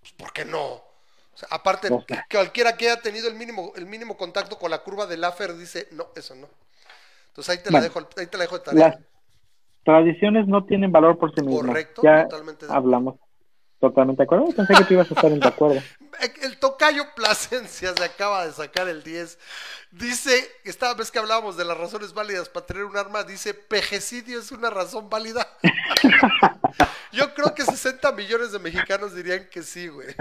[0.00, 0.60] pues, ¿por qué no?
[0.60, 1.88] O sea, aparte,
[2.30, 5.88] cualquiera que haya tenido el mínimo, el mínimo contacto con la curva del AFER dice,
[5.92, 6.48] no, eso no.
[7.28, 8.88] Entonces ahí te la dejo, ahí te la dejo de tarea.
[8.88, 8.98] Las
[9.82, 11.66] tradiciones no tienen valor por sí mismas.
[11.66, 12.66] Correcto, ya totalmente.
[12.68, 13.16] Hablamos.
[13.88, 14.46] Totalmente de acuerdo.
[14.56, 15.82] Pensé que tú ibas a estar en de acuerdo.
[16.42, 19.36] El tocayo Plasencia se acaba de sacar el 10.
[19.90, 24.38] Dice, esta vez que hablábamos de las razones válidas para tener un arma, dice, pejecidio
[24.38, 25.46] es una razón válida.
[27.12, 30.08] Yo creo que 60 millones de mexicanos dirían que sí, güey.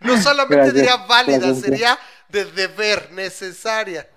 [0.00, 1.98] No solamente diría válida, sería
[2.28, 4.08] de deber, necesaria.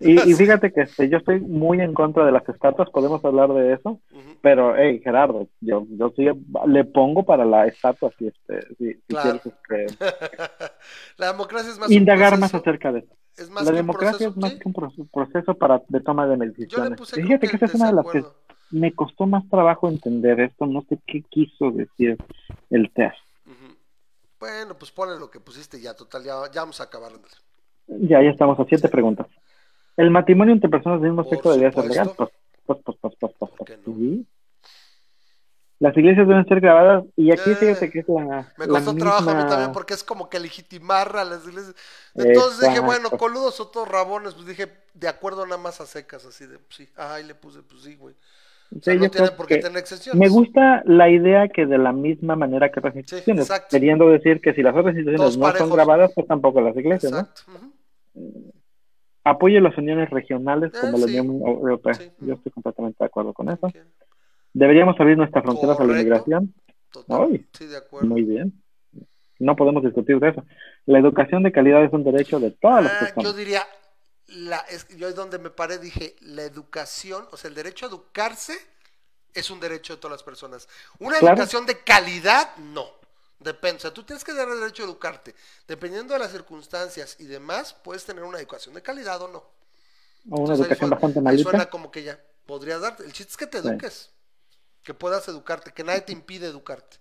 [0.00, 3.74] Y, fíjate que este, yo estoy muy en contra de las estatuas, podemos hablar de
[3.74, 4.00] eso,
[4.40, 6.26] pero, hey, Gerardo, yo, yo sí
[6.66, 9.86] le pongo para la estatua si, este, si, quieres este,
[11.18, 13.14] la democracia es más indagar más acerca de eso.
[13.62, 16.98] la democracia es más que un proceso, para, de toma de decisiones.
[17.10, 18.24] Fíjate que esa es una de las que
[18.70, 22.16] me costó más trabajo entender esto, no sé qué quiso decir
[22.70, 23.18] el test.
[24.38, 27.12] Bueno, pues ponle lo que pusiste ya, total, ya, ya vamos a acabar.
[27.86, 29.26] Ya, ya estamos a siete preguntas.
[30.00, 32.12] El matrimonio entre personas del mismo sexo debería ser legal.
[32.16, 33.14] Pues, pues, pues,
[35.80, 38.94] las iglesias deben ser grabadas y aquí Eh, fíjate que es la Me la costó
[38.94, 41.74] trabajo a mí también porque es como que legitimar a las iglesias.
[42.14, 43.16] Entonces dije, bueno, Exacto.
[43.16, 46.76] coludos o todos rabones, pues dije, de acuerdo nada más a secas, así de, pues
[46.76, 48.14] sí, ay, le puse, pues sí, güey.
[48.76, 50.20] O sea, Sí, no creo por qué tener excepciones.
[50.20, 53.68] Me gusta la idea que de la misma manera que otras instituciones, exacto.
[53.70, 55.66] queriendo decir que si las otras instituciones Todos no parejos.
[55.66, 57.20] son grabadas, pues tampoco las iglesias, ¿no?
[57.20, 57.42] Exacto.
[58.14, 58.52] ujú.
[59.24, 61.18] Apoyo las uniones regionales como la sí.
[61.18, 61.94] Unión Europea.
[61.94, 62.10] Sí.
[62.20, 63.70] Yo estoy completamente de acuerdo con eso.
[64.52, 66.54] Deberíamos abrir nuestras fronteras a la inmigración.
[66.90, 67.46] Total.
[67.52, 68.08] Sí, de acuerdo.
[68.08, 68.52] Muy bien.
[69.38, 70.44] No podemos discutir de eso.
[70.86, 73.36] La educación de calidad es un derecho de todas las Ah, yo personas.
[73.36, 73.62] diría,
[74.26, 77.88] la, es, yo es donde me paré, dije, la educación, o sea, el derecho a
[77.90, 78.54] educarse
[79.32, 80.68] es un derecho de todas las personas.
[80.98, 81.36] Una Claro.
[81.36, 82.84] educación de calidad, no.
[83.40, 85.34] Depende, o sea, tú tienes que dar el derecho a educarte.
[85.66, 89.38] Dependiendo de las circunstancias y demás, puedes tener una educación de calidad o no.
[89.38, 89.44] O
[90.24, 91.42] una Entonces, educación suena- bastante malita.
[91.50, 93.02] suena como que ya podrías darte.
[93.04, 93.68] El chiste es que te Sí.
[93.68, 94.12] eduques,
[94.82, 96.98] que puedas educarte, que nadie te impide educarte.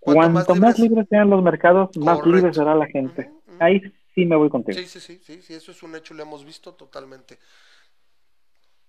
[0.00, 2.36] Cuanto más libres sean los mercados, más Correcto.
[2.36, 3.30] libre será la gente.
[3.60, 3.80] Ahí
[4.14, 4.76] sí me voy contigo.
[4.76, 7.38] Sí, sí, sí, sí, sí, eso es un hecho, lo hemos visto totalmente.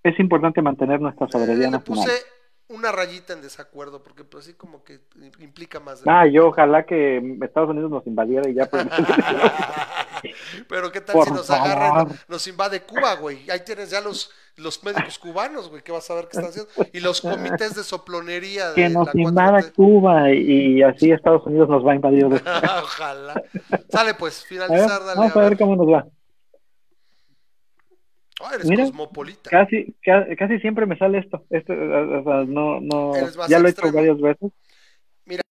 [0.04, 2.06] Es importante mantener nuestra Eh, soberanía le nacional.
[2.06, 2.26] puse
[2.72, 4.99] una rayita en desacuerdo, porque pues así como que
[5.39, 6.03] implica más.
[6.03, 8.86] de- Ah, yo ojalá que Estados Unidos nos invadiera y ya pues,
[10.67, 12.07] Pero qué tal Por si nos favor.
[12.07, 13.49] no- nos invade Cuba, güey.
[13.49, 16.72] Ahí tienes ya los, los médicos cubanos, güey, que vas a ver qué están haciendo.
[16.93, 19.19] Y los comités de soplonería de que nos la 4T.
[19.28, 22.26] invada Cuba y, así Estados Unidos nos va a invadir.
[22.84, 23.41] Ojalá.
[23.89, 25.19] Sale pues, A ver, finalizar, dale.
[25.19, 26.05] vamos a ver cómo nos va.
[28.44, 29.50] Ah, eres Mira, cosmopolita.
[29.50, 31.46] Casi, ca- casi siempre me sale esto.
[31.50, 33.14] esto o sea, no, no,
[33.48, 34.52] ya lo he hecho varias veces.
[35.26, 35.42] Mira,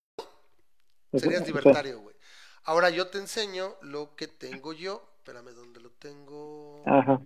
[1.13, 2.17] Serías libertario, güey.
[2.65, 5.09] Ahora yo te enseño lo que tengo yo.
[5.19, 6.83] Espérame, ¿dónde lo tengo?
[6.87, 7.21] Ajá.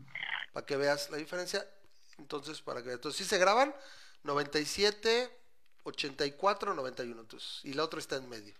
[0.52, 1.66] Para que veas la diferencia.
[2.18, 3.74] Entonces, para que entonces sí se graban
[4.22, 5.30] 97,
[5.82, 7.20] 84, 91.
[7.20, 8.54] Entonces, y la otra está en medio.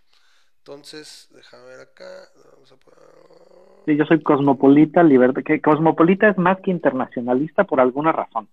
[0.65, 2.27] Entonces, déjame ver acá.
[2.53, 7.79] Vamos a poner- Sí, yo soy cosmopolita, liberta, que cosmopolita es más que internacionalista por
[7.79, 8.49] alguna razón.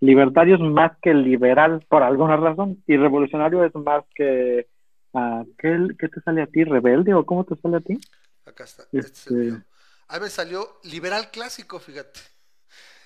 [0.00, 2.82] Libertario es más que liberal por alguna razón.
[2.88, 4.66] Y revolucionario es más que...
[5.14, 6.64] ah, ¿qué, qué te sale a ti?
[6.64, 7.96] ¿Rebelde o cómo te sale a ti?
[8.44, 8.82] Acá está.
[8.92, 9.62] Este es el Este- mío.
[10.08, 12.18] Ahí me salió liberal clásico, fíjate.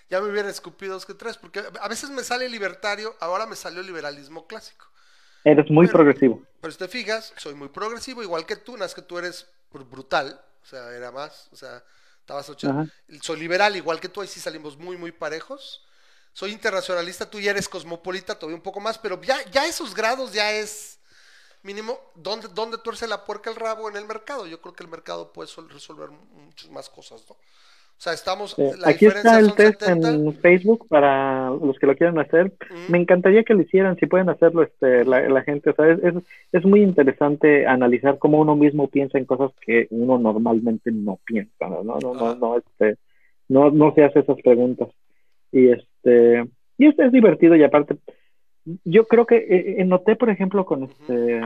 [0.08, 3.54] Ya me hubieran escupido dos que tres, porque a veces me sale libertario, ahora me
[3.54, 4.86] salió liberalismo clásico.
[5.52, 6.42] Eres muy progresivo.
[6.60, 9.46] Pero si te fijas, soy muy progresivo, igual que tú, nada más que tú eres
[9.72, 11.84] br- brutal, o sea, era más, o sea,
[12.20, 12.68] estabas ocho.
[12.68, 12.86] Ajá.
[13.22, 15.86] Soy liberal, igual que tú, ahí sí salimos muy, muy parejos.
[16.32, 20.32] Soy internacionalista, tú ya eres cosmopolita, todavía un poco más, pero ya, ya esos grados
[20.32, 20.98] ya es
[21.62, 24.46] mínimo, ¿dónde, ¿dónde tuerce la puerca el rabo en el mercado?
[24.46, 27.36] Yo creo que el mercado puede sol- resolver muchas más cosas, ¿no?
[27.98, 28.62] O sea, estamos, Sí.
[28.78, 30.10] la Aquí está el test 70.
[30.10, 32.52] en Facebook para los que lo quieran hacer.
[32.88, 35.70] Me encantaría que lo hicieran, si pueden hacerlo este, la, la gente.
[35.70, 36.14] O sea, es, es,
[36.52, 41.68] es muy interesante analizar cómo uno mismo piensa en cosas que uno normalmente no piensa,
[41.68, 41.82] ¿no?
[41.82, 42.96] No, no, no, este,
[43.48, 44.88] no, no se hace esas preguntas.
[45.50, 46.44] Y este,
[46.76, 47.96] y este es divertido y aparte,
[48.84, 51.40] yo creo que eh, eh, noté, por ejemplo, con este,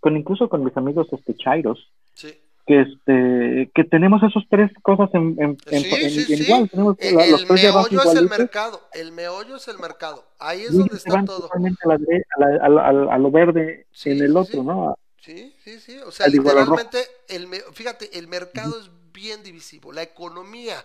[0.00, 2.28] con incluso con mis amigos este Chairos, Sí.
[2.70, 6.42] Que este que tenemos esas tres cosas en, en, Sí, en- sí, en sí.
[6.44, 9.56] igual tenemos El, la- los el tres de meollo es el igualitos, mercado, el meollo
[9.56, 10.24] es el mercado.
[10.38, 11.40] Ahí es y donde está todo.
[11.42, 14.66] totalmente a, la a, la- a lo verde en el otro sí.
[14.66, 15.98] no Sí, sí, sí.
[15.98, 16.98] O sea, Al literalmente,
[17.28, 19.92] el me- fíjate, el mercado es bien divisivo.
[19.92, 20.84] La economía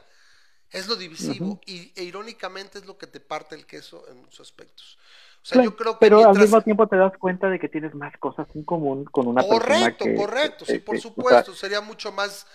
[0.71, 1.61] es lo divisivo Ujú.
[1.65, 4.97] y e irónicamente es lo que te parte el queso en muchos aspectos.
[5.45, 7.69] O sea, Claro, yo creo que pero al mismo tiempo te das cuenta de que
[7.69, 9.59] tienes más cosas en común con una persona
[9.95, 11.53] Correcto, correcto, sí, que- por o sea, supuesto.
[11.53, 12.47] Sería mucho más,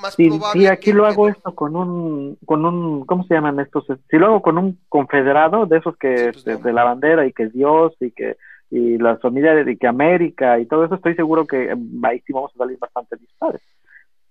[0.00, 0.60] más si, probable.
[0.62, 4.16] si aquí que- lo hago esto con un con un cómo se llaman estos si
[4.18, 7.32] lo hago con un confederado de esos que Sí, pues, este, de la bandera y
[7.32, 8.36] que es Dios y que
[8.68, 12.32] y la familia de que América y todo eso estoy seguro que eh, ahí sí
[12.32, 13.62] vamos a salir bastante dispares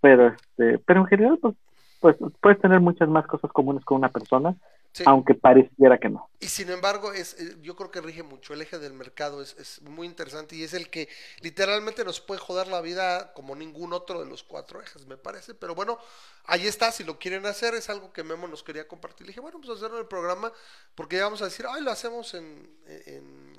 [0.01, 1.55] pero este pero en general pues
[2.01, 4.53] pues puedes tener muchas más cosas comunes con una persona
[4.93, 5.05] Sí.
[5.05, 8.53] aunque pareciera que no Y sin embargo, es, eh, yo creo que rige mucho.
[8.53, 11.07] El eje del mercado es, es muy interesante y es el que
[11.39, 15.55] literalmente nos puede joder la vida como ningún otro de los cuatro ejes, me parece.
[15.55, 15.97] Pero bueno,
[16.43, 16.91] ahí está.
[16.91, 19.25] Si lo quieren hacer, es algo que Memo nos quería compartir.
[19.25, 20.51] Le dije, bueno, pues hacerlo en el programa
[20.95, 22.69] porque ya vamos a decir, ay, lo hacemos en.
[22.87, 23.53] en-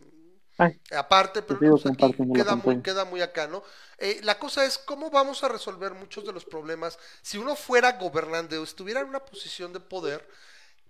[0.58, 3.64] Ay, aparte, pero no, pues aquí queda muy, queda muy acá, ¿no?
[3.98, 6.98] Eh, la cosa es cómo vamos a resolver muchos de los problemas.
[7.22, 10.28] Si uno fuera gobernante o estuviera en una posición de poder,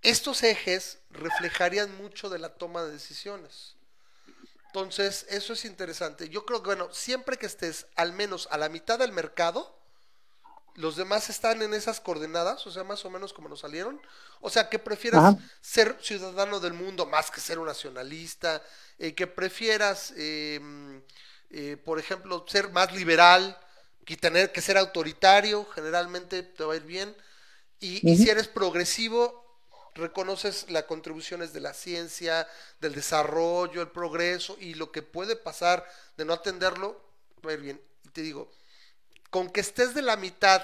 [0.05, 3.75] estos ejes reflejarían mucho de la toma de decisiones.
[4.67, 6.29] Entonces, eso es interesante.
[6.29, 9.79] Yo creo que, bueno, siempre que estés al menos a la mitad del mercado,
[10.75, 14.01] los demás están en esas coordenadas, o sea, más o menos como nos salieron.
[14.41, 18.61] O sea, que prefieras ser ciudadano del mundo más que ser un nacionalista,
[18.99, 21.01] eh, que prefieras, em,
[21.49, 23.57] eh, por ejemplo, ser más liberal,
[24.05, 27.15] que tener que ser autoritario, generalmente te va a ir bien.
[27.79, 29.44] Y, y si eres progresivo,
[29.95, 32.47] reconoces las contribuciones de la ciencia,
[32.79, 35.85] del desarrollo, el progreso y lo que puede pasar
[36.17, 37.01] de no atenderlo,
[37.45, 37.81] va a ir bien.
[38.03, 38.51] Y te digo,
[39.29, 40.63] con que estés de la mitad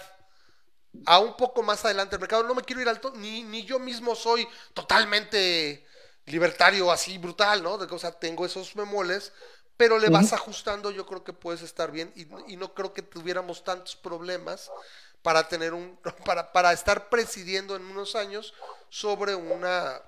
[1.05, 3.79] a un poco más adelante del mercado, no me quiero ir alto, ni, ni yo
[3.79, 5.86] mismo soy totalmente
[6.25, 7.77] libertario así brutal, ¿no?
[7.77, 9.32] De o sea, tengo esos memoles,
[9.77, 13.01] pero le vas ajustando, yo creo que puedes estar bien y, y, no creo que
[13.01, 14.69] tuviéramos tantos problemas
[15.22, 18.53] para tener un, para, para estar presidiendo en unos años
[18.89, 20.01] sobre una,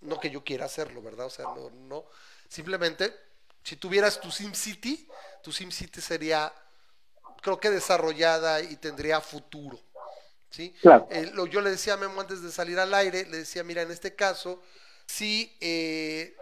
[0.00, 1.26] no que yo quiera hacerlo, ¿verdad?
[1.26, 2.06] O sea, no, no,
[2.48, 3.14] simplemente,
[3.62, 5.08] si tuvieras tu SimCity,
[5.42, 6.52] tu SimCity sería,
[7.42, 9.78] creo que desarrollada y tendría futuro,
[10.50, 10.74] ¿sí?
[10.80, 11.08] Claro.
[11.10, 13.82] Eh, lo, yo le decía a Memo antes de salir al aire, le decía, mira,
[13.82, 14.62] en este caso,
[15.06, 16.36] sí, eh,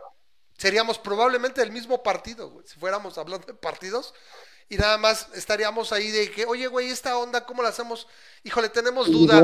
[0.59, 4.15] seríamos probablemente el mismo partido, si fuéramos hablando de partidos,
[4.69, 8.07] y nada más estaríamos ahí de que, oye, güey, esta onda, ¿cómo la hacemos?
[8.43, 9.43] Híjole, tenemos duda.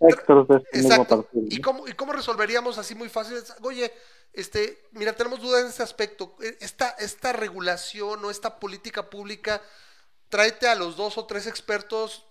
[0.00, 1.28] Este Exacto.
[1.32, 3.36] ¿Y cómo, ¿Y cómo resolveríamos así muy fácil?
[3.62, 3.92] Oye,
[4.32, 6.36] este, mira, tenemos dudas en este aspecto.
[6.40, 9.62] E, esta, esta regulación o esta política pública,
[10.30, 12.24] tráete a los dos o tres expertos,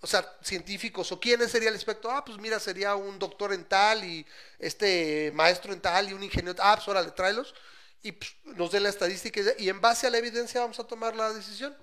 [0.00, 2.10] o sea, científicos, o quién sería el experto.
[2.10, 4.26] Ah, pues mira, sería un doctor en tal y
[4.58, 6.58] este maestro en tal y un ingeniero.
[6.62, 7.54] Ah, pues órale, tráelos
[8.02, 11.14] y pues, nos dé la estadística y en base a la evidencia vamos a tomar
[11.14, 11.76] la decisión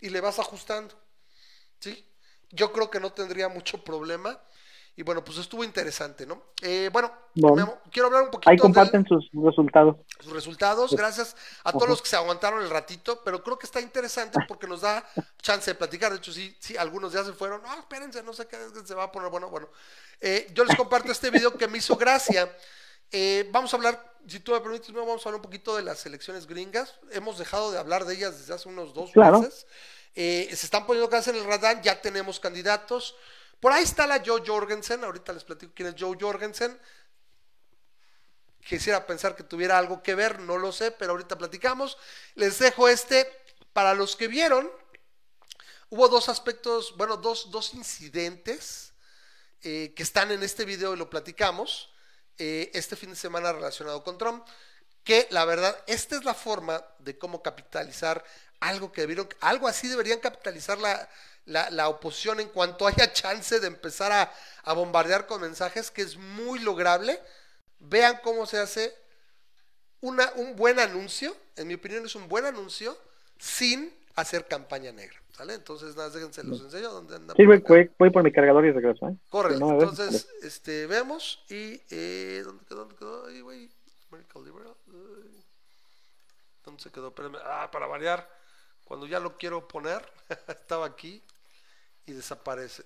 [0.00, 0.94] y le vas ajustando.
[1.80, 2.06] ¿Sí?
[2.50, 4.40] Yo creo que no tendría mucho problema.
[4.96, 6.40] Y bueno, pues estuvo interesante, ¿no?
[6.62, 7.12] Eh, bueno,
[7.90, 8.48] quiero hablar un poquito.
[8.48, 9.96] Ahí comparten sus resultados.
[10.20, 13.80] Sus resultados, gracias a todos los que se aguantaron el ratito, pero creo que está
[13.80, 15.04] interesante porque nos da
[15.42, 16.12] chance de platicar.
[16.12, 17.60] De hecho, sí, sí, algunos ya se fueron.
[17.62, 19.30] No, espérense, no sé qué se va a poner.
[19.30, 19.68] Bueno, bueno.
[20.20, 22.56] Eh, yo les comparto este video que me hizo gracia.
[23.10, 26.04] Eh, vamos a hablar, si tú me permites, vamos a hablar un poquito de las
[26.06, 26.94] elecciones gringas.
[27.10, 29.66] Hemos dejado de hablar de ellas desde hace unos dos meses.
[30.14, 33.16] Eh, se están poniendo casi en el radar, ya tenemos candidatos.
[33.60, 36.78] Por ahí está la Joe Jorgensen, ahorita les platico quién es Joe Jorgensen.
[38.60, 41.98] Quisiera pensar que tuviera algo que ver, no lo sé, pero ahorita platicamos.
[42.34, 43.30] Les dejo este,
[43.72, 44.70] para los que vieron,
[45.90, 48.94] hubo dos aspectos, bueno, dos, dos incidentes
[49.62, 51.93] eh, que están en este video y lo platicamos.
[52.38, 54.44] Eh, este fin de semana relacionado con Trump,
[55.04, 58.24] que la verdad, esta es la forma de cómo capitalizar
[58.58, 61.08] algo que debieron, algo así deberían capitalizar la,
[61.44, 64.32] la, oposición en cuanto haya chance de empezar a,
[64.64, 67.20] a, bombardear con mensajes, que es muy lograble.
[67.78, 68.92] Vean cómo se hace
[70.00, 72.98] una, un buen anuncio, en mi opinión es un buen anuncio,
[73.38, 75.23] sin hacer campaña negra.
[75.36, 75.54] ¿Sale?
[75.54, 77.34] Entonces, nada, déjense, los enseño dónde anda.
[77.36, 77.62] Sí, voy,
[77.98, 79.16] voy, por mi cargador y regreso, ¿eh?
[79.28, 82.78] Corre, entonces, este, vemos y, eh, ¿dónde quedó?
[82.80, 83.26] ¿Dónde quedó?
[83.26, 83.68] Ahí, güey.
[86.64, 87.12] ¿Dónde se quedó?
[87.44, 88.28] Ah, para variar,
[88.84, 90.08] cuando ya lo quiero poner,
[90.48, 91.20] estaba aquí
[92.06, 92.84] y desaparece.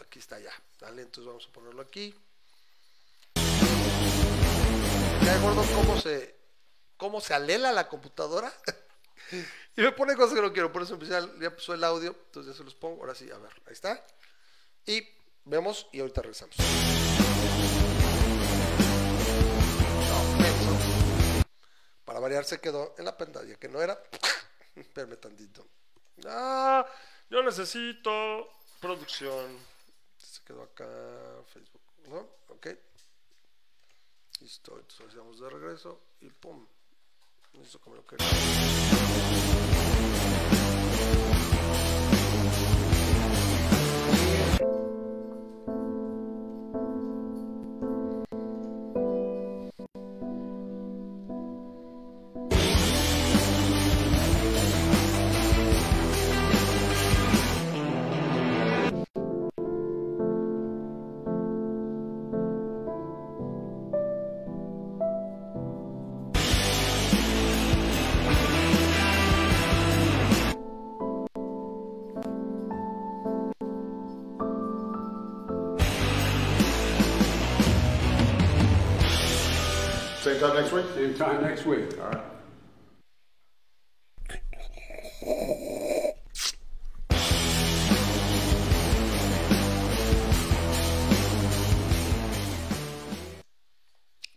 [0.00, 1.02] Aquí está ya, ¿vale?
[1.02, 2.14] Entonces vamos a ponerlo aquí.
[5.24, 6.34] ¿Ya acuerdo cómo se,
[6.96, 8.52] cómo se alela la computadora?
[9.76, 12.52] y me pone cosas que no quiero, por eso empecé, ya puso el audio, entonces
[12.52, 14.04] ya se los pongo, ahora sí, a ver, ahí está.
[14.86, 15.06] Y
[15.44, 16.56] vemos y ahorita regresamos.
[22.04, 23.98] Para variar se quedó en la pantalla, que no era.
[24.76, 25.66] Espérame tantito.
[26.26, 26.86] Ah,
[27.30, 28.50] yo necesito
[28.80, 29.58] producción.
[30.18, 30.86] Se quedó acá
[31.52, 32.28] Facebook, ¿no?
[32.48, 32.68] Ok.
[34.40, 36.66] Listo, entonces vamos de regreso y pum.
[37.60, 38.26] Eso como lo quería.
[80.44, 80.86] Time next week?
[80.94, 81.98] Same time next week.
[82.00, 82.20] All right.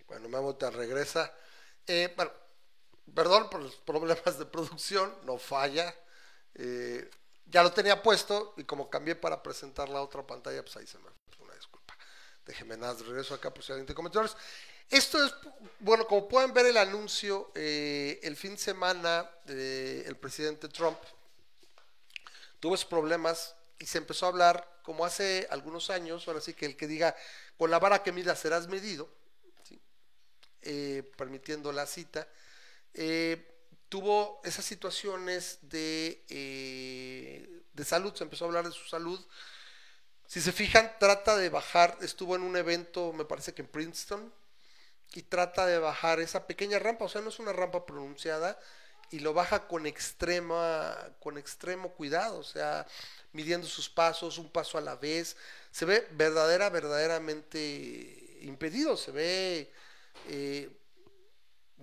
[0.07, 1.33] Bueno, regresa.
[1.85, 2.31] Eh, bueno,
[3.13, 5.93] perdón por los problemas de producción, no falla.
[6.55, 7.09] Eh,
[7.45, 10.97] ya lo tenía puesto y como cambié para presentar la otra pantalla, pues ahí se
[10.99, 11.97] me fue una disculpa.
[12.45, 14.35] Déjeme nada, de regreso acá por si alguien tiene comentarios.
[14.89, 15.33] Esto es,
[15.79, 20.97] bueno, como pueden ver el anuncio, eh, el fin de semana eh, el presidente Trump
[22.59, 26.65] tuvo esos problemas y se empezó a hablar, como hace algunos años, ahora sí que
[26.65, 27.15] el que diga,
[27.57, 29.09] con la vara que mida serás medido,
[29.63, 29.79] ¿sí?
[30.61, 32.27] Eh, permitiendo la cita,
[32.93, 33.45] eh,
[33.89, 39.23] tuvo esas situaciones de, eh, de salud, se empezó a hablar de su salud.
[40.25, 44.33] Si se fijan, trata de bajar, estuvo en un evento, me parece que en Princeton,
[45.13, 48.59] y trata de bajar esa pequeña rampa, o sea, no es una rampa pronunciada,
[49.09, 52.85] y lo baja con extrema, con extremo cuidado, o sea,
[53.31, 55.37] midiendo sus pasos, un paso a la vez.
[55.71, 59.71] Se ve verdadera, verdaderamente impedido, se ve,
[60.27, 60.69] eh,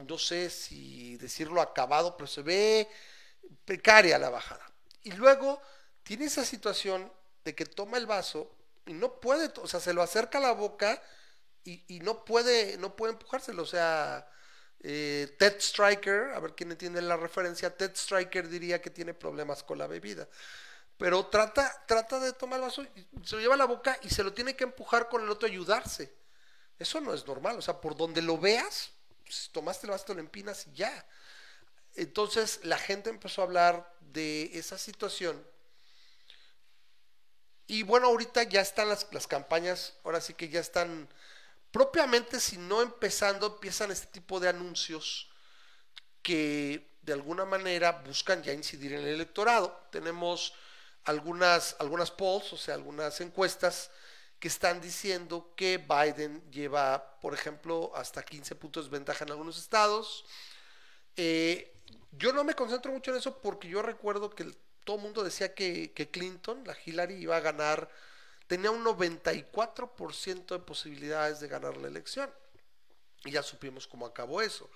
[0.07, 2.89] no sé si decirlo acabado, pero se ve
[3.65, 4.71] precaria la bajada.
[5.03, 5.61] Y luego
[6.03, 7.11] tiene esa situación
[7.45, 8.55] de que toma el vaso
[8.87, 11.01] y no puede, o sea, se lo acerca a la boca
[11.65, 14.29] y, y no puede, no puede empujárselo, o sea,
[14.87, 19.63] eh, Ted Striker, a ver quién entiende la referencia, Ted Striker diría que tiene problemas
[19.63, 20.29] con la bebida.
[20.99, 22.85] Pero trata, trata de tomar el vaso,
[23.25, 25.49] se lo lleva a la boca y se lo tiene que empujar con el otro
[25.49, 26.15] ayudarse.
[26.79, 28.91] Eso no es normal, o sea, por donde lo veas,
[29.27, 31.07] si tomaste el vaso, lo empinas y ya.
[31.95, 35.43] Entonces la gente empezó a hablar de esa situación.
[37.67, 41.09] Y bueno, ahorita ya están las, las campañas, ahora sí que ya están
[41.75, 45.29] propiamente, si no empezando, empiezan este tipo de anuncios
[46.23, 49.77] que de alguna manera buscan ya incidir en el electorado.
[49.91, 50.55] Tenemos
[51.03, 53.91] algunas, algunas polls, o sea, algunas encuestas
[54.39, 59.59] que están diciendo que Biden lleva, por ejemplo, hasta 15 puntos de ventaja en algunos
[59.59, 60.27] estados.
[61.17, 61.75] Eh,
[62.13, 65.25] yo no me concentro mucho en eso porque yo recuerdo que el, todo el mundo
[65.25, 67.91] decía que, que Clinton, la Hillary, iba a ganar
[68.47, 72.31] tenía un 94% de posibilidades de ganar la elección.
[73.25, 74.69] Y ya supimos cómo acabó eso.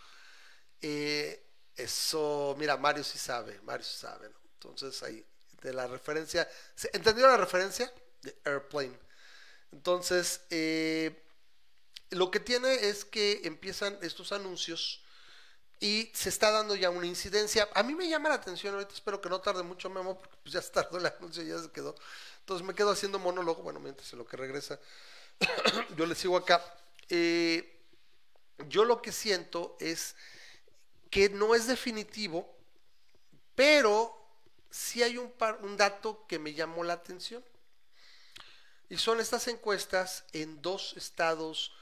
[0.81, 1.45] Eh,
[1.77, 4.31] eso, mira, Mario sí sabe, Mario sí sabe.
[4.55, 5.25] Entonces ahí,
[5.63, 6.49] de la referencia,
[6.93, 7.93] ¿entendió la referencia?
[8.23, 8.99] De Airplane.
[9.71, 11.23] Entonces, eh,
[12.11, 15.03] lo que tiene es que empiezan estos anuncios
[15.81, 17.69] y se está dando ya una incidencia.
[17.75, 20.53] A mí me llama la atención, ahorita espero que no tarde mucho, Memo, porque pues
[20.53, 21.95] ya se tardó el anuncio, ya se quedó.
[22.49, 24.81] Entonces me quedo haciendo monólogo, bueno, mientras en lo que regresa,
[25.99, 26.65] yo le sigo acá.
[27.11, 27.79] Eh,
[28.71, 30.17] yo lo que siento es
[31.11, 32.51] que no es definitivo,
[33.55, 34.19] pero
[34.71, 35.31] sí hay un,
[35.77, 37.45] dato que me llamó la atención.
[38.89, 41.75] Y son estas encuestas en dos estados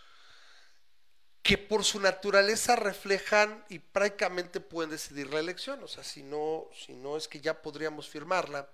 [1.44, 5.80] que por su naturaleza reflejan y prácticamente pueden decidir la elección.
[5.84, 6.68] O sea, si no
[7.16, 8.68] es que ya podríamos firmarla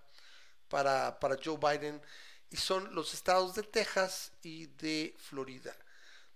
[0.73, 2.01] para, para Joe Biden,
[2.49, 5.77] y son los estados de Texas y de Florida,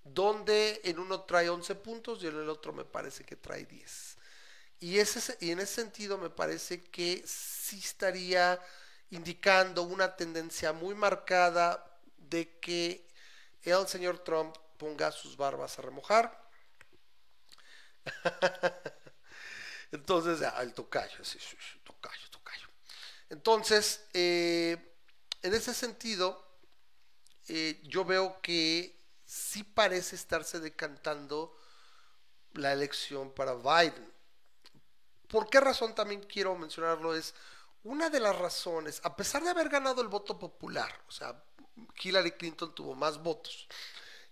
[0.04, 4.18] donde en uno trae 11 puntos y en el otro me parece que trae 10.
[4.80, 8.60] Y, ese, y en ese sentido me parece que sí estaría
[9.10, 13.08] indicando una tendencia muy marcada de que
[13.62, 16.46] el señor Trump ponga sus barbas a remojar.
[19.92, 21.38] Entonces, el tocayo, sí,
[21.84, 22.35] tocayo.
[23.30, 24.94] Entonces, eh,
[25.42, 26.44] en ese sentido,
[27.48, 31.56] eh, yo veo que sí parece estarse decantando
[32.54, 34.12] la elección para Biden.
[35.28, 37.14] ¿Por qué razón también quiero mencionarlo?
[37.14, 37.34] Es
[37.82, 41.40] una de las razones, a pesar de haber ganado el voto popular, o sea,
[42.02, 43.68] Hillary Clinton tuvo más votos,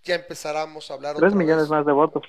[0.03, 1.17] ya empezáramos a hablar.
[1.17, 1.71] Tres millones vez.
[1.71, 2.23] más de votos.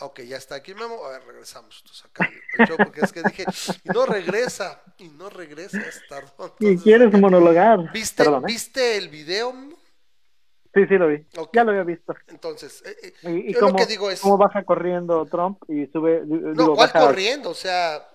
[0.00, 1.04] Ok, ya está aquí Memo.
[1.04, 1.80] A ver, regresamos.
[1.80, 3.44] Entonces, acá, el show, porque es que dije,
[3.84, 6.52] y no regresa, y no regresa, es tardón.
[6.60, 7.90] y quieres monologar.
[7.92, 8.46] ¿Viste, Perdón, ¿eh?
[8.46, 9.52] ¿Viste el video?
[10.74, 11.26] Sí, sí lo vi.
[11.36, 11.50] Okay.
[11.52, 12.14] Ya lo había visto.
[12.28, 14.20] Entonces, eh, eh, y, y cómo, lo que digo es...
[14.20, 16.22] cómo baja corriendo Trump y sube...
[16.24, 17.06] No, digo, ¿cuál baja...
[17.06, 17.50] corriendo?
[17.50, 18.06] O sea,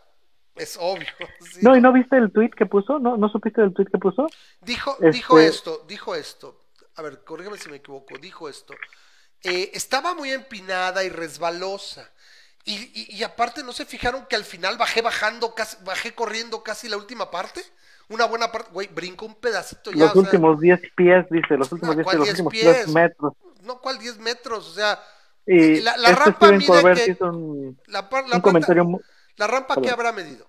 [0.56, 1.08] es obvio.
[1.52, 1.60] ¿sí?
[1.62, 3.00] No, ¿y no viste el tweet que puso?
[3.00, 4.28] ¿No, ¿No supiste el tweet que puso?
[4.62, 5.12] Dijo, este...
[5.12, 6.62] dijo esto, dijo esto.
[6.96, 8.18] A ver, corrígame si me equivoco.
[8.20, 8.74] Dijo esto.
[9.44, 12.10] Eh, estaba muy empinada y resbalosa.
[12.66, 16.64] Y, y, y, aparte, ¿no se fijaron que al final bajé bajando, casi, bajé corriendo
[16.64, 17.62] casi la última parte?
[18.08, 20.06] Una buena parte, güey, brinco un pedacito ya.
[20.06, 22.86] Los últimos 10 pies, dice, los últimos 10 no, los últimos pies?
[22.86, 23.34] 10 metros.
[23.64, 24.70] No, ¿cuál 10 metros?
[24.70, 24.98] O sea,
[25.46, 27.12] y la, la este rampa mide que...
[27.12, 29.00] Hizo un, la, la, un planta, comentario...
[29.36, 30.48] ¿La rampa qué habrá medido?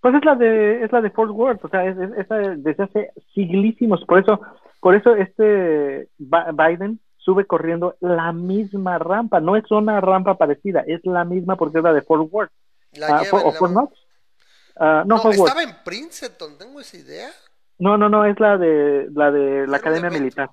[0.00, 2.26] Pues es la de, es la de Fort Worth, o sea, es, es,
[2.62, 4.40] desde hace siglísimos, por eso,
[4.80, 11.00] por eso este Biden sube corriendo la misma rampa, no es una rampa parecida, es
[11.04, 12.50] la misma porque es la de Fort Worth.
[12.94, 13.98] La ah, lleva o Fort Knox.
[14.76, 15.38] Ah, no, No, Woods.
[15.38, 17.30] estaba en Princeton, tengo esa idea.
[17.78, 20.10] No, no, no, es la de la de la Academia.
[20.10, 20.50] Militar.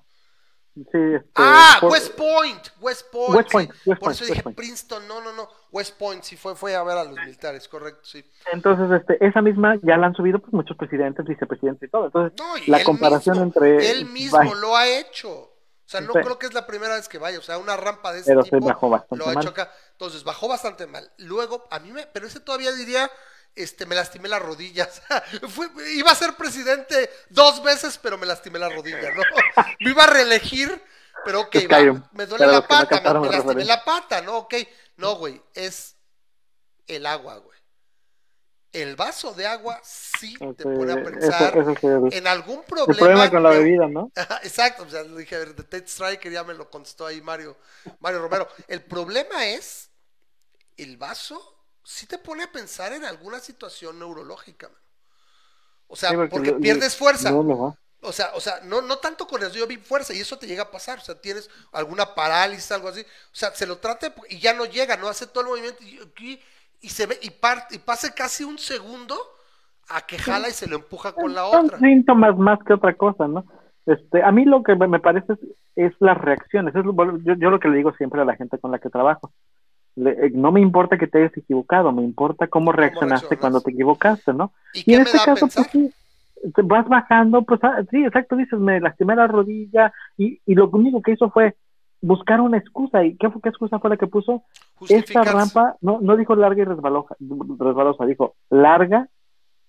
[0.76, 3.36] Sí, este, ah, West Point, West Point.
[3.36, 3.53] West sí.
[3.53, 4.57] Point, West Por Point, eso West dije Point.
[4.57, 5.49] Princeton, no, no, no.
[5.72, 8.24] West Point, sí fue, fue a ver a los militares, correcto, sí.
[8.53, 12.05] Entonces, este, esa misma ya la han subido pues muchos presidentes, vicepresidentes y todo.
[12.05, 15.49] Entonces, No, y la comparación mismo, entre Él mismo Biden- lo ha hecho.
[15.90, 16.20] O sea, no Sí.
[16.20, 17.40] creo que es la primera vez que vaya.
[17.40, 19.74] O sea, una rampa de ese Pero tipo bajó bastante lo ha hecho acá.
[19.94, 21.12] Entonces, bajó bastante mal.
[21.18, 22.06] Luego, a mí me...
[22.06, 23.10] Pero ese todavía diría...
[23.56, 25.02] Este, me lastimé las rodillas.
[25.50, 29.24] Fue- iba a ser presidente dos veces, pero me lastimé las rodillas, ¿no?
[29.80, 30.80] me iba a reelegir,
[31.26, 34.38] pero ok, va, me duele la pata, me, lastimé la pata, ¿no?
[34.38, 34.54] Ok.
[34.98, 35.96] No, güey, es
[36.86, 37.59] el agua, güey.
[38.72, 41.59] El vaso de agua sí te pone a pensar
[42.09, 42.95] en algún el problema.
[42.95, 44.11] problema con la bebida, ¿no?
[44.43, 45.55] Exacto, o sea, le dije, a ver,
[45.88, 47.57] Striker ya me lo contestó ahí Mario,
[47.99, 48.47] Mario Romero.
[48.67, 49.89] El problema es,
[50.78, 54.78] el vaso sí te pone a pensar en alguna situación neurológica, man.
[55.88, 57.32] O sea, Sí, porque, pierdes fuerza.
[57.32, 57.78] no.
[58.01, 60.47] O sea, o sea, no, no tanto con eso, yo vi fuerza y eso te
[60.47, 60.99] llega a pasar.
[60.99, 63.01] O sea, tienes alguna parálisis, algo así.
[63.01, 63.05] O
[63.36, 66.43] sea, se lo trata y ya no llega, no hace todo el movimiento y, y-
[66.82, 69.16] y se ve y, parte, y pase casi un segundo
[69.90, 71.80] a que jala y se lo empuja con la Son otra.
[71.80, 73.44] síntomas más que otra cosa, ¿no?
[73.86, 75.40] Este, a mí lo que me parece es,
[75.76, 76.76] es las reacciones.
[76.76, 79.32] Es yo, yo lo que le digo siempre a la gente con la que trabajo.
[79.96, 83.40] Le- eh, no me importa que te hayas equivocado, me importa cómo reaccionaste reaccionas.
[83.42, 84.54] cuando te equivocaste, ¿no?
[84.74, 85.92] ¿Y Y en este caso, pues sí,
[86.64, 91.02] vas bajando, pues ah, sí, exacto, dices, me lastimé la rodilla y, y lo único
[91.02, 91.56] que hizo fue
[92.02, 93.04] buscar una excusa.
[93.04, 94.43] ¿Y qué, fue- qué excusa fue la que puso?
[94.88, 99.10] Esta rampa, no, no dijo larga y resbalosa, resbalosa, dijo larga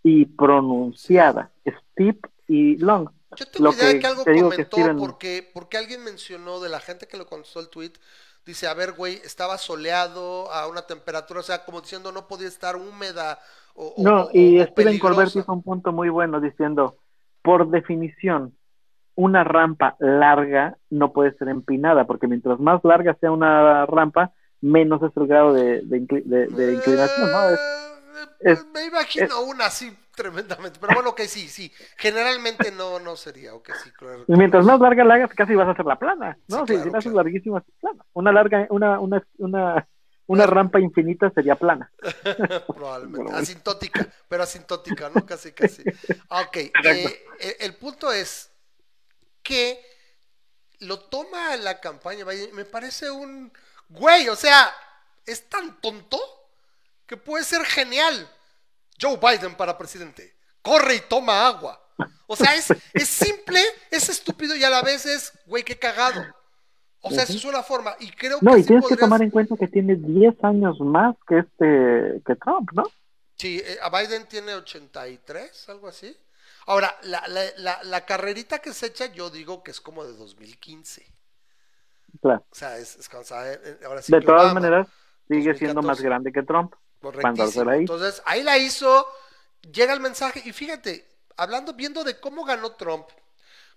[0.03, 3.09] y pronunciada, steep y long.
[3.37, 5.77] Yo tengo Lo idea de que que algo te digo que comentó Steven- porque, porque
[5.79, 7.93] alguien mencionó de la gente que le contestó el tweet.
[8.47, 12.49] Dice, a ver, güey, estaba soleado a una temperatura, o sea, como diciendo no podía
[12.49, 13.39] estar húmeda
[13.75, 16.97] o, No, o- y o Steven Colbert hizo un punto muy bueno diciendo,
[17.43, 18.57] por definición,
[19.21, 25.03] una rampa larga no puede ser empinada, porque mientras más larga sea una rampa, menos
[25.03, 27.51] es el grado de, de incli- de- de inclinación, ¿no?
[27.51, 31.73] Es- Eh, es- me imagino una así tremendamente, pero bueno, que sí, sí.
[31.97, 34.25] Generalmente no, no sería, ok, sí, claro.
[34.29, 36.67] y mientras más larga la hagas, casi vas a hacer la plana, ¿no?
[36.67, 37.17] Sí, Si- claro, si la haces claro.
[37.25, 38.05] larguísima, es plana.
[38.13, 39.87] Una larga, una, una, una,
[40.27, 41.91] una rampa infinita sería plana.
[42.67, 43.33] Probablemente.
[43.35, 45.25] Asintótica, pero asintótica, ¿no?
[45.25, 45.83] Casi, casi.
[46.29, 46.57] Ah, Ok.
[46.85, 48.50] eh, el punto es
[49.43, 49.85] que
[50.81, 52.25] lo toma la campaña.
[52.25, 53.53] Biden, Me parece un.
[53.89, 54.73] Güey, o sea,
[55.27, 56.19] es tan tonto
[57.07, 58.31] que puede ser genial.
[59.01, 60.35] Joe Biden para presidente.
[60.63, 61.81] Corre y toma agua.
[62.27, 63.61] O sea, es, es simple,
[63.91, 66.25] es estúpido y a la vez es, güey, qué cagado.
[67.03, 67.97] O sea, esa es una forma.
[67.99, 70.79] Y creo No, que y sí tienes que tomar en cuenta que tiene 10 años
[70.81, 72.85] más que este, que Trump, ¿no?
[73.37, 76.15] Sí, eh, a Biden tiene 83, algo así.
[76.67, 80.13] Ahora, la, la, la, la carrerita que se echa, yo digo que es como de
[80.15, 81.07] 2015.
[82.21, 82.45] Claro.
[82.51, 84.89] O sea, es, es cuando sabe, eh, ahora sí De todas Obama, maneras,
[85.29, 85.83] sigue siendo 2014.
[85.83, 86.75] más grande que Trump.
[87.01, 87.71] correctísimo.
[87.71, 87.81] ahí.
[87.81, 89.07] Entonces, ahí la hizo,
[89.73, 93.09] llega el mensaje, y fíjate, hablando, viendo de cómo ganó Trump,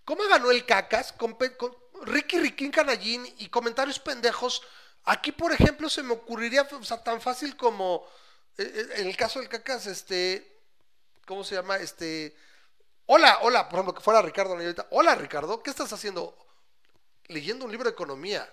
[0.06, 4.64] cómo ganó el cacas, con, con Ricky Riquín Canallín y comentarios pendejos.
[5.06, 8.06] Aquí, por ejemplo, se me ocurriría, o sea, tan fácil como,
[8.58, 10.62] eh, eh, en el caso del cacas, este,
[11.26, 11.78] ¿cómo se llama?
[11.78, 12.36] Este,
[13.14, 16.36] hola, hola, por ejemplo, que fuera Ricardo Anaya hola Ricardo, ¿qué estás haciendo?
[17.28, 18.48] Leyendo un libro de economía.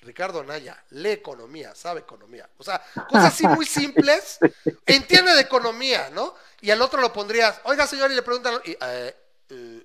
[0.00, 2.48] Ricardo Anaya, lee economía, sabe economía.
[2.56, 4.38] O sea, cosas así muy simples,
[4.86, 6.34] entiende de economía, ¿no?
[6.60, 9.16] Y al otro lo pondrías, oiga señor, y le preguntan, y, eh,
[9.50, 9.82] eh,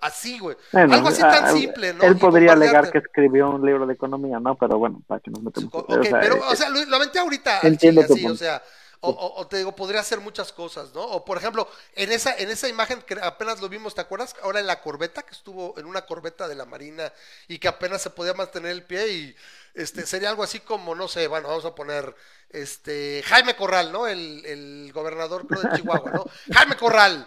[0.00, 0.56] así, güey.
[0.72, 2.02] Bueno, Algo así tan simple, ¿no?
[2.02, 4.56] Él podría alegar que escribió un libro de economía, ¿no?
[4.56, 5.72] Pero bueno, para que nos metemos.
[5.72, 8.26] Ok, o sea, pero, eh, o sea, lo, lo aventé ahorita al chile, tu así,
[8.26, 8.60] o sea,
[9.02, 11.02] o, o- o te digo, podría hacer muchas cosas, ¿no?
[11.02, 14.34] O por ejemplo, en esa, en esa imagen que apenas lo vimos, ¿te acuerdas?
[14.42, 17.12] Ahora en la corbeta, que estuvo en una corbeta de la Marina
[17.48, 19.36] y que apenas se podía mantener el pie y
[19.74, 22.14] este sería algo así como, no sé, bueno, vamos a poner
[22.50, 24.06] este Jaime Corral, ¿no?
[24.06, 26.26] El, el gobernador creo de Chihuahua, ¿no?
[26.50, 27.26] Jaime Corral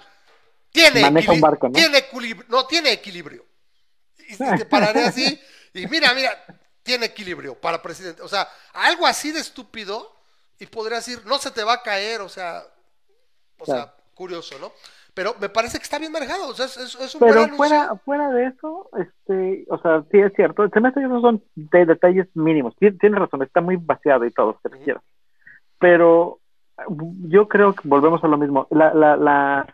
[0.72, 1.74] tiene Maneja un barco, ¿no?
[1.74, 3.46] tiene equilibrio, no tiene equilibrio.
[4.18, 5.40] Y te pararé así
[5.74, 6.46] y mira, mira,
[6.84, 8.22] tiene equilibrio para presidente.
[8.22, 10.15] O sea, algo así de estúpido
[10.60, 12.62] y podría decir, no se te va a caer, o sea,
[13.60, 14.72] o sea, curioso, ¿no?
[15.14, 17.96] Pero me parece que está bien manejado, o sea, es, es- es un Pero fuera,
[18.04, 21.44] fuera de eso, este, o sea, sí es cierto, se me hace que esos son
[21.56, 22.76] de detalles mínimos.
[22.78, 24.84] Tien- Tienes razón, está muy vaciado y todo, lo que te Ujú.
[24.84, 25.04] quieras.
[25.80, 26.40] Pero
[27.30, 28.68] yo creo que volvemos a lo mismo.
[28.72, 29.74] La, la, la,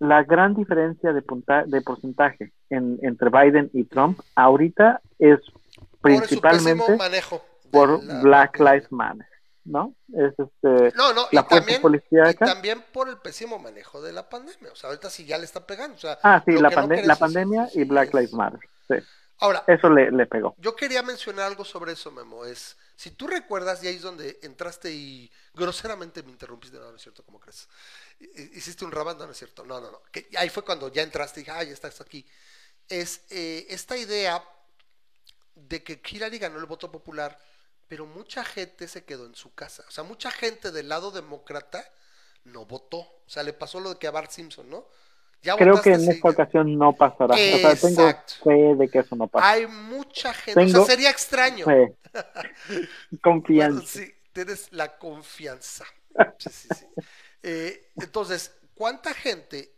[0.00, 5.38] la gran diferencia de, punta, de porcentaje en, entre Biden y Trump ahorita es
[6.00, 7.44] por principalmente manejo.
[7.70, 8.58] por la Black.
[8.58, 9.26] Lives Matter.
[9.64, 9.94] ¿No?
[10.12, 11.80] Es este, No, no, la y también,
[12.30, 14.72] y también por el pésimo manejo de la pandemia.
[14.72, 15.96] O sea, ahorita sí ya le está pegando.
[15.96, 18.60] O sea, Ah, sí, la, no pandemia y Black es- Lives Matter.
[18.88, 18.94] Sí,
[19.38, 20.54] Ahora, eso le, le pegó.
[20.58, 22.44] yo quería mencionar algo sobre eso, Memo.
[22.44, 26.96] Es, si tú recuerdas, y ahí es donde entraste y groseramente me interrumpiste, no, no
[26.96, 27.68] es cierto, ¿cómo crees?
[28.20, 30.02] Hi- Hiciste un rabat, no, no es cierto, no, no, no.
[30.12, 32.24] Que ahí fue cuando ya entraste y dije, ah, ya estás aquí.
[32.88, 34.42] Es eh, esta idea
[35.54, 37.38] de que Hillary ganó el voto popular,
[37.92, 39.84] pero mucha gente se quedó en su casa.
[39.86, 41.84] O sea, mucha gente del lado demócrata
[42.44, 43.00] no votó.
[43.00, 44.88] O sea, le pasó lo de que a Bart Simpson, ¿no?
[45.42, 47.34] Ya Creo votaste, que en esta ocasión no pasará.
[47.34, 48.32] O sea, tengo Exacto.
[48.44, 49.46] fe de que eso no pasa.
[49.46, 50.58] Hay mucha gente.
[50.58, 51.66] o Tengo sea, sería extraño.
[51.66, 51.94] Fe.
[52.68, 52.88] Bueno,
[53.20, 53.86] Confianza.
[53.86, 55.84] sí, tienes la confianza.
[56.38, 56.86] Sí, sí, sí.
[57.42, 59.74] Eh, entonces, ¿cuánta gente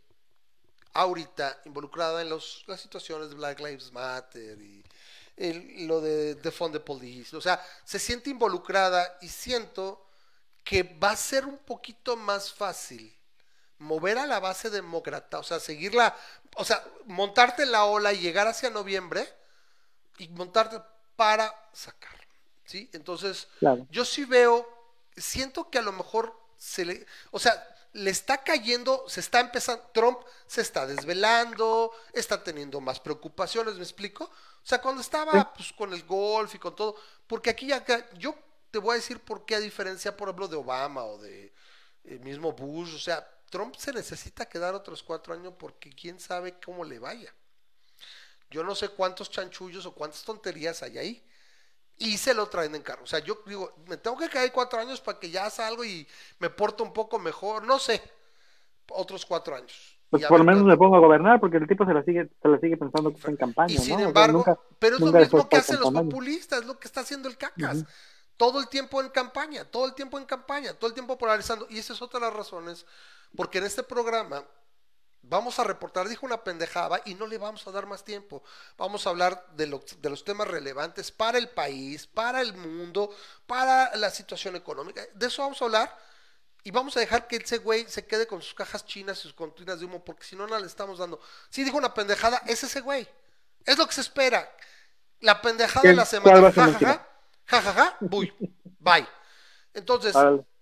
[0.93, 4.85] ahorita involucrada en los, las situaciones de Black Lives Matter y
[5.37, 7.35] el- lo de Defund the Police?
[7.35, 10.05] O sea, se siente involucrada y siento
[10.63, 13.15] que va a ser un poquito más fácil
[13.79, 16.15] mover a la base demócrata, o sea, seguirla,
[16.55, 19.27] o sea, montarte en la ola y llegar hacia noviembre
[20.17, 20.81] y montarte
[21.15, 22.15] para sacar,
[22.65, 22.89] ¿sí?
[22.93, 23.85] Entonces, Claro.
[23.89, 24.67] yo sí veo,
[25.15, 29.81] siento que a lo mejor se le, o sea, le está cayendo, se está empezando,
[29.93, 34.25] Trump se está desvelando, está teniendo más preocupaciones, ¿me explico?
[34.25, 37.85] O sea, cuando estaba pues, con el golf y con todo, porque aquí ya,
[38.17, 38.35] yo
[38.69, 41.53] te voy a decir por qué a diferencia, por ejemplo, de Obama o de
[42.03, 46.59] eh, mismo Bush, o sea, Trump se necesita quedar otros cuatro años porque quién sabe
[46.59, 47.33] cómo le vaya.
[48.49, 51.27] Yo no sé cuántos chanchullos o cuántas tonterías hay ahí.
[51.97, 53.03] Y se lo traen en carro.
[53.03, 56.05] O sea, yo digo, me tengo que quedar cuatro años para que ya salgo y
[56.39, 57.63] me porto un poco mejor.
[57.63, 58.01] No sé.
[58.89, 59.97] Otros cuatro años.
[60.09, 62.47] Pues por lo menos me pongo a gobernar porque el tipo se la sigue, se
[62.47, 63.73] la sigue pensando que está en campaña.
[63.73, 63.83] Y ¿no?
[63.83, 66.79] sin O sea, embargo, nunca- pero es lo mismo que hacen los populistas, es lo
[66.79, 67.77] que está haciendo el cacas.
[67.77, 67.87] Ujú.
[68.37, 71.65] Todo el tiempo en campaña, todo el tiempo en campaña, todo el tiempo polarizando.
[71.69, 72.85] Y esa es otra de las razones,
[73.35, 74.43] porque en este programa
[75.27, 78.43] vamos a reportar, dijo una pendejada, y no le vamos a dar más tiempo.
[78.77, 83.13] Vamos a hablar de, lo- de los temas relevantes para el país, para el mundo,
[83.47, 85.01] para la situación económica.
[85.13, 85.97] De eso vamos a hablar.
[86.63, 89.33] Y vamos a dejar que ese güey se quede con sus cajas chinas y sus
[89.33, 91.19] cortinas de humo, porque si no, no le estamos dando.
[91.49, 93.07] Si dijo una pendejada, es ese güey.
[93.65, 94.51] Es lo que se espera.
[95.21, 96.41] La pendejada de ¿Quién- la semana.
[96.41, 96.93] va a ser Ja, la ja, última?
[97.45, 98.33] ja, ja, ja, ja, buy,
[98.79, 99.07] bye.
[99.73, 100.15] Entonces,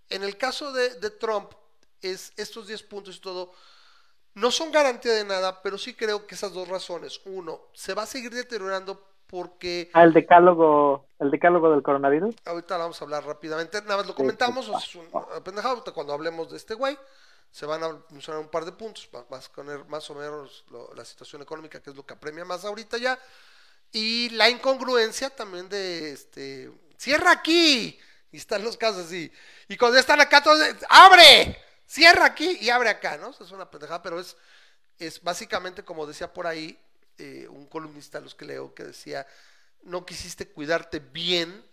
[0.09, 1.53] en el caso de, de Trump,
[2.01, 3.53] es estos 10 puntos y todo,
[4.35, 7.21] no son garantía de nada, pero sí creo que esas dos razones.
[7.25, 12.35] Uno, se va a seguir deteriorando porque Ah, el decálogo, el decálogo del coronavirus.
[12.45, 16.13] ahorita lo vamos a hablar rápidamente, nada más lo comentamos, es una pendejada, ahorita cuando
[16.13, 16.97] hablemos de este güey,
[17.51, 20.65] se van a mencionar un par de puntos, va- vas a poner más o menos
[20.69, 23.17] lo- la situación económica, que es lo que apremia más ahorita ya,
[23.91, 27.99] y la incongruencia también de, este, cierra aquí,
[28.31, 29.31] y están los casos así,
[29.67, 33.29] y cuando están acá todos, abre, cierra aquí y abre acá, ¿no?
[33.31, 34.35] Eso es una pendejada, pero es,
[34.99, 36.77] es básicamente como decía por ahí
[37.17, 39.25] eh, un columnista, los que leo, que decía,
[39.83, 41.63] no quisiste cuidarte bien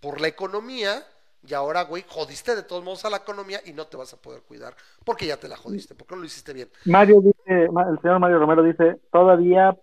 [0.00, 1.06] por la economía
[1.46, 4.16] y ahora, güey, jodiste de todos modos a la economía y no te vas a
[4.16, 6.70] poder cuidar porque ya te la jodiste, porque no lo hiciste bien.
[6.84, 9.76] Mario dice, el señor Mario Romero dice, todavía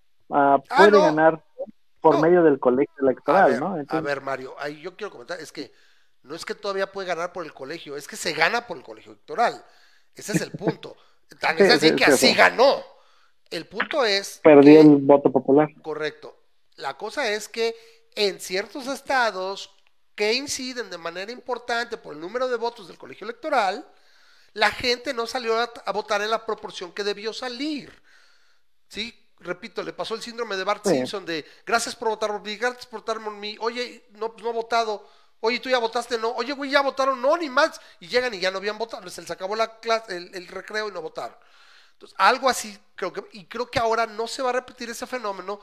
[0.69, 1.01] Ah, puede no.
[1.01, 1.43] ganar
[2.01, 2.21] por No.
[2.21, 3.75] medio del colegio A electoral, ver, ¿no?
[3.87, 5.71] a ver, Mario, ahí yo quiero comentar, es que
[6.23, 8.83] no es que todavía puede ganar por el colegio, es que se gana por el
[8.83, 9.65] colegio electoral.
[10.15, 10.95] Ese es el punto.
[11.39, 12.33] Tan es Sí, así sí, que sí, así sí.
[12.33, 12.83] ganó.
[13.49, 15.69] El punto es perdió el voto popular.
[15.81, 16.37] Correcto.
[16.75, 17.75] La cosa es que
[18.15, 19.71] en ciertos estados
[20.15, 23.87] que inciden de manera importante por el número de votos del colegio electoral,
[24.53, 27.91] la gente no salió a, a votar en la proporción que debió salir.
[28.87, 29.17] ¿Sí?
[29.39, 30.91] Repito, le pasó el síndrome de Bart Sí.
[30.91, 34.49] Simpson de gracias por votar por mí, gracias por votar por mí, oye, no, no
[34.49, 35.09] he votado,
[35.41, 38.39] oye, tú ya votaste, no, oye, güey, ya votaron, no, ni más, y llegan y
[38.39, 41.35] ya no habían votado, se les acabó la clase, el, el recreo y no votaron.
[41.93, 45.05] Entonces, algo así, creo que, y creo que ahora no se va a repetir ese
[45.05, 45.59] fenómeno,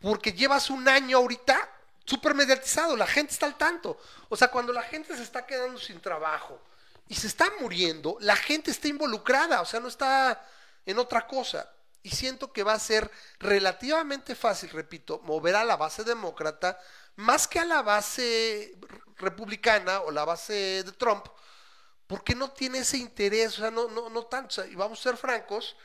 [0.00, 1.56] porque llevas un año ahorita
[2.04, 4.00] súper mediatizado, la gente está al tanto.
[4.28, 6.60] O sea, cuando la gente se está quedando sin trabajo
[7.06, 10.42] y se está muriendo, la gente está involucrada, o sea, no está
[10.86, 11.70] en otra cosa.
[12.02, 16.78] Y siento que va a ser relativamente fácil, repito, mover a la base demócrata
[17.16, 18.76] más que a la base
[19.18, 21.26] republicana o la base de Trump,
[22.06, 24.48] porque no tiene ese interés, o sea, no, no, no tanto.
[24.48, 25.76] O sea, y vamos a ser francos,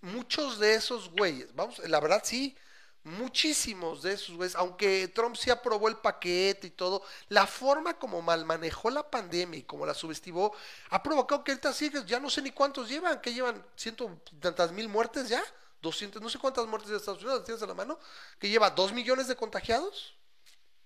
[0.00, 2.56] muchos de esos güeyes, vamos, la verdad sí,
[3.04, 8.22] muchísimos de esos güeyes, aunque Trump sí aprobó el paquete y todo, la forma como
[8.22, 10.52] mal manejó la pandemia y como la subestimó,
[10.90, 14.72] ha provocado que ahorita sigue, ya no sé ni cuántos llevan, que llevan ciento tantas
[14.72, 15.42] mil muertes ya,
[15.80, 17.98] 200, no sé cuántas muertes de Estados Unidos, ¿tienes a la mano?
[18.38, 20.17] Que lleva dos millones de contagiados,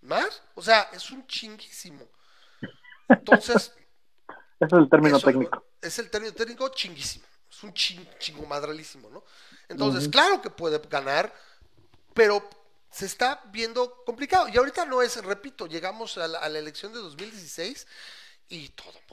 [0.03, 2.09] más, o sea, es un chinguísimo.
[3.09, 3.73] Entonces,
[4.61, 5.66] Ese es el término eso, técnico.
[5.81, 7.27] Es el término técnico chinguísimo.
[7.51, 9.24] Es un ching, chingo madralísimo, ¿no?
[9.69, 11.33] Entonces, claro que puede ganar,
[12.15, 12.49] pero
[12.91, 14.49] se está viendo complicado.
[14.49, 17.87] Y ahorita no es, repito, llegamos a la, a la elección de 2016
[18.49, 19.05] y todo el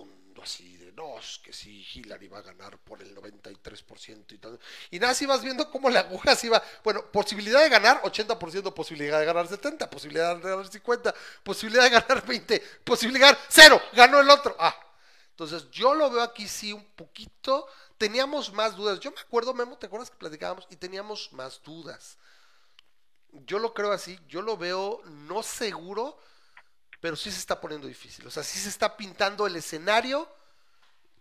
[0.41, 4.59] así de, no, es que sí, Hillary va a ganar por el 93% y todo.
[4.91, 8.73] Y nada, si vas viendo cómo la aguja se iba, bueno, posibilidad de ganar 80%,
[8.73, 13.45] posibilidad de ganar 70, posibilidad de ganar 50, posibilidad de ganar 20, posibilidad de ganar
[13.49, 14.55] 0, ganó el otro.
[14.59, 14.75] Ah,
[15.31, 17.65] entonces yo lo veo aquí sí un poquito,
[17.97, 18.99] teníamos más dudas.
[18.99, 20.67] Yo me acuerdo, Memo, ¿te acuerdas que platicábamos?
[20.69, 22.17] Y teníamos más dudas.
[23.31, 26.19] Yo lo creo así, yo lo veo no seguro,
[26.99, 28.27] pero sí se está poniendo difícil.
[28.27, 30.27] O sea, sí se está pintando el escenario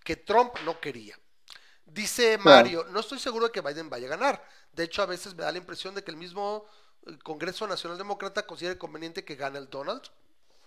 [0.05, 1.17] que Trump no quería.
[1.87, 4.45] Dice Mario, no estoy seguro de que Biden vaya a ganar.
[4.73, 6.67] De hecho, a veces me da la impresión de que el mismo
[7.07, 10.03] eh, Congreso Nacional Demócrata considere conveniente que gane el Donald.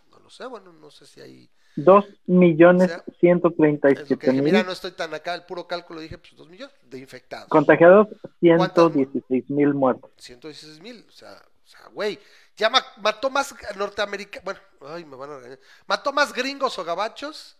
[0.09, 1.49] No lo sé, bueno, no sé si hay...
[1.73, 4.73] Dos millones O sea, ciento treinta y Es lo siete que dije, mira, mil no
[4.73, 7.47] estoy tan acá, el puro cálculo dije, pues dos millones de infectados.
[7.47, 8.09] contagiados,
[8.41, 10.11] ciento dieciséis mil muertos.
[10.17, 12.19] 116 mil, o sea, o sea, güey,
[12.57, 14.61] ya ma- mató más norteamericanos, bueno,
[14.95, 17.57] ay, me van a regañar, mató más gringos o gabachos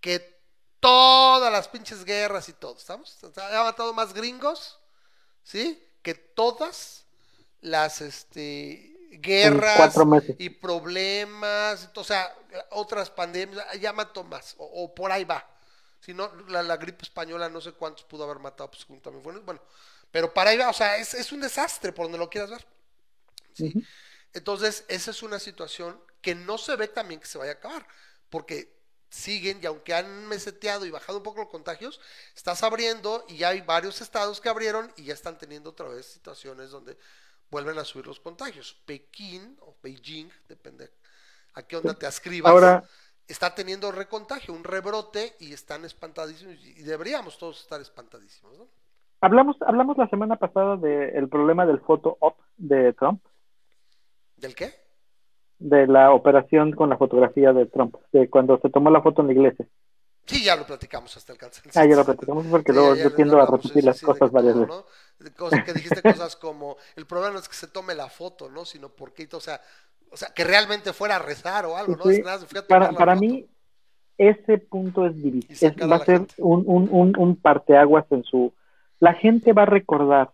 [0.00, 0.40] que
[0.80, 3.18] todas las pinches guerras y todo, ¿estamos?
[3.36, 4.78] Ha matado más gringos,
[5.42, 5.82] ¿sí?
[6.02, 7.06] Que todas
[7.60, 10.08] las, este, guerras
[10.38, 12.34] y problemas, o sea,
[12.70, 15.48] otras pandemias, ya mató más, o, o por ahí va.
[16.00, 19.38] Si no, la, la gripe española no sé cuántos pudo haber matado, pues también fue,
[19.40, 19.60] bueno,
[20.10, 22.66] pero para ahí va, o sea, es, es un desastre por donde lo quieras ver.
[23.52, 23.80] ¿sí?
[24.36, 27.86] Entonces, esa es una situación que no se ve también que se vaya a acabar,
[28.28, 28.76] porque
[29.08, 32.00] siguen, y aunque han meseteado y bajado un poco los contagios,
[32.34, 36.04] estás abriendo y ya hay varios estados que abrieron y ya están teniendo otra vez
[36.04, 36.98] situaciones donde
[37.50, 38.76] vuelven a subir los contagios.
[38.84, 40.90] Pekín o Beijing, depende
[41.54, 42.84] a qué onda te ascribas, Ahora-
[43.26, 48.68] está teniendo recontagio, un rebrote y están espantadísimos y deberíamos todos estar espantadísimos, ¿no?
[49.22, 53.24] Hablamos, hablamos la semana pasada del problema del photo op de Trump,
[54.36, 54.86] ¿Del qué?
[55.58, 59.28] de la operación con la fotografía de Trump, de cuando se tomó la foto en
[59.28, 59.66] la iglesia.
[60.26, 61.70] Sí, ya lo platicamos hasta el cansancio.
[61.80, 64.58] Ah, ya lo platicamos porque Sí, luego yo tiendo a repetir las sí, cosas varias
[64.58, 64.68] veces.
[64.68, 64.84] ¿no?
[65.24, 68.50] De cosas que dijiste cosas como, el problema no es que se tome la foto,
[68.50, 68.64] ¿no?
[68.64, 69.60] Sino porque, o sea,
[70.10, 72.04] o sea, que realmente fuera a rezar o algo, ¿no?
[72.04, 73.46] Sí, Es nada, a para para mí,
[74.18, 75.14] ese punto es
[75.62, 78.52] a Va a la ser un, un, un, un parteaguas en su...
[78.98, 80.32] La gente va a recordar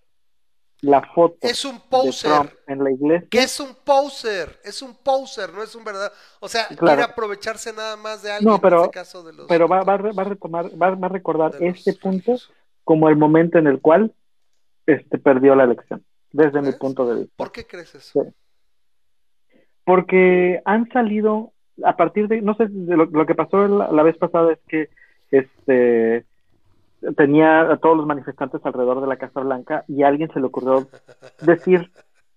[0.82, 2.30] la foto Es un de poser.
[2.32, 3.28] Trump en la iglesia.
[3.30, 6.86] que es un poser, es un poser, no es un verdadero, o sea, Claro.
[6.86, 9.82] quiere aprovecharse nada más de alguien, No, pero- en este caso de los Pero va,
[9.84, 12.34] va, va a retomar, va, va a recordar este punto
[12.84, 14.12] como el momento en el cual
[14.86, 17.34] este perdió la elección, desde mi punto de vista.
[17.36, 18.26] ¿Por qué crees eso?
[19.84, 21.52] porque han salido
[21.84, 24.58] a partir de, no sé, de lo, lo que pasó la, la vez pasada es
[24.68, 24.90] que
[25.30, 26.24] este
[27.16, 30.46] tenía a todos los manifestantes alrededor de la Casa Blanca y a alguien se le
[30.46, 30.86] ocurrió
[31.40, 31.90] decir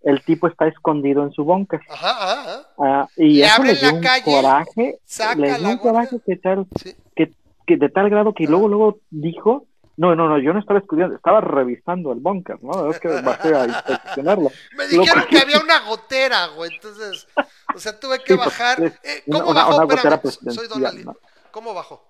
[0.04, 1.80] el tipo está escondido en su búnker.
[1.90, 2.68] Ajá, ajá, ajá.
[2.78, 5.00] Ah, y Le eso le dio la un calle, coraje,
[5.38, 6.96] le dio un coraje que tal, Sí.
[7.16, 7.34] que,
[7.66, 8.50] que de tal grado que Ah.
[8.50, 9.66] luego luego dijo
[9.98, 12.92] no, no, no, yo no estaba estudiando, estaba revisando el búnker, ¿no?
[12.92, 14.50] Es que bajé a inspeccionarlo.
[14.78, 17.26] Me dijeron que había una gotera, güey, entonces,
[17.74, 18.84] o sea, tuve que Sí, pues, bajar.
[18.84, 19.76] es Eh, una- ¿Cómo una- bajó?
[19.78, 21.06] una gotera Espérame, soy Donald.
[21.06, 21.16] ¿no?
[21.52, 22.06] ¿Cómo bajó?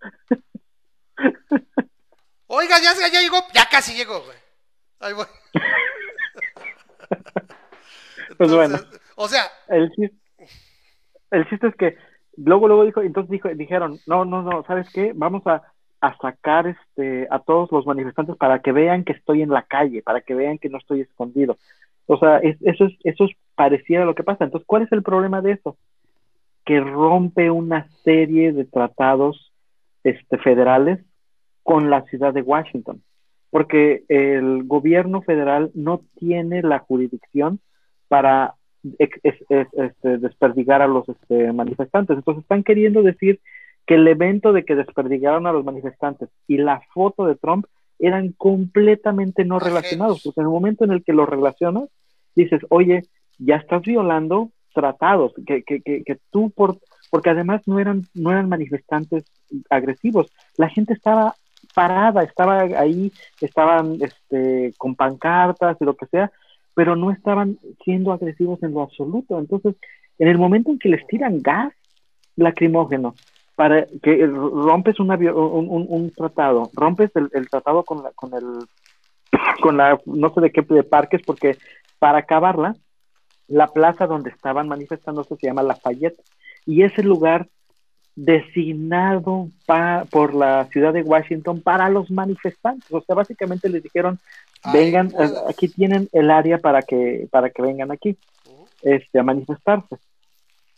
[2.46, 4.36] Oiga, ya, ya llegó, ya casi llegó, güey.
[5.00, 5.26] Ahí voy.
[8.38, 8.78] Pues bueno.
[9.16, 10.16] O sea, el chiste,
[11.30, 11.96] el chiste es que
[12.36, 15.62] luego luego dijo entonces dijo dijeron no no no sabes qué vamos a,
[16.00, 20.02] a sacar este a todos los manifestantes para que vean que estoy en la calle
[20.02, 21.58] para que vean que no estoy escondido
[22.06, 25.04] o sea es- eso es eso es pareciera lo que pasa entonces cuál es el
[25.04, 25.76] problema de eso
[26.64, 29.52] que rompe una serie de tratados
[30.04, 31.00] este federales
[31.62, 33.02] con la ciudad de Washington
[33.54, 37.60] porque el gobierno federal no tiene la jurisdicción
[38.08, 38.54] para
[38.98, 42.16] ex- este, desperdigar a los este, manifestantes.
[42.16, 43.38] Entonces están queriendo decir
[43.86, 47.66] que el evento de que desperdigaron a los manifestantes y la foto de Trump
[48.00, 51.88] eran completamente no relacionados, porque en el momento en el que los relacionas,
[52.34, 53.02] dices, oye,
[53.38, 56.78] ya estás violando tratados, que, que, que, que tú por,
[57.08, 59.22] porque además no eran, no eran manifestantes
[59.70, 61.34] agresivos, la gente estaba
[61.74, 66.30] parada, estaba ahí, estaban este, con pancartas y lo que sea,
[66.74, 69.38] pero no estaban siendo agresivos en lo absoluto.
[69.38, 69.76] Entonces,
[70.18, 71.72] en el momento en que les tiran gas
[72.36, 73.14] lacrimógeno,
[73.56, 78.66] para que rompes un, un, un tratado, rompes el, el tratado con la, con el,
[79.62, 81.56] con la, no sé de qué, de parques, porque
[81.98, 82.74] para acabarla,
[83.46, 86.20] la plaza donde estaban manifestándose se llama Lafayette,
[86.66, 87.48] y ese lugar
[88.16, 92.90] designado pa- por la ciudad de Washington para los manifestantes.
[92.92, 94.18] O sea, básicamente les dijeron,
[94.72, 98.16] vengan, eh, aquí tienen el área para que, para que vengan aquí
[98.82, 99.96] este, a manifestarse.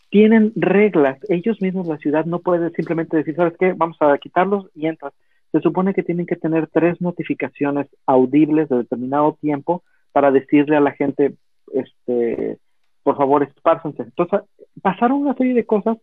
[0.09, 3.73] Tienen reglas, ellos mismos, la ciudad, no puede simplemente decir, ¿sabes qué?
[3.73, 5.13] Vamos a quitarlos y entras.
[5.51, 10.81] Se supone que tienen que tener tres notificaciones audibles de determinado tiempo para decirle a
[10.81, 11.35] la gente,
[11.73, 12.57] este,
[13.03, 14.03] por favor, espárcense.
[14.03, 14.41] Entonces,
[14.81, 15.97] pasaron una serie de cosas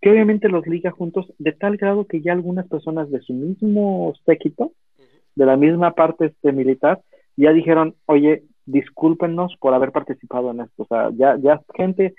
[0.00, 4.14] que obviamente los liga juntos de tal grado que ya algunas personas de su mismo
[4.24, 4.72] séquito,
[5.34, 7.00] de la misma parte este, militar,
[7.36, 10.82] ya dijeron, oye, discúlpenos por haber participado en esto.
[10.82, 12.14] O sea, ya, ya gente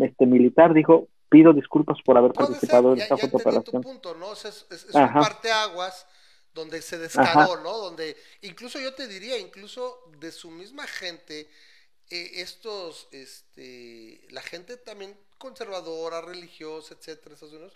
[0.00, 3.42] este, militar dijo, pido disculpas por haber Puede participado ser, en ya, esta ya entendí
[3.44, 3.82] tu operación.
[3.82, 4.28] punto, ¿no?
[4.30, 6.06] O sea, es, es- es un parteaguas
[6.54, 7.76] donde se descaró, ¿no?
[7.78, 11.46] Donde, incluso yo te diría, incluso de su misma gente,
[12.10, 17.74] eh, estos, este, la gente también conservadora, religiosa, etcétera, Estados Unidos,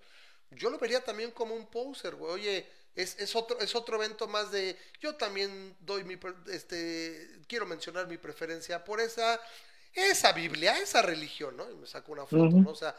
[0.50, 2.32] yo lo vería también como un poser, güey.
[2.32, 6.18] Oye, es, es otro, es otro evento más de, yo también doy mi,
[6.50, 9.40] este, quiero mencionar mi preferencia por esa,
[9.92, 11.70] esa Biblia, esa religión, ¿no?
[11.70, 12.50] Y me saco una foto.
[12.50, 12.70] ¿no?
[12.70, 12.94] O sea,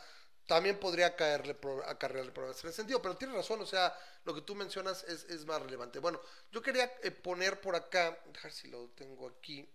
[0.47, 1.55] también podría caerle,
[1.85, 3.95] acarrearle problemas en ese sentido, pero tienes razón, o sea,
[4.25, 5.99] lo que tú mencionas es, es más relevante.
[5.99, 6.19] Bueno,
[6.51, 9.67] yo quería eh, poner por acá, dejar si lo tengo aquí,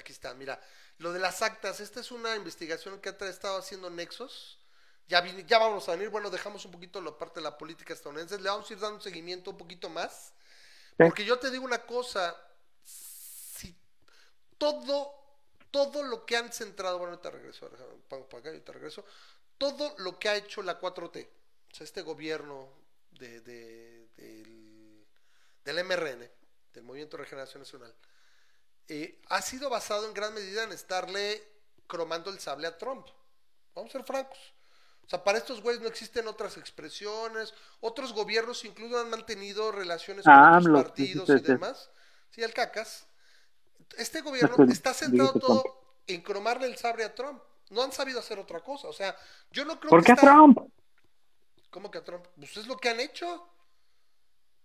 [0.00, 0.60] aquí está, mira,
[0.98, 4.58] lo de las actas, esta es una investigación que ha estado haciendo Nexos,
[5.08, 7.92] ya, vine- ya vamos a venir, bueno, dejamos un poquito la parte de la política
[7.92, 10.32] estadounidense, le vamos a ir dando un seguimiento un poquito más,
[10.96, 12.34] porque yo te digo una cosa,
[12.84, 13.74] si
[14.58, 15.12] todo,
[15.70, 17.68] todo lo que han centrado, bueno, te regreso,
[18.08, 19.04] pongo para acá y te regreso,
[19.58, 21.28] todo lo que ha hecho la 4T,
[21.72, 22.68] o sea, este gobierno
[23.12, 25.04] de, de- del,
[25.64, 26.30] del MRN,
[26.72, 27.94] del Movimiento de Regeneración Nacional,
[28.88, 31.42] eh, ha sido basado en gran medida en estarle
[31.86, 33.06] cromando el sable a Trump.
[33.74, 34.38] Vamos a ser francos.
[35.04, 37.52] O sea, para estos güeyes no existen otras expresiones.
[37.80, 41.90] Otros gobiernos incluso han mantenido relaciones con otros AMLO, sí, partidos sí, y demás.
[42.30, 43.06] Sí, el cacas.
[43.98, 45.62] Este gobierno está centrado todo
[46.06, 47.42] en cromarle el sable a Trump.
[47.70, 48.88] No han sabido hacer otra cosa.
[48.88, 49.16] O sea,
[49.50, 50.58] yo no creo ¿Por que qué está- Trump?
[51.70, 52.24] ¿Cómo que a Trump?
[52.36, 53.48] Pues es lo que han hecho.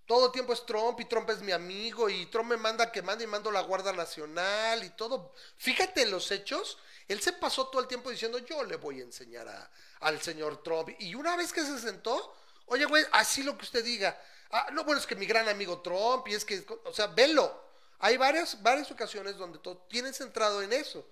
[0.10, 3.04] Todo el tiempo es Trump y Trump es mi amigo y Trump me manda que
[3.04, 5.32] mande y mando la Guardia Nacional y todo.
[5.58, 9.04] Fíjate en los hechos, él se pasó todo el tiempo diciendo yo le voy a
[9.04, 9.70] enseñar a-
[10.00, 10.90] al señor Trump.
[10.98, 12.34] Y una vez que se sentó,
[12.66, 14.18] oye güey, así lo que usted diga.
[14.50, 17.70] Ah, no, bueno, es que mi gran amigo Trump y es que, o sea, velo.
[18.00, 21.06] Hay varias, varias ocasiones donde todo tienen centrado en eso.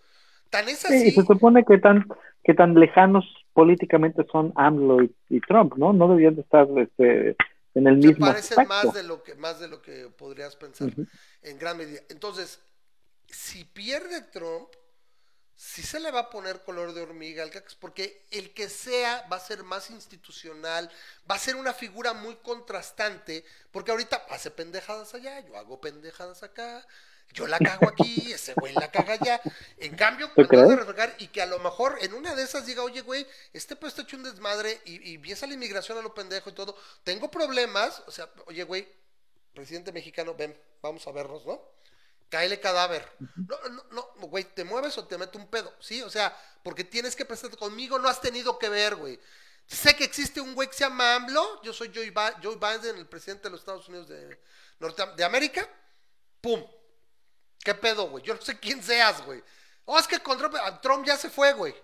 [0.49, 1.11] Tan es Sí, así.
[1.11, 2.07] se supone que tan,
[2.43, 5.93] que tan lejanos políticamente son AMLO y, y Trump, ¿no?
[5.93, 7.35] No deberían de estar este,
[7.77, 8.87] en el se mismo parecen aspecto.
[8.87, 10.91] más de lo que más de lo que podrías pensar
[11.41, 12.01] en gran medida.
[12.09, 12.59] Entonces,
[13.29, 14.69] si pierde Trump,
[15.55, 19.27] sí se le va a poner color de hormiga al Cacas, porque el que sea
[19.31, 20.89] va a ser más institucional,
[21.29, 26.43] va a ser una figura muy contrastante, porque ahorita hace pendejadas allá, yo hago pendejadas
[26.43, 26.85] acá,
[27.33, 29.41] yo la cago aquí, ese güey la caga allá.
[29.77, 32.83] En cambio, cuando de reflejar y que a lo mejor en una de esas diga,
[32.83, 36.13] oye, güey, este pues está hecho un desmadre y, y empieza la inmigración a lo
[36.13, 38.87] pendejo y todo, tengo problemas, o sea, oye, güey,
[39.53, 41.61] presidente mexicano, ven, vamos a vernos, ¿no?
[42.29, 43.07] Cáele cadáver.
[43.19, 46.01] No, no, no, güey, te mueves o te meto un pedo, ¿sí?
[46.01, 49.19] O sea, porque tienes que prestarte conmigo, no has tenido que ver, güey.
[49.65, 52.97] Sé que existe un güey que se llama AMLO, yo soy Joe, Bi- Joe Biden,
[52.97, 54.39] el presidente de los Estados Unidos de,
[54.79, 55.69] Norte, de América,
[56.41, 56.65] ¡pum!
[57.67, 58.23] ¿Qué pedo, güey?
[58.23, 59.43] Yo no sé quién seas, güey.
[59.83, 61.75] Oh, es que con Trump, a Trump ya se fue, güey.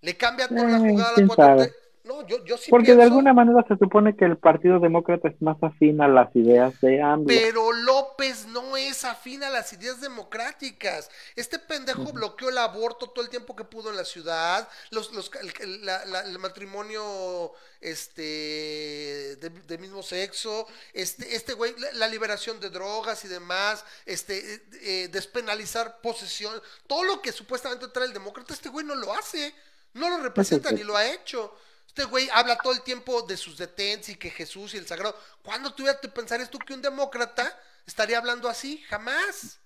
[0.00, 1.74] Le cambia toda la jugada a la quién 4T.
[2.06, 5.42] No, yo, yo sí Porque de alguna manera se supone que el Partido Demócrata es
[5.42, 7.26] más afín a las ideas de AMLO.
[7.26, 11.10] Pero López no es afín a las ideas democráticas.
[11.34, 15.32] Este pendejo bloqueó el aborto todo el tiempo que pudo en la ciudad, los, los,
[15.40, 21.92] el, el- la- la- el matrimonio este, de, de mismo sexo, este, este güey, la,
[21.94, 26.54] la liberación de drogas y demás, este, eh, eh, despenalizar posesión,
[26.86, 29.52] todo lo que supuestamente trae el demócrata, este güey no lo hace,
[29.94, 30.76] no lo representa sí.
[30.76, 31.52] ni lo ha hecho.
[31.96, 35.18] Este güey habla todo el tiempo de sus detentes y que Jesús y el sagrado.
[35.42, 38.82] ¿Cuándo tú te pensarías tú que un demócrata estaría hablando así?
[38.82, 39.58] Jamás.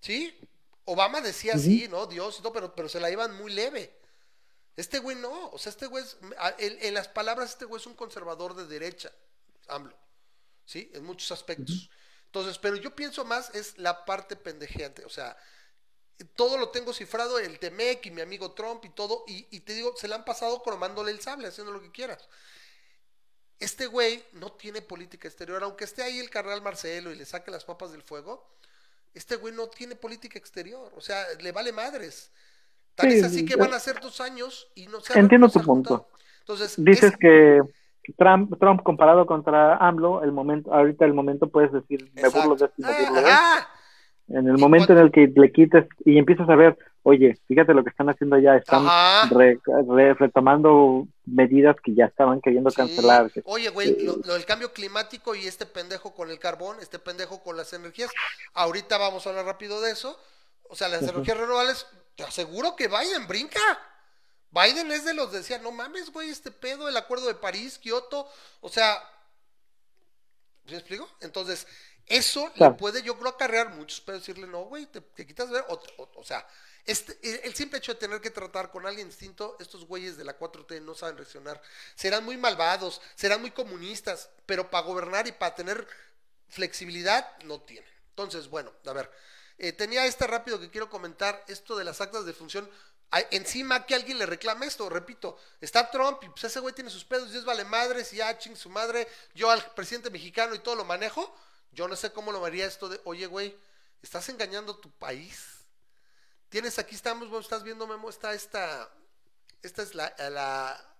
[0.00, 0.38] ¿Sí?
[0.84, 2.06] Obama decía sí, ¿no?
[2.06, 3.92] Dios y todo, pero, pero se la iban muy leve.
[4.76, 5.50] Este güey no.
[5.50, 6.16] O sea, este güey es,
[6.58, 9.10] en, en las palabras, este güey es un conservador de derecha.
[9.66, 9.98] AMLO.
[10.64, 10.92] ¿Sí?
[10.94, 11.90] En muchos aspectos.
[12.26, 15.04] Entonces, pero yo pienso más es la parte pendejeante.
[15.04, 15.36] O sea,
[16.24, 19.74] todo lo tengo cifrado, el Temec y mi amigo Trump y todo, y, y te
[19.74, 22.28] digo, se le han pasado cromándole el sable, haciendo lo que quieras.
[23.58, 27.50] Este güey no tiene política exterior, aunque esté ahí el carnal Marcelo y le saque
[27.50, 28.46] las papas del fuego,
[29.12, 32.30] este güey no tiene política exterior, o sea, le vale madres.
[32.98, 36.08] Sí, es así que van a ser dos años y no se Entiendo tu punto.
[36.40, 37.60] Entonces, Dices es- que
[38.16, 42.66] Trump, Trump comparado contra AMLO, el momento, ahorita el momento puedes decir, me burlo de
[42.66, 43.30] esto y me Ah, burlo de esto.
[43.30, 43.70] ajá.
[44.30, 47.82] En el momento en el que le quites y empiezas a ver, oye, fíjate lo
[47.82, 49.28] que están haciendo ya, están Ajá.
[49.34, 49.58] re-
[49.88, 52.76] re- retomando medidas que ya estaban queriendo Sí.
[52.76, 53.30] cancelar.
[53.44, 57.42] Oye, güey, lo, lo del cambio climático y este pendejo con el carbón, este pendejo
[57.42, 58.10] con las energías.
[58.54, 60.16] Ahorita vamos a hablar rápido de eso.
[60.68, 61.10] O sea, las Ujú.
[61.10, 63.58] energías renovables, te aseguro que Biden brinca.
[64.52, 67.78] Biden es de los que decía, no mames, güey, este pedo, el acuerdo de París,
[67.78, 68.28] Kioto.
[68.60, 68.94] O sea,
[70.66, 71.08] ¿sí me explico?
[71.20, 71.66] Entonces,
[72.10, 75.64] eso le puede, yo creo, acarrear muchos pedos, decirle, no, güey, te, te quitas ver.
[75.68, 76.46] O, o- o sea,
[76.84, 80.36] este, el, simple hecho de tener que tratar con alguien distinto, estos güeyes de la
[80.38, 81.60] 4T no saben reaccionar.
[81.94, 85.86] Serán muy malvados, serán muy comunistas, pero para gobernar y para tener
[86.48, 87.90] flexibilidad no tienen.
[88.10, 89.10] Entonces, bueno, a ver,
[89.58, 92.68] eh, tenía este rápido que quiero comentar, esto de las actas de función.
[93.32, 97.04] Encima que alguien le reclame esto, repito, está Trump y pues ese güey tiene sus
[97.04, 100.76] pedos, Dios vale madres y ya ching su madre, yo al presidente mexicano y todo
[100.76, 101.34] lo manejo,
[101.72, 103.56] yo no sé cómo lo haría esto de, oye güey,
[104.02, 105.58] estás engañando a tu país.
[106.48, 108.92] Tienes, aquí estamos, bueno, estás viendo Memo, está esta,
[109.62, 110.96] esta es la, la,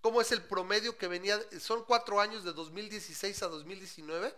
[0.00, 4.34] cómo es el promedio que venía, son cuatro años de 2016 a 2019,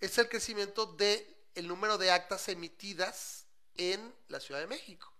[0.00, 3.46] es el crecimiento de el número de actas emitidas
[3.76, 5.12] en la Ciudad de México.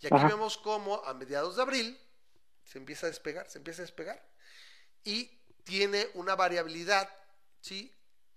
[0.00, 0.28] Y aquí Ajá.
[0.28, 1.98] vemos cómo a mediados de abril
[2.64, 4.22] se empieza a despegar, se empieza a despegar.
[5.04, 5.26] Y
[5.64, 7.08] tiene una variabilidad,
[7.60, 7.94] ¿sí?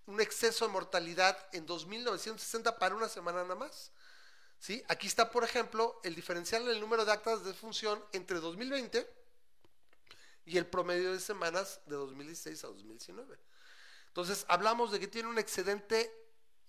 [0.08, 3.92] Un exceso de mortalidad en 2.960 para una semana nada más.
[4.60, 4.84] ¿Sí?
[4.88, 9.08] Aquí está, por ejemplo, el diferencial en el número de actas de función entre 2020
[10.46, 13.38] y el promedio de semanas de 2016 a 2019.
[14.08, 16.12] Entonces, hablamos de que tiene un excedente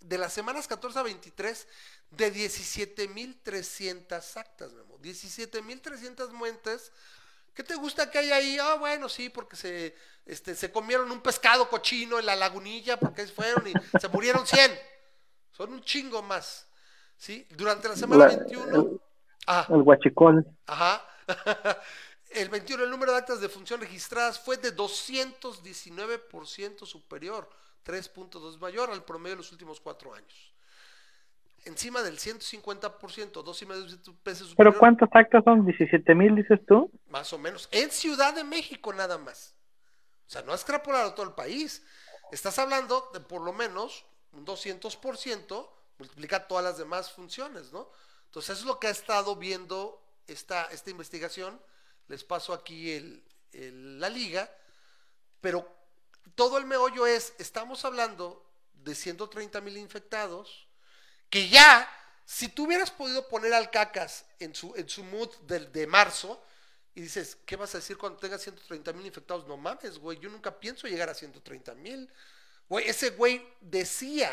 [0.00, 1.66] de las semanas 14 a 23
[2.10, 4.98] de 17.300 actas, Memo.
[4.98, 6.92] 17.300 muertes.
[7.58, 8.56] ¿Qué te gusta que hay ahí?
[8.60, 13.26] Ah, bueno, sí, porque se, este, se comieron un pescado cochino en la lagunilla, porque
[13.26, 14.78] fueron y se murieron 100.
[15.50, 16.68] Son un chingo más.
[17.16, 17.44] ¿Sí?
[17.50, 18.76] Durante la semana La- 21.
[18.76, 19.00] el-
[19.48, 20.46] Ah, El guachicol.
[20.66, 21.04] Ajá.
[22.30, 27.50] El 21, el número de actas de función registradas fue de 219% superior,
[27.84, 30.52] 3.2 mayor al promedio de los últimos cuatro años.
[31.68, 33.82] Encima del 150%, dos y medio
[34.24, 35.64] veces superior, ¿Pero cuántas actas son?
[35.66, 36.90] ¿17 mil dices tú?
[37.08, 37.68] más o menos.
[37.70, 39.54] En Ciudad de México nada más.
[40.26, 41.82] O sea, no extrapolado a todo el país.
[42.32, 47.90] Estás hablando de por lo menos un 200%, multiplica todas las demás funciones, ¿no?
[48.26, 51.60] Entonces, eso es lo que ha estado viendo esta, esta investigación.
[52.08, 54.50] Les paso aquí el, el- la liga.
[55.40, 55.66] Pero
[56.34, 60.67] todo el meollo es, estamos hablando de 130 mil infectados,
[61.30, 61.88] que ya,
[62.24, 66.42] si tú hubieras podido poner al cacas en su, en su mood del, de marzo,
[66.94, 69.46] y dices, ¿qué vas a decir cuando tengas 130 mil infectados?
[69.46, 72.10] No mames, güey, yo nunca pienso llegar a 130 mil.
[72.68, 74.30] Güey, ese güey decía,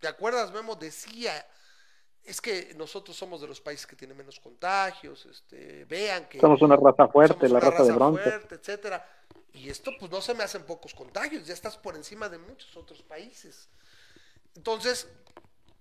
[0.00, 0.74] ¿te acuerdas, Memo?
[0.74, 1.46] Decía,
[2.24, 6.60] es que nosotros somos de los países que tienen menos contagios, este, vean que Somos
[6.62, 8.22] una raza fuerte, la raza, de bronce.
[8.22, 9.08] fuerte, etcétera.
[9.52, 12.76] Y esto pues no se me hacen pocos contagios, ya estás por encima de muchos
[12.76, 13.68] otros países.
[14.54, 15.08] Entonces,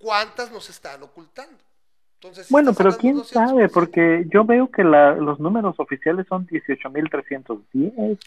[0.02, 1.58] ¿cuántas nos están ocultando?
[2.16, 5.76] Entonces, si Bueno, pero quién de 200%, sabe, porque yo veo que la, los números
[5.80, 8.20] oficiales son 18.310.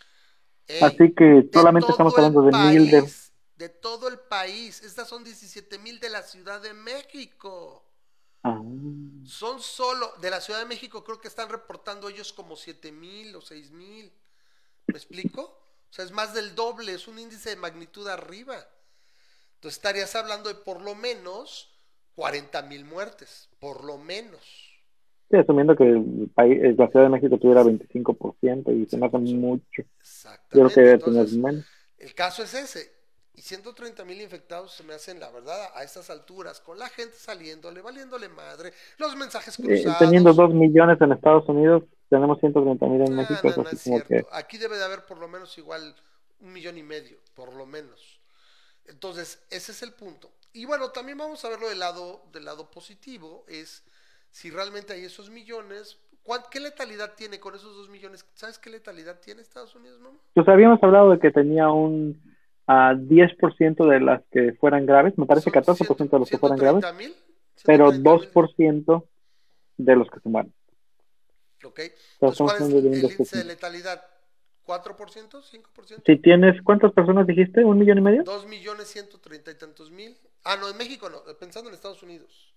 [0.66, 3.68] ey, Así que solamente estamos hablando de mil de...
[3.68, 4.82] todo el país.
[4.82, 7.84] Estas son 17 mil de la Ciudad de México.
[8.42, 8.60] Ah,
[9.24, 13.34] Son solo, de la Ciudad de México creo que están reportando ellos como 7 mil
[13.36, 14.12] o 6 mil.
[14.86, 15.42] ¿Me explico?
[15.42, 18.56] O sea, es más del doble, es un índice de magnitud arriba.
[19.64, 21.74] Entonces estarías hablando de por lo menos
[22.16, 24.42] 40 mil muertes, por lo menos.
[25.30, 29.18] sí, asumiendo que el país, eh, la Ciudad de México tuviera 25% y se hace
[29.18, 29.82] mucho.
[30.52, 30.74] Yo Exactamente.
[30.74, 31.66] creo que tener Entonces, menos.
[31.98, 32.92] el caso es ese.
[33.34, 37.16] Y 130 mil infectados se me hacen, la verdad, a estas alturas, con la gente
[37.16, 39.98] saliéndole, valiéndole madre, los mensajes Eh, cruzados.
[39.98, 44.08] teniendo 2 millones en Estados Unidos, tenemos 130 mil en México, no así es cierto.
[44.08, 44.24] que...
[44.32, 45.96] Aquí debe de haber por lo menos igual
[46.40, 48.20] un millón y medio, por lo menos.
[48.86, 50.30] Entonces, ese es el punto.
[50.52, 53.82] Y bueno, también vamos a verlo del lado, del lado positivo, es
[54.30, 58.26] si realmente hay esos millones, ¿cuán- ¿qué letalidad tiene con esos dos millones?
[58.34, 60.10] ¿Sabes qué letalidad tiene Estados Unidos, no?
[60.34, 62.20] Pues habíamos hablado de que tenía un
[62.66, 66.58] ah, 10% de las que fueran graves, me parece Son 14% de los que fueran
[66.58, 67.14] graves, 130,000,
[67.64, 69.08] pero 130,000, 2%
[69.76, 70.54] de los que se mueren.
[71.64, 71.78] Ok.
[71.80, 73.02] Entonces, ¿cuál es el índice
[73.36, 73.46] de 2%.
[73.46, 74.04] letalidad?
[74.66, 74.96] ¿4%?
[74.96, 76.02] ¿5%?
[76.04, 77.64] Si tienes, ¿cuántas personas dijiste?
[77.64, 78.24] ¿Un millón y medio?
[78.24, 80.16] Dos millones ciento treinta y tantos mil.
[80.44, 82.54] Ah, no, en México no, pensando en Estados Unidos.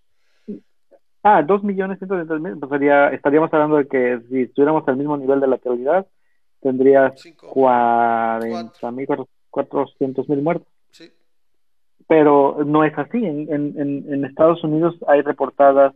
[1.24, 4.98] Ah, dos millones ciento treinta mil, pues sería, estaríamos hablando de que si estuviéramos al
[4.98, 6.08] mismo nivel de lateralidad,
[6.62, 7.14] tendrías.
[7.42, 9.08] 40 mil,
[9.50, 10.68] 400 mil muertos.
[10.92, 11.12] Sí.
[12.08, 13.18] Pero no es así.
[13.18, 15.94] En, en, en, Estados Unidos hay reportadas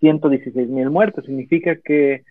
[0.00, 1.24] 116 mil muertos.
[1.24, 2.24] Significa que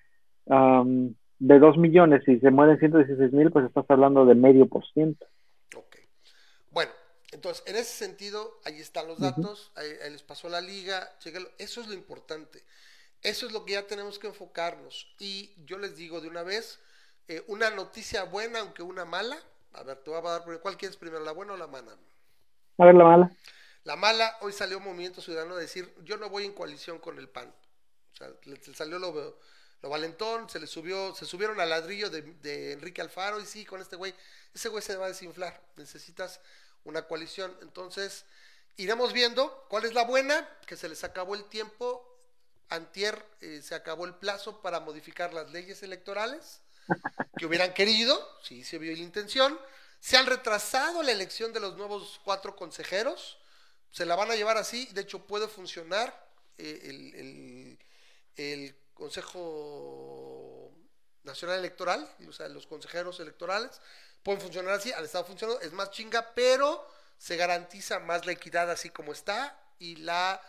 [0.45, 4.85] um, de 2 millones, si se mueren 116 mil, pues estás hablando de medio por
[4.85, 5.25] ciento.
[5.75, 5.97] Ok.
[6.69, 6.91] Bueno,
[7.31, 11.49] entonces, en ese sentido, ahí están los datos, ahí, ahí les pasó la liga, chéquenlo.
[11.57, 12.63] Eso es lo importante.
[13.23, 15.15] Eso es lo que ya tenemos que enfocarnos.
[15.17, 16.79] Y yo les digo de una vez,
[17.27, 19.35] eh, una noticia buena, aunque una mala.
[19.73, 20.43] A ver, te voy a dar.
[20.61, 21.97] ¿Cuál quieres primero, la buena o la mala?
[22.77, 23.31] A ver la mala.
[23.83, 27.29] La mala, hoy salió Movimiento Ciudadano a decir, yo no voy en coalición con el
[27.29, 27.51] PAN.
[28.13, 29.39] O sea, le, le salió lo,
[29.81, 33.81] lo, valentón, se le subió, se subieron al ladrillo de, Enrique Alfaro y sí, con
[33.81, 34.13] este güey,
[34.53, 35.61] ese güey se va a desinflar.
[35.75, 36.39] Necesitas
[36.83, 37.55] una coalición.
[37.61, 38.25] Entonces,
[38.77, 42.07] iremos viendo cuál es la buena, que se les acabó el tiempo.
[42.69, 46.61] Antier eh, se acabó el plazo para modificar las leyes electorales
[47.37, 49.59] que hubieran querido, sí se vio la intención.
[49.99, 53.37] Se han retrasado la elección de los nuevos cuatro consejeros
[53.91, 56.27] se la van a llevar así, de hecho puede funcionar
[56.57, 57.77] eh, el,
[58.37, 60.71] el, Consejo
[61.23, 63.81] Nacional Electoral, o sea, los consejeros electorales,
[64.21, 66.87] pueden funcionar así, al estado funcionando, es más chinga, pero
[67.17, 70.39] se garantiza más la equidad así como está y la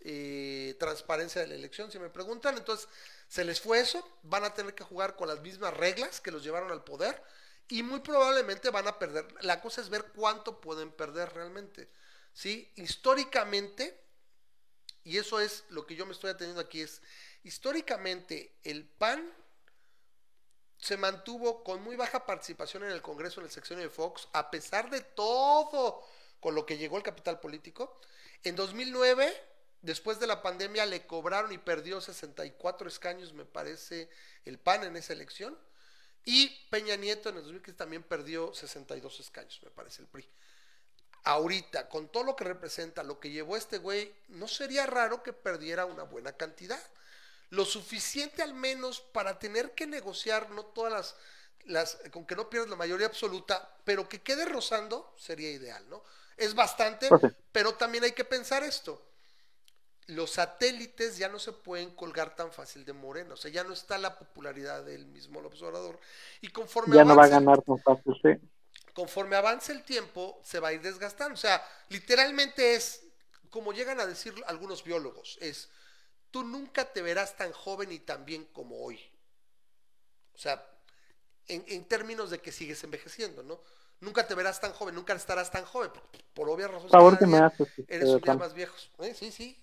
[0.00, 2.86] eh, transparencia de la elección, si me preguntan, entonces
[3.28, 6.44] se les fue eso, van a tener que jugar con las mismas reglas que los
[6.44, 7.22] llevaron al poder
[7.68, 11.88] y muy probablemente van a perder, la cosa es ver cuánto pueden perder realmente.
[12.34, 12.70] ¿sí?
[12.76, 13.98] Históricamente,
[15.02, 17.00] y eso es lo que yo me estoy atendiendo aquí, es
[17.44, 19.32] históricamente el PAN
[20.78, 24.50] se mantuvo con muy baja participación en el Congreso en el seccionio de Fox, a
[24.50, 26.04] pesar de todo
[26.40, 28.00] con lo que llegó el capital político.
[28.42, 29.32] En 2009,
[29.80, 34.08] después de la pandemia, le cobraron y perdió 64 escaños, me parece,
[34.44, 35.56] el PAN en esa elección.
[36.24, 40.28] Y Peña Nieto en el 2015 también perdió 62 escaños, me parece, el PRI
[41.24, 45.32] ahorita, con todo lo que representa, lo que llevó este güey, no sería raro que
[45.32, 46.80] perdiera una buena cantidad.
[47.52, 51.16] Lo suficiente al menos para tener que negociar, no todas las,
[51.66, 56.02] las con que no pierdas la mayoría absoluta, pero que quede rozando sería ideal, ¿no?
[56.36, 57.30] Es bastante, okay.
[57.52, 59.00] pero también hay que pensar esto.
[60.06, 63.74] Los satélites ya no se pueden colgar tan fácil de Morena, o sea, ya no
[63.74, 66.00] está la popularidad del mismo López Obrador.
[66.40, 68.48] Y conforme ya avance, no va a ganar tan fácil, sí
[68.92, 71.34] conforme avance el tiempo, se va a ir desgastando.
[71.34, 73.04] O sea, literalmente es,
[73.50, 75.68] como llegan a decir algunos biólogos, es,
[76.32, 79.00] tú nunca te verás tan joven y tan bien como hoy.
[80.34, 80.66] O sea,
[81.46, 83.60] en, en términos de que sigues envejeciendo, ¿no?
[84.00, 86.02] Nunca te verás tan joven, nunca estarás tan joven, por,
[86.34, 86.90] por obvias razones.
[86.90, 88.90] Favor que me haces, eres un día más viejos.
[88.98, 89.14] ¿Eh?
[89.14, 89.62] Sí, sí.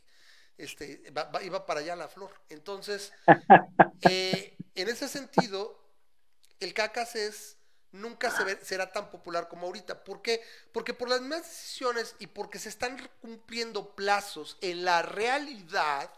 [0.58, 2.32] Este, va, va, iba para allá la flor.
[2.48, 3.12] Entonces,
[4.10, 5.78] eh, en ese sentido,
[6.62, 7.58] el cacas es
[7.92, 10.04] nunca se ve, será tan popular como ahorita.
[10.04, 10.42] ¿Por qué?
[10.72, 16.12] Porque por las mismas decisiones y porque se están cumpliendo plazos en la realidad,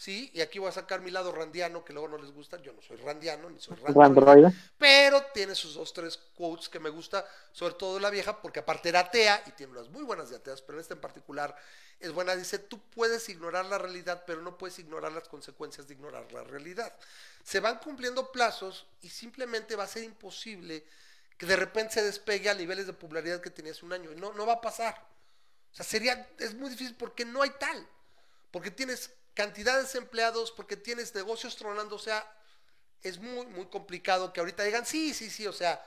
[0.00, 0.30] ¿sí?
[0.32, 2.60] Y aquí voy a sacar mi lado randiano, que luego no les gusta.
[2.62, 4.52] Yo no soy randiano, ni soy randiano.
[4.78, 8.88] Pero tiene sus dos, tres quotes que me gusta, sobre todo la vieja, porque aparte
[8.88, 11.54] era atea y tiene unas muy buenas de ateas, pero esta en particular
[11.98, 12.34] es buena.
[12.34, 16.44] Dice, tú puedes ignorar la realidad, pero no puedes ignorar las consecuencias de ignorar la
[16.44, 16.92] realidad
[17.42, 20.84] se van cumpliendo plazos y simplemente va a ser imposible
[21.36, 24.10] que de repente se despegue a niveles de popularidad que tenía hace un año.
[24.16, 24.94] No, no va a pasar.
[25.72, 27.86] O sea, sería, es muy difícil porque no hay tal.
[28.50, 29.10] Porque tienes
[29.40, 32.30] cantidad de desempleados, porque tienes negocios tronando, o sea,
[33.02, 35.82] es muy, muy complicado que ahorita digan, sí, sí, sí, o sea,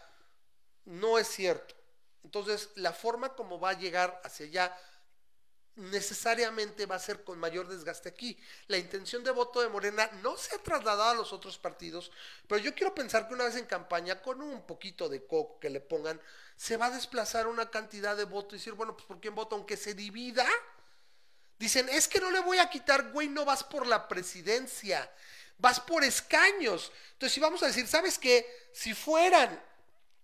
[0.86, 1.76] no es cierto.
[2.24, 4.76] Entonces, la forma como va a llegar hacia allá
[5.76, 8.40] necesariamente va a ser con mayor desgaste aquí.
[8.66, 12.12] La intención de voto de Morena no se ha trasladado a los otros partidos,
[12.48, 15.70] pero yo quiero pensar que una vez en campaña, con un poquito de coco que
[15.70, 16.20] le pongan,
[16.56, 19.56] se va a desplazar una cantidad de voto y decir, bueno, pues ¿por quién voto?
[19.56, 20.48] Aunque se divida.
[21.64, 25.10] Dicen, es que no le voy a quitar, güey, no vas por la presidencia,
[25.58, 26.92] vas por escaños.
[27.14, 28.46] Entonces, si vamos a decir, ¿sabes qué?
[28.74, 29.64] Si fueran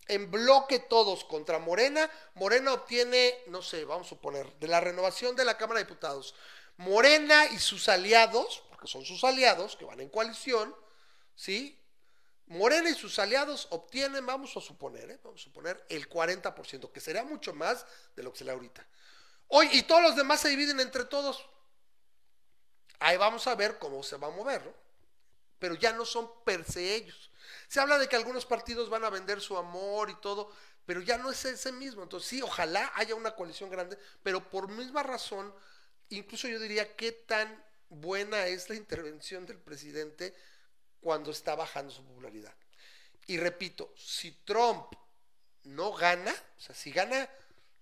[0.09, 5.33] en bloque todos contra Morena, Morena obtiene, no sé, vamos a suponer, de la renovación
[5.37, 6.35] de la Cámara de Diputados,
[6.75, 10.75] Morena y sus aliados, porque son sus aliados que van en coalición,
[11.35, 11.81] ¿sí?
[12.47, 15.19] Morena y sus aliados obtienen, vamos a suponer, ¿eh?
[15.23, 17.85] vamos a suponer el 40%, que sería mucho más
[18.17, 18.85] de lo que se le ahorita.
[19.49, 21.45] Hoy, y todos los demás se dividen entre todos.
[22.99, 24.73] Ahí vamos a ver cómo se va a mover, ¿no?
[25.57, 27.31] Pero ya no son per se ellos.
[27.67, 30.51] Se habla de que algunos partidos van a vender su amor y todo,
[30.85, 32.03] pero ya no es ese mismo.
[32.03, 35.53] Entonces, sí, ojalá haya una coalición grande, pero por misma razón,
[36.09, 40.35] incluso yo diría qué tan buena es la intervención del presidente
[41.01, 42.53] cuando está bajando su popularidad.
[43.25, 44.93] Y repito, si Trump
[45.63, 47.29] no gana, o sea, si gana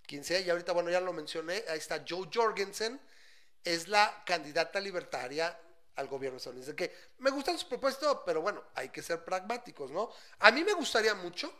[0.08, 3.00] quien sea, y ahorita, bueno, ya lo mencioné, ahí está Joe Jorgensen,
[3.64, 5.60] es la candidata libertaria
[5.96, 6.76] al gobierno estadounidense.
[6.76, 10.12] Que me gustan sus propuestas, pero bueno, hay que ser pragmáticos, ¿no?
[10.40, 11.54] A mí me gustaría mucho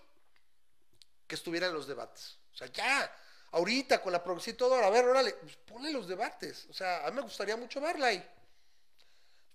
[1.28, 2.38] que estuviera en los debates.
[2.54, 3.14] O sea, ya,
[3.52, 6.68] ahorita con la progresión y todo, a ver, órale, pues ponle los debates.
[6.70, 8.26] O sea, a mí me gustaría mucho verla ahí.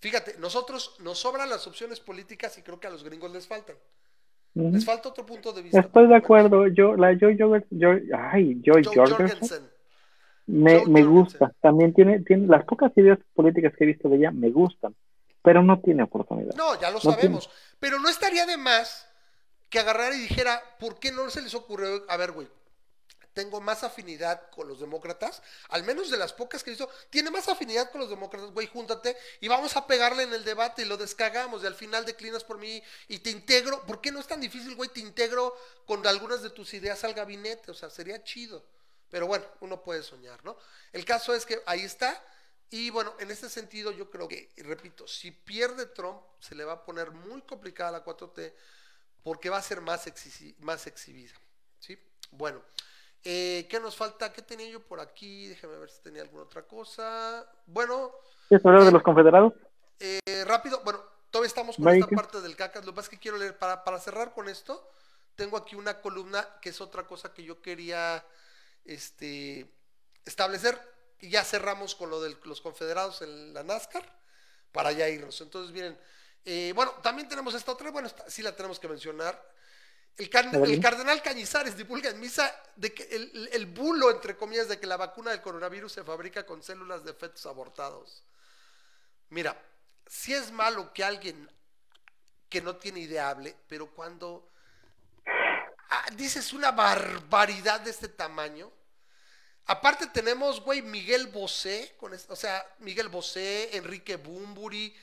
[0.01, 3.78] Fíjate, nosotros nos sobran las opciones políticas y creo que a los gringos les faltan.
[4.55, 5.81] Les falta otro punto de vista.
[5.81, 6.66] Estoy de acuerdo.
[6.69, 9.70] Yo, la Joy Jorgensen, Joy- ay, Joy Joe Jorgensen
[10.47, 11.53] me, Joe me gusta.
[11.61, 14.95] También tiene, tiene las pocas ideas políticas que he visto de ella me gustan,
[15.43, 16.55] pero no tiene oportunidad.
[16.55, 17.49] No, ya lo No sabemos.
[17.81, 19.09] Pero no estaría de más
[19.70, 22.05] que agarrara y dijera, ¿por qué no se les ocurrió?
[22.09, 22.47] A ver, güey,
[23.32, 27.30] tengo más afinidad con los demócratas, al menos de las pocas que he visto, tiene
[27.30, 30.84] más afinidad con los demócratas, güey, júntate y vamos a pegarle en el debate y
[30.84, 33.84] lo descagamos y al final declinas por mí y te integro.
[33.86, 34.90] ¿Por qué no es tan difícil, güey?
[34.90, 35.56] Te integro
[35.86, 38.64] con algunas de tus ideas al gabinete, o sea, sería chido.
[39.10, 40.56] Pero bueno, uno puede soñar, ¿no?
[40.92, 42.22] El caso es que ahí está.
[42.70, 46.72] Y bueno, en este sentido yo creo que, repito, si pierde Trump, se le va
[46.72, 48.54] a poner muy complicada la 4T
[49.22, 51.34] porque va a ser más, exhi- más exhibida.
[51.78, 51.98] ¿sí?
[52.30, 52.62] Bueno,
[53.24, 54.32] eh, ¿qué nos falta?
[54.32, 55.49] ¿Qué tenía yo por aquí?
[55.49, 57.47] Déjame ver si tenía alguna otra cosa.
[57.66, 58.12] Bueno,
[58.49, 59.53] ¿Quieres hablar de los confederados?
[60.01, 61.01] eh, rápido, bueno,
[61.31, 62.85] todavía estamos con esta parte del cacas.
[62.85, 64.90] Lo que pasa es que quiero leer, para, para cerrar con esto,
[65.36, 68.24] tengo aquí una columna que es otra cosa que yo quería
[68.85, 69.73] este,
[70.24, 70.78] establecer.
[71.20, 74.05] Y ya cerramos con lo de los confederados en la NASCAR
[74.73, 75.40] para ya irnos.
[75.40, 75.97] Entonces, miren,
[76.44, 79.40] eh, bueno, también tenemos esta otra, bueno, esta sí la tenemos que mencionar.
[80.18, 80.28] El,
[80.80, 84.97] cardenal Cañizares divulga en misa de que el, el bulo, entre comillas, de que la
[84.97, 88.22] vacuna del coronavirus se fabrica con células de fetos abortados.
[89.30, 89.56] Mira,
[90.06, 91.51] si es malo que alguien
[92.51, 94.51] que no tiene idea hable, pero cuando
[95.89, 98.70] ah, dices una barbaridad de este tamaño,
[99.64, 104.94] aparte tenemos, güey, Miguel Bosé, con o sea, Miguel Bosé, Enrique Bumburi,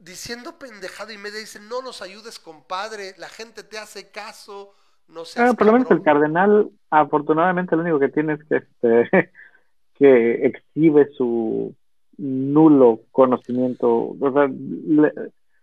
[0.00, 4.74] diciendo pendejada y media, dicen, no nos ayudes, compadre, la gente te hace caso,
[5.08, 6.22] no seas Ah, por lo menos el cabrón".
[6.22, 9.32] cardenal, afortunadamente, lo único que tiene es que, este,
[9.94, 11.74] que exhibe su
[12.18, 13.88] nulo conocimiento.
[14.20, 15.12] O sea, le,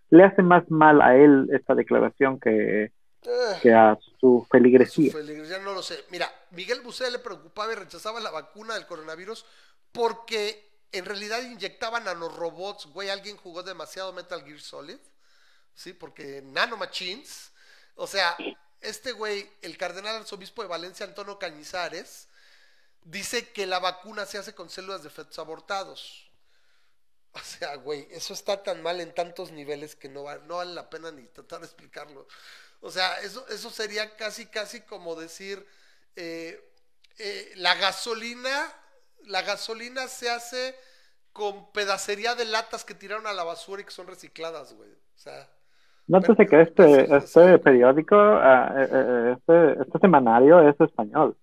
[0.09, 2.91] le hace más mal a él esta declaración que,
[3.25, 3.59] Eh.
[3.61, 5.11] que a su Su feligresía.
[5.11, 5.95] feligresía no lo sé.
[6.11, 9.45] Mira, Miguel Bosé le preocupaba y rechazaba la vacuna del coronavirus
[9.91, 12.87] porque en realidad inyectaban nanorobots.
[12.87, 14.99] Güey, alguien jugó demasiado Metal Gear Solid.
[15.75, 17.51] Sí, porque nanomachines.
[17.95, 18.35] O sea,
[18.81, 22.27] este güey, el cardenal arzobispo de Valencia, Antonio Cañizares,
[23.03, 26.31] dice que la vacuna se hace con células de fetos abortados.
[27.33, 30.73] O sea, güey, eso está tan mal en tantos niveles que no, va- no vale
[30.73, 32.27] la pena ni tratar de explicarlo.
[32.81, 35.65] O sea, eso, eso sería casi, casi como decir,
[36.15, 36.63] eh,
[37.19, 38.73] eh, la gasolina,
[39.25, 40.75] la gasolina se hace
[41.33, 44.91] con pedacería de latas que tiraron a la basura y que son recicladas, güey.
[44.91, 45.49] O sea,
[46.07, 51.37] Nótese que este, este periódico, eh, este, este semanario es español,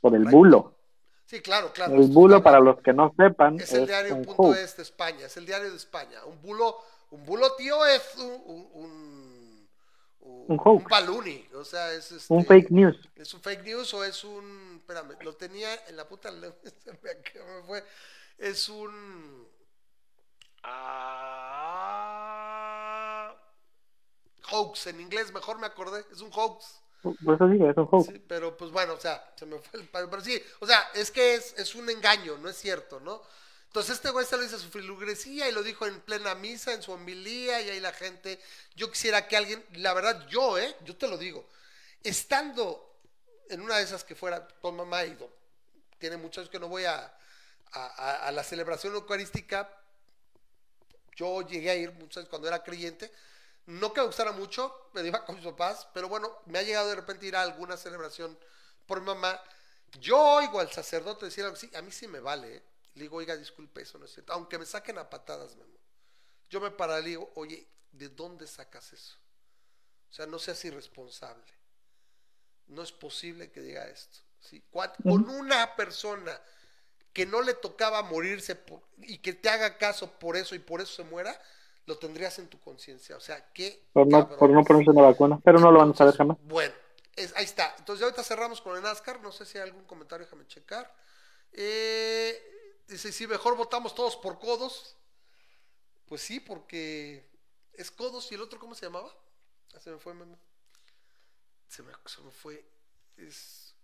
[0.00, 0.36] por el Correcto.
[0.36, 0.74] bulo.
[1.24, 1.94] sí, claro, claro.
[1.94, 4.82] El bulo, para los que no sepan, Es el es diario un punto es de
[4.82, 6.24] España, es el diario de España.
[6.26, 6.76] Un bulo,
[7.10, 8.32] un bulo tío es un,
[8.74, 9.27] un,
[10.20, 10.84] un, hoax.
[10.84, 12.96] un baluni, o sea, es este, un fake news.
[13.16, 14.76] ¿Es un fake news o es un.
[14.78, 16.30] Espérame, lo tenía en la puta.
[16.32, 16.50] me,
[17.66, 17.84] fue.
[18.36, 19.48] Es un.
[20.62, 21.78] Ah,
[24.50, 26.04] hoax, en inglés, mejor me acordé.
[26.12, 26.82] Es un hoax.
[27.02, 28.06] Por eso digo, es un hoax.
[28.06, 29.88] Sí, pero pues bueno, o sea, se me fue el.
[29.88, 33.22] Pero sí, o sea, es que es, es un engaño, no es cierto, ¿no?
[33.68, 36.82] Entonces este güey se lo a su filugresía y lo dijo en plena misa, en
[36.82, 38.40] su homilía, y ahí la gente.
[38.74, 40.74] Yo quisiera que alguien, la verdad, yo, ¿eh?
[40.84, 41.46] Yo te lo digo,
[42.02, 42.96] estando
[43.50, 45.16] en una de esas que fuera con mamá y
[45.98, 47.14] tiene muchos que no voy a,
[47.72, 49.70] a, la celebración eucarística.
[51.14, 53.12] Yo llegué a ir muchas cuando era creyente.
[53.66, 56.88] No que me gustara mucho, me iba con mis papás, pero bueno, me ha llegado
[56.88, 58.38] de repente ir a alguna celebración
[58.86, 59.38] por mi mamá.
[60.00, 62.56] Yo oigo al sacerdote decir algo así, a mí sí me vale.
[62.56, 62.62] ¿eh?
[62.94, 64.32] Le digo, oiga, disculpe, eso no es cierto.
[64.32, 65.78] Aunque me saquen a patadas, Memo.
[66.50, 69.16] Yo me paro y le digo, oye, ¿de dónde sacas eso?
[70.10, 71.44] O sea, no seas irresponsable.
[72.66, 74.18] No es posible que diga esto.
[75.02, 76.40] Con una persona
[77.12, 80.80] que no le tocaba morirse por- y que te haga caso por eso y por
[80.80, 81.40] eso se muera,
[81.86, 83.16] lo tendrías en tu conciencia.
[83.16, 85.94] O sea, qué Por no, por no ponerse una vacuna, pero no lo van a
[85.94, 86.36] saber jamás.
[86.42, 86.74] Bueno,
[87.16, 87.74] es- ahí está.
[87.78, 89.20] Entonces, ahorita cerramos con el NASCAR.
[89.20, 90.94] No sé si hay algún comentario, déjame checar.
[91.52, 92.57] Eh,
[92.88, 94.96] dice, si mejor votamos todos por codos.
[96.06, 97.28] Pues sí, porque
[97.74, 99.14] es codos y el otro, ¿cómo se llamaba?
[99.74, 100.14] Ah, se me fue.
[101.68, 102.64] Se me, se me fue.
[103.16, 103.74] Es.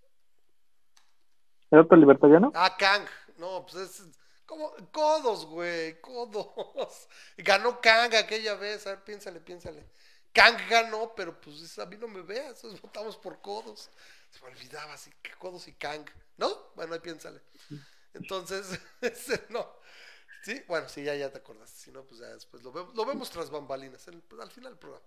[1.71, 2.51] ¿El otro libertariano?
[2.55, 3.07] Ah, Kang.
[3.37, 4.03] No, pues es.
[4.47, 7.09] Como codos, güey, codos.
[7.37, 8.87] Ganó Kang aquella vez.
[8.87, 9.87] A ver, piénsale, piénsale.
[10.35, 12.63] Kang ganó, pero pues a mí no me veas.
[12.83, 13.89] votamos por codos.
[14.31, 16.05] Se me olvidaba así que codos y Kang.
[16.37, 16.73] ¿No?
[16.75, 17.41] Bueno, ahí piénsale.
[18.15, 18.81] Entonces,
[19.51, 19.69] no.
[20.43, 21.79] Sí, bueno, sí, ya, ya te acordaste.
[21.81, 24.73] Si no, pues ya después lo vemos, lo vemos tras bambalinas, en el- al final
[24.73, 25.05] del programa.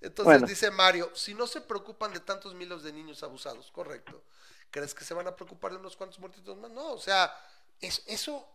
[0.00, 0.44] Entonces Bueno.
[0.44, 4.24] dice Mario, si no se preocupan de tantos miles de niños abusados, correcto.
[4.70, 6.70] ¿Crees que se van a preocupar de unos cuantos muertitos más?
[6.70, 7.34] No, o sea,
[7.80, 8.48] es, eso,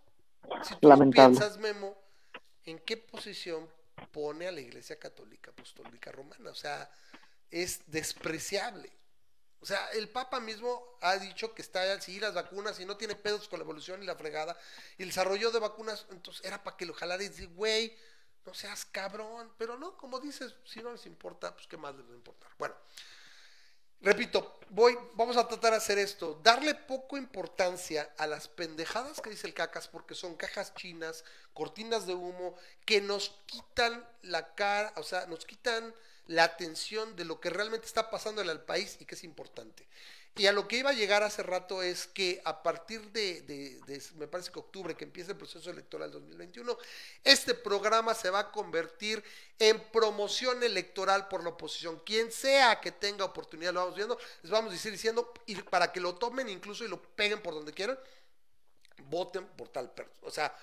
[0.62, 1.12] si tú Lamentable.
[1.12, 1.98] piensas, Memo,
[2.66, 3.70] ¿en qué posición
[4.12, 6.52] pone a la Iglesia Católica Apostólica Romana?
[6.52, 6.90] O sea,
[7.52, 8.92] es despreciable.
[9.64, 13.16] O sea, el Papa mismo ha dicho que está sí las vacunas y no tiene
[13.16, 14.58] pedos con la evolución y la fregada.
[14.98, 17.98] Y el desarrollo de vacunas, entonces era para que lo jalara y decir, güey,
[18.46, 19.54] no seas cabrón.
[19.58, 22.52] Pero no, como dices, si no les importa, pues qué más les va a importar.
[22.60, 22.76] Bueno,
[24.02, 29.30] repito, voy, vamos a tratar de hacer esto, darle poco importancia a las pendejadas que
[29.30, 31.24] dice el cacas, porque son cajas chinas,
[31.54, 35.96] cortinas de humo, que nos quitan la cara, o sea, nos quitan
[36.28, 39.88] la atención de lo que realmente está pasando en el país y que es importante.
[40.36, 43.80] Y a lo que iba a llegar hace rato es que a partir de,
[44.16, 46.76] me parece que octubre, que empieza el proceso electoral 2021,
[47.24, 49.24] este programa se va a convertir
[49.60, 52.02] en promoción electoral por la oposición.
[52.04, 55.92] Quien sea que tenga oportunidad, lo vamos viendo, les vamos a decir diciendo, y para
[55.92, 58.00] que lo tomen incluso y lo peguen por donde quieran,
[59.04, 60.56] voten por tal persona, o sea,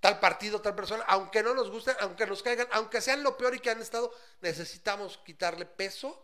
[0.00, 3.54] tal partido, tal persona, aunque no nos gusten, aunque nos caigan, aunque sean lo peor
[3.54, 6.22] y que han estado, necesitamos quitarle peso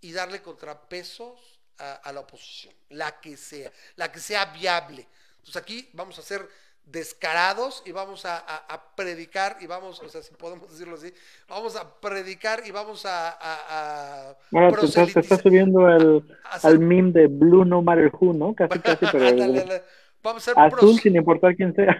[0.00, 5.08] y darle contrapesos a, a la oposición, la que sea, la que sea viable.
[5.38, 6.48] Entonces aquí vamos a ser
[6.84, 11.12] descarados y vamos a, a- a predicar y vamos, o sea, si podemos decirlo así,
[11.48, 16.22] vamos a predicar y vamos a, a, a Ahora te estás, te estás subiendo el,
[16.44, 18.54] hacer- al meme de Blue No Matter Who, ¿no?
[18.56, 19.82] Casi, casi, pero Ándale, ándale.
[20.22, 21.96] vamos a ser azul sin importar quién sea.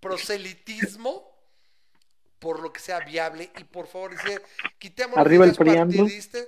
[0.00, 1.28] Proselitismo
[2.38, 4.40] por lo que sea viable y por favor dice
[4.78, 5.56] quitemos Arriba el ¿no?
[5.56, 6.46] partidistas.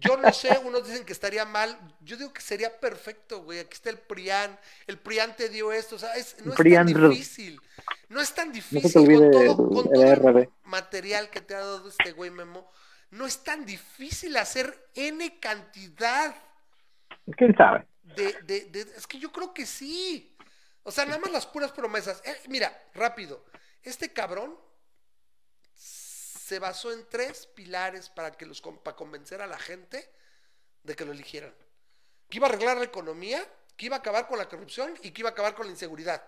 [0.00, 3.74] Yo no sé, unos dicen que estaría mal, yo digo que sería perfecto, güey, aquí
[3.74, 7.60] está el PRIAN, el PRIAN te dio esto, o sea, es- no es tan difícil,
[8.08, 11.54] no es tan No difícil olvide con todo, el- con todo el material que te
[11.54, 12.70] ha dado este güey Memo,
[13.10, 16.34] no es tan difícil hacer N cantidad
[17.36, 17.86] ¿Quién sabe?
[18.02, 20.33] de, de- de- es que yo creo que sí.
[20.84, 22.22] O sea, nada más las puras promesas.
[22.24, 23.44] Eh, mira, rápido.
[23.82, 24.56] Este cabrón
[25.74, 30.10] se basó en tres pilares para que los para convencer a la gente
[30.82, 31.54] de que lo eligieran.
[32.28, 33.46] Que iba a arreglar la economía,
[33.76, 36.22] que iba a acabar con la corrupción y que iba a acabar con la inseguridad.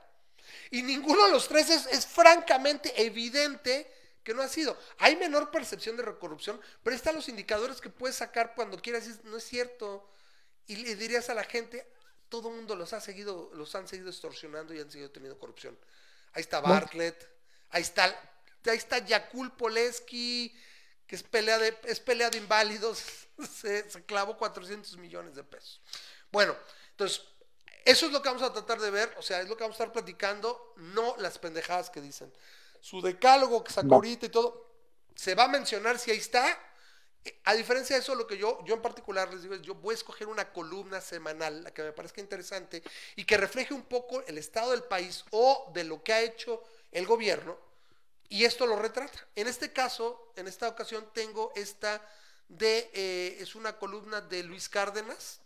[0.71, 3.93] Y ninguno de los tres es, es francamente evidente
[4.23, 4.79] que no ha sido.
[4.99, 9.23] Hay menor percepción de corrupción, pero están los indicadores que puedes sacar cuando quieras.
[9.25, 10.11] No es cierto.
[10.67, 11.87] Y le dirías a la gente,
[12.29, 15.79] todo el mundo los ha seguido, los han seguido extorsionando y han seguido teniendo corrupción.
[16.33, 17.29] Ahí está Bartlett,
[17.71, 18.05] ahí está,
[18.67, 20.55] ahí está Yakul Poleski,
[21.07, 23.05] que es pelea de, es pelea de inválidos,
[23.55, 25.81] se, se clavó 400 millones de pesos.
[26.31, 26.57] Bueno,
[26.91, 27.23] entonces,
[27.85, 29.79] eso es lo que vamos a tratar de ver, o sea, es lo que vamos
[29.79, 32.33] a estar platicando, no las pendejadas que dicen.
[32.81, 34.67] Su decálogo que sacó ahorita y todo,
[35.15, 36.59] se va a mencionar si ahí está.
[37.45, 39.93] A diferencia de eso, lo que yo, yo en particular les digo es, yo voy
[39.93, 42.83] a escoger una columna semanal, la que me parezca interesante
[43.17, 46.63] y que refleje un poco el estado del país o de lo que ha hecho
[46.93, 47.59] el gobierno
[48.29, 49.27] y esto lo retrata.
[49.35, 52.03] En este caso, en esta ocasión tengo esta
[52.49, 55.41] de, eh, es una columna de Luis Cárdenas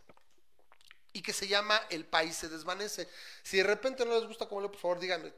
[1.12, 3.08] y que se llama El país se desvanece.
[3.42, 5.32] Si de repente no les gusta como leo, por favor díganme,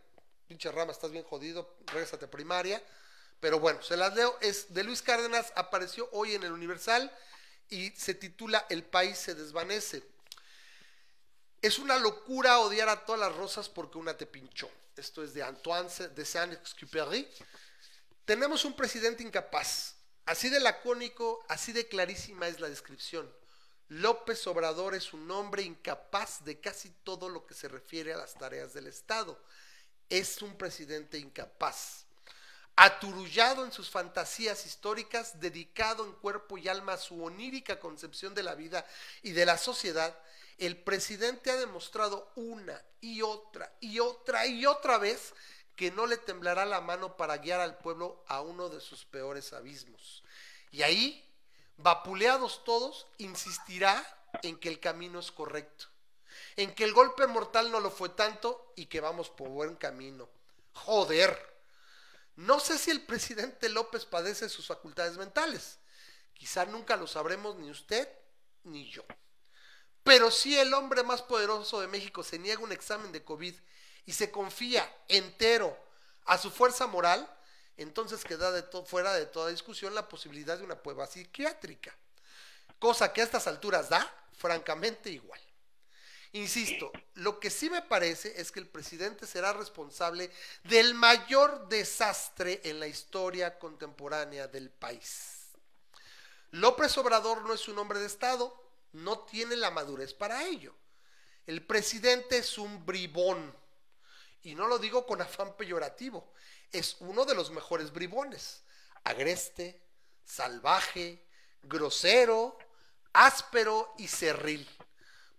[0.47, 2.83] pinche rama, estás bien jodido, regrésate a primaria.
[3.43, 4.39] Pero bueno, se las leo.
[4.41, 7.13] Es de Luis Cárdenas, apareció hoy en el Universal
[7.69, 10.05] y se titula El país se desvanece.
[11.61, 14.71] Es una locura odiar a todas las rosas porque una te pinchó.
[14.97, 17.29] Esto es de Antoine de Saint-Exupéry.
[18.25, 19.97] Tenemos un presidente incapaz.
[20.25, 23.29] Así de lacónico, así de clarísima es la descripción.
[23.89, 28.35] López Obrador es un hombre incapaz de casi todo lo que se refiere a las
[28.35, 29.37] tareas del Estado.
[30.09, 32.02] Es un presidente incapaz.
[32.77, 38.43] Aturullado en sus fantasías históricas, dedicado en cuerpo y alma a su onírica concepción de
[38.43, 38.87] la vida
[39.23, 40.19] y de la sociedad,
[40.59, 45.35] el presidente ha demostrado una y otra y otra y otra vez
[45.77, 49.53] que no le temblará la mano para guiar al pueblo a uno de sus peores
[49.53, 50.23] abismos.
[50.71, 51.29] Y ahí,
[51.77, 54.05] vapuleados todos, insistirá
[54.43, 55.87] en que el camino es correcto,
[56.57, 60.29] en que el golpe mortal no lo fue tanto y que vamos por buen camino.
[60.75, 61.52] Joder.
[62.37, 65.79] No sé si el presidente López padece sus facultades mentales.
[66.35, 68.09] Quizá nunca lo sabremos ni usted
[68.65, 69.05] ni yo.
[70.03, 73.55] Pero si el hombre más poderoso de México se niega un examen de COVID
[74.07, 75.79] y se confía entero
[76.25, 77.29] a su fuerza moral,
[77.77, 81.97] entonces queda de fuera de toda discusión la posibilidad de una prueba psiquiátrica.
[82.79, 85.41] Cosa que a estas alturas da, francamente, igual.
[86.33, 90.31] Insisto, lo que sí me parece es que el presidente será responsable
[90.65, 95.49] del mayor desastre en la historia contemporánea del país.
[96.53, 100.75] López Obrador no es un hombre de Estado, no tiene la madurez para ello.
[101.47, 103.55] El presidente es un bribón,
[104.43, 106.33] y no lo digo con afán peyorativo,
[106.73, 108.63] es uno de los mejores bribones.
[109.05, 109.83] Agreste,
[110.25, 111.23] salvaje,
[111.63, 112.57] grosero,
[113.13, 114.67] áspero y cerril.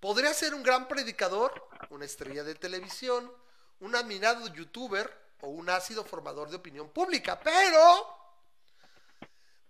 [0.03, 3.33] Podría ser un gran predicador, una estrella de televisión,
[3.79, 5.09] un admirado youtuber
[5.39, 8.13] o un ácido formador de opinión pública, pero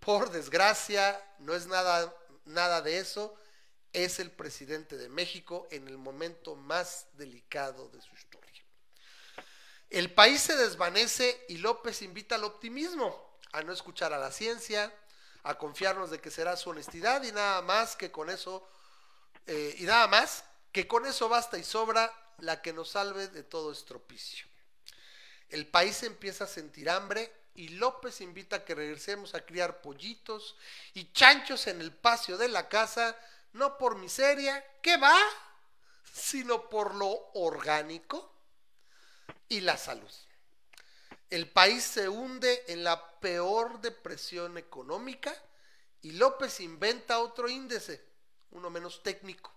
[0.00, 2.12] por desgracia no es nada,
[2.46, 3.36] nada de eso.
[3.92, 8.64] Es el presidente de México en el momento más delicado de su historia.
[9.88, 14.92] El país se desvanece y López invita al optimismo, a no escuchar a la ciencia,
[15.44, 18.68] a confiarnos de que será su honestidad y nada más que con eso
[19.46, 23.42] eh, y nada más, que con eso basta y sobra la que nos salve de
[23.42, 24.46] todo estropicio.
[25.48, 30.56] El país empieza a sentir hambre y López invita a que regresemos a criar pollitos
[30.94, 33.16] y chanchos en el patio de la casa,
[33.52, 35.16] no por miseria, que va,
[36.12, 38.32] sino por lo orgánico
[39.48, 40.10] y la salud.
[41.30, 45.34] El país se hunde en la peor depresión económica
[46.02, 48.04] y López inventa otro índice,
[48.54, 49.52] uno menos técnico,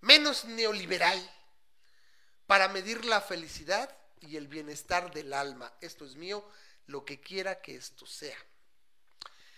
[0.00, 1.18] menos neoliberal,
[2.46, 5.72] para medir la felicidad y el bienestar del alma.
[5.80, 6.48] Esto es mío,
[6.86, 8.36] lo que quiera que esto sea.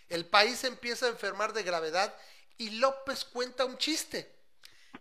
[0.09, 2.15] El país empieza a enfermar de gravedad
[2.59, 4.31] y López cuenta un chiste.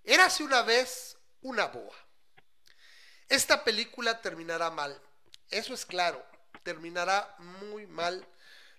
[0.03, 1.95] Érase una vez una boa.
[3.27, 5.01] Esta película terminará mal,
[5.49, 6.25] eso es claro,
[6.63, 8.27] terminará muy mal.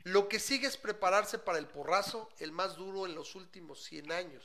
[0.04, 4.12] Lo que sigue es prepararse para el porrazo, el más duro en los últimos 100
[4.12, 4.42] años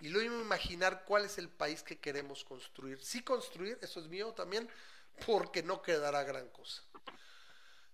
[0.00, 3.02] y luego imaginar cuál es el país que queremos construir.
[3.04, 4.68] Sí construir, eso es mío también,
[5.26, 6.82] porque no quedará gran cosa.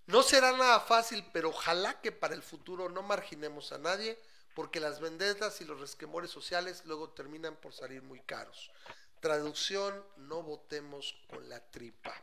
[0.07, 4.19] No será nada fácil, pero ojalá que para el futuro no marginemos a nadie,
[4.55, 8.71] porque las vendetas y los resquemores sociales luego terminan por salir muy caros.
[9.21, 12.15] Traducción, no votemos con la tripa.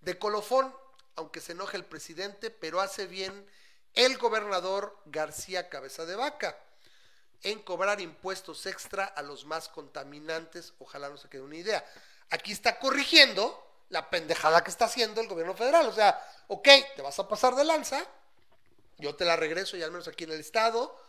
[0.00, 0.74] De colofón,
[1.14, 3.48] aunque se enoje el presidente, pero hace bien
[3.94, 6.58] el gobernador García Cabeza de Vaca
[7.46, 10.74] en cobrar impuestos extra a los más contaminantes.
[10.80, 11.84] Ojalá no se quede una idea.
[12.30, 15.86] Aquí está corrigiendo la pendejada que está haciendo el gobierno federal.
[15.86, 18.04] O sea, ok, te vas a pasar de lanza,
[18.98, 21.00] yo te la regreso y al menos aquí en el estado.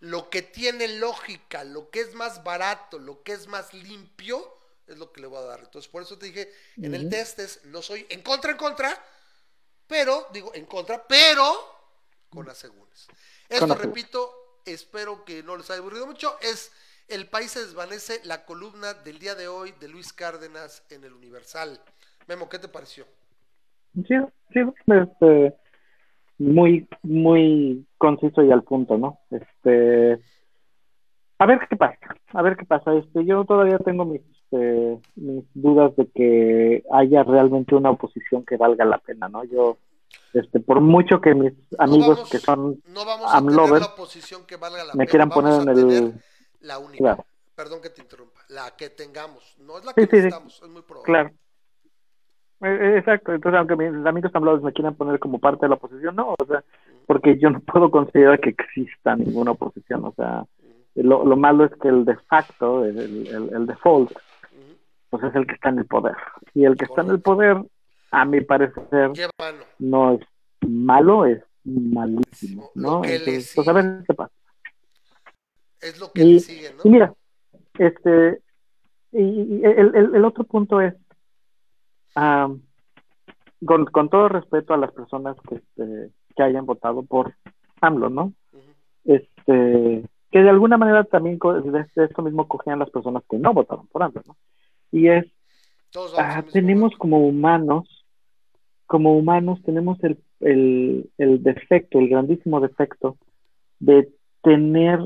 [0.00, 4.96] Lo que tiene lógica, lo que es más barato, lo que es más limpio, es
[4.96, 5.60] lo que le voy a dar.
[5.60, 9.06] Entonces, por eso te dije, en el test es, no soy en contra, en contra,
[9.86, 11.82] pero, digo, en contra, pero
[12.30, 13.06] con asegúnes.
[13.48, 16.72] Esto, repito, espero que no les haya aburrido mucho, es
[17.08, 21.12] El país se desvanece, la columna del día de hoy de Luis Cárdenas en el
[21.12, 21.80] Universal.
[22.28, 23.04] Memo, ¿qué te pareció?
[23.94, 24.14] Sí,
[24.52, 25.54] sí, este,
[26.38, 29.18] muy, muy conciso y al punto, ¿no?
[29.30, 30.22] Este,
[31.38, 31.98] a ver qué pasa,
[32.32, 32.94] a ver qué pasa.
[32.94, 38.56] Este, yo todavía tengo mis, este, mis dudas de que haya realmente una oposición que
[38.56, 39.44] valga la pena, ¿no?
[39.44, 39.78] Yo
[40.32, 44.56] este, por mucho que mis amigos que son no vamos a tener la oposición que
[44.56, 46.14] valga la me quieran poner en el
[46.60, 47.18] la única.
[47.54, 48.40] Perdón que te interrumpa.
[48.48, 49.56] La que tengamos.
[49.58, 51.04] No es la que necesitamos es muy probable.
[51.04, 51.30] Claro.
[52.62, 53.32] E, e, exacto.
[53.32, 56.46] Entonces aunque mis amigos amlovers me quieran poner como parte de la oposición no o
[56.46, 56.64] sea
[57.06, 60.44] porque yo no puedo considerar que exista ninguna oposición o sea
[60.94, 64.12] lo, lo malo es que el de facto el, el, el default
[65.12, 66.16] pues es el que está en el poder.
[66.54, 67.58] Y el que está en el poder
[68.12, 69.10] a mi parecer,
[69.78, 70.20] no es
[70.68, 73.02] malo, es malísimo, ¿no?
[73.04, 74.32] Entonces, pues a ver qué pasa.
[75.80, 76.80] Es lo que sigue, ¿no?
[76.84, 77.14] Y mira,
[77.78, 78.40] este,
[79.12, 80.94] y, el, el, otro punto es,
[82.14, 87.34] con, con, todo respeto a las personas que, este, que hayan votado por
[87.80, 88.34] AMLO, ¿no?
[89.04, 93.86] Este, que de alguna manera también de, esto mismo cogían las personas que no votaron
[93.86, 94.36] por AMLO, ¿no?
[94.90, 95.24] Y es,
[96.18, 97.88] ah, tenemos como humanos
[98.92, 103.16] como humanos tenemos el, defecto, el grandísimo defecto
[103.80, 104.06] de
[104.42, 105.00] tener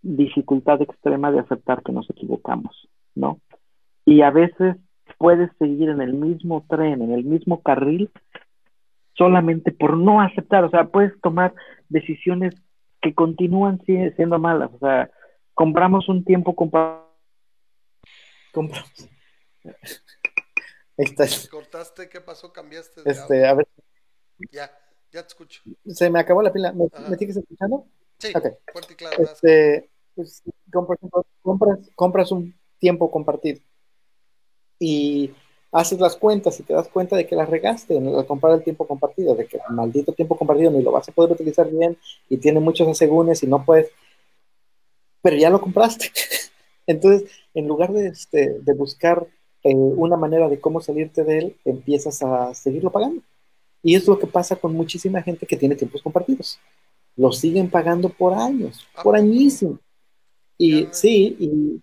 [0.00, 3.40] dificultad extrema de aceptar que nos equivocamos, ¿no?
[4.04, 4.76] Y a veces
[5.18, 8.12] puedes seguir en el mismo tren, en el mismo carril,
[9.14, 11.52] solamente por no aceptar, o sea, puedes tomar
[11.88, 12.54] decisiones
[13.00, 15.10] que continúan siendo malas, o sea,
[15.54, 17.08] compramos un tiempo compartido.
[18.52, 19.10] Compramos.
[21.02, 21.26] Está.
[21.50, 22.52] Cortaste, ¿qué pasó?
[22.52, 23.66] Cambiaste Este, a ver.
[24.50, 24.70] Ya,
[25.10, 25.62] ya te escucho.
[25.86, 26.72] se me acabó la pila.
[26.72, 27.86] ¿Me, me sigues escuchando?
[28.18, 28.46] Sí, Ok.
[28.72, 29.22] fuerte y claro.
[29.22, 30.42] Este, pues,
[30.72, 33.60] com- por ejemplo, compras, compras un tiempo compartido
[34.78, 35.32] y
[35.70, 38.62] haces las cuentas y te das cuenta de que las regaste en- al comprar el
[38.64, 41.96] tiempo compartido, de que el maldito tiempo compartido ni lo vas a poder utilizar bien
[42.28, 43.90] y tiene muchos asegúnes y no puedes,
[45.22, 46.10] pero ya lo compraste.
[46.86, 49.26] Entonces, en lugar de, este, de buscar
[49.64, 53.22] eh, una manera de cómo salirte de él, empiezas a seguirlo pagando.
[53.82, 56.58] Y es lo que pasa con muchísima gente que tiene tiempos compartidos.
[57.16, 59.78] Los siguen pagando por años, por añísimos.
[60.58, 61.82] Y sí, y,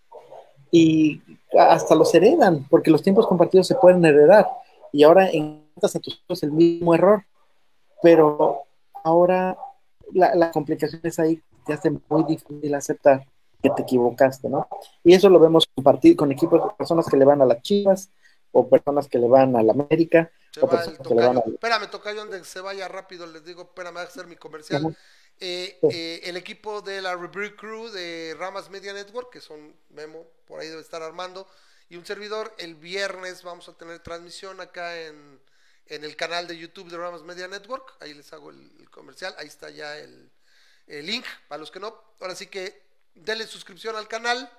[0.71, 1.21] y
[1.57, 4.47] hasta los heredan, porque los tiempos compartidos se pueden heredar.
[4.91, 7.23] Y ahora encuentras a tus hijos el mismo error.
[8.01, 8.63] Pero
[9.03, 9.57] ahora
[10.13, 13.25] la, la complicación es ahí, te hace muy difícil aceptar
[13.61, 14.67] que te equivocaste, ¿no?
[15.03, 18.09] Y eso lo vemos compartir con equipos de personas que le van a las Chivas
[18.51, 20.31] o personas que le van a la América.
[20.51, 23.63] Se o personas que le van a- Espérame, tocayo, donde se vaya rápido, les digo,
[23.63, 24.95] espérame, voy a hacer mi comercial.
[25.41, 25.87] Eh, Sí.
[25.91, 30.59] eh, el equipo de la Rebuild Crew de Ramas Media Network, que son Memo, por
[30.59, 31.47] ahí debe estar Armando,
[31.89, 35.39] y un servidor, el viernes vamos a tener transmisión acá en,
[35.85, 37.95] en el canal de YouTube de Ramas Media Network.
[38.01, 40.29] Ahí les hago el, el comercial, ahí está ya el,
[40.87, 41.95] el link, para los que no.
[42.19, 42.88] Ahora sí que
[43.23, 44.49] denle suscripción al canal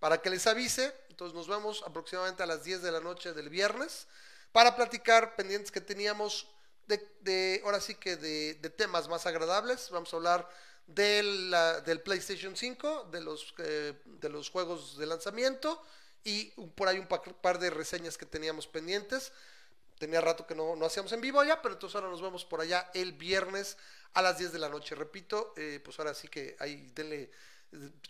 [0.00, 0.94] para que les avise.
[1.10, 4.06] Entonces nos vemos aproximadamente a las 10 de la noche del viernes
[4.52, 6.48] para platicar pendientes que teníamos
[6.86, 9.90] de, ahora sí que de, temas más agradables.
[9.90, 10.48] Vamos a hablar
[10.86, 11.54] del,
[11.84, 15.82] del PlayStation 5, de los, eh, de los juegos de lanzamiento
[16.24, 19.32] y por ahí un pa- par de reseñas que teníamos pendientes.
[19.98, 22.60] Tenía rato que no, no hacíamos en vivo ya, pero entonces ahora nos vemos por
[22.60, 23.76] allá el viernes
[24.12, 24.94] a las 10 de la noche.
[24.94, 27.30] Repito, eh, pues ahora sí que ahí denle,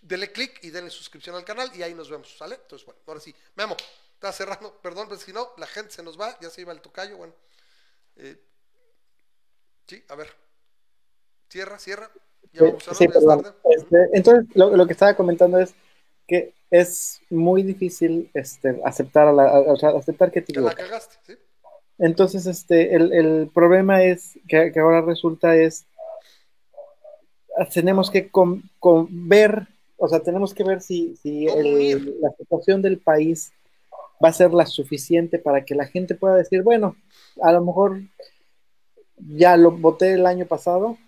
[0.03, 2.57] denle clic y denle suscripción al canal y ahí nos vemos, ¿sale?
[2.57, 3.35] Entonces, bueno, ahora sí.
[3.57, 3.77] Memo,
[4.15, 6.81] está cerrando, perdón, pero si no, la gente se nos va, ya se iba el
[6.81, 7.35] tocayo, bueno.
[8.17, 8.39] Eh,
[9.87, 10.29] sí, a ver.
[11.49, 12.11] Cierra, cierra.
[12.53, 13.53] Ya Sí, vamos a sí, tarde.
[13.71, 15.75] Este, entonces, lo, lo que estaba comentando es
[16.27, 20.75] que es muy difícil este, aceptar, a la, a- o sea, aceptar que te la
[20.75, 21.39] cagaste, ¿sí?
[21.99, 25.87] Entonces, este, el, el problema es que, que ahora resulta es
[27.73, 29.67] tenemos que con- con ver,
[29.97, 33.53] o sea, tenemos que ver si, si la situación del país
[34.25, 36.97] va a ser la suficiente para que la gente pueda decir, bueno,
[37.43, 38.01] a lo mejor
[39.17, 40.99] ya lo voté el año pasado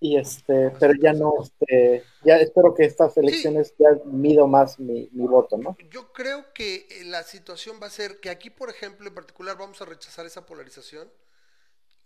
[0.00, 5.08] y este, pero ya no, este, ya espero que estas elecciones ya mido más mi,
[5.12, 5.76] mi voto, ¿no?
[5.90, 9.56] Yo creo que eh, la situación va a ser que aquí, por ejemplo, en particular,
[9.56, 11.08] vamos a rechazar esa polarización.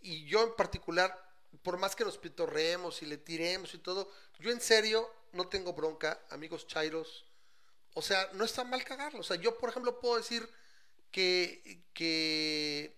[0.03, 1.19] Y yo en particular,
[1.63, 5.73] por más que nos pitorreemos y le tiremos y todo, yo en serio no tengo
[5.73, 7.25] bronca, amigos chairos.
[7.95, 9.21] O sea, no está mal cagarlo.
[9.21, 10.49] O sea, yo, por ejemplo, puedo decir
[11.11, 12.97] que, que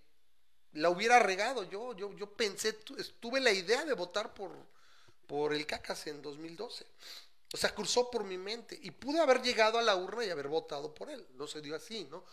[0.72, 1.64] la hubiera regado.
[1.64, 4.52] Yo, yo, yo pensé, tu- tuve la idea de votar por,
[5.26, 6.86] por el Cacas en 2012.
[7.54, 10.48] O sea, cruzó por mi mente y pude haber llegado a la urna y haber
[10.48, 11.26] votado por él.
[11.34, 12.24] No se dio así, ¿no?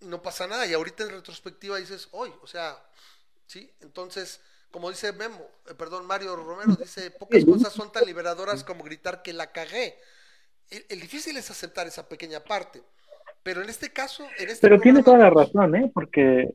[0.00, 0.66] No pasa nada.
[0.66, 2.82] Y ahorita en retrospectiva dices, hoy, o sea,
[3.46, 3.72] ¿sí?
[3.80, 4.40] Entonces,
[4.70, 9.22] como dice Memo, eh, perdón, Mario Romero, dice, pocas cosas son tan liberadoras como gritar
[9.22, 9.94] que la cagué.
[10.70, 12.82] El, el difícil es aceptar esa pequeña parte.
[13.42, 15.90] Pero en este caso, en este Pero tiene toda la razón, ¿eh?
[15.92, 16.50] Porque,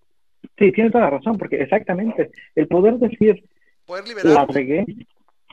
[0.58, 3.44] sí, tiene toda la razón, porque exactamente, el poder decir
[3.86, 4.86] poder la regué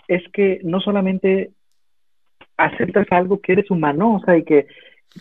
[0.08, 1.50] es que no solamente
[2.56, 4.66] aceptas algo que eres humano, o sea, y que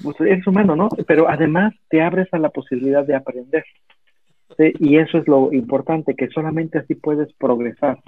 [0.04, 0.90] pues, eres humano, ¿no?
[1.08, 3.64] Pero además te abres a la posibilidad de aprender.
[4.58, 4.74] ¿Sí?
[4.80, 8.02] Y eso es lo importante, que solamente así puedes progresar.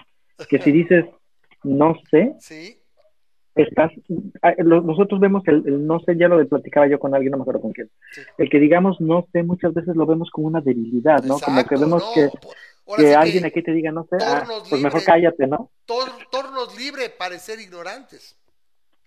[0.50, 1.06] Que si dices,
[1.64, 2.80] no sé, Sí,
[3.56, 3.92] estás,
[4.42, 7.44] ah, nosotros vemos el, el no sé, ya lo platicaba yo con alguien, no me
[7.44, 8.22] acuerdo con quién, Sí.
[8.40, 11.40] el que digamos no sé, muchas veces lo vemos como una debilidad, ¿no?
[11.40, 12.30] como que vemos no, que,
[12.98, 15.70] que sí alguien aquí te diga no sé, ah, pues mejor cállate, ¿no?
[15.86, 18.38] tor- tornos libre parecer ignorantes.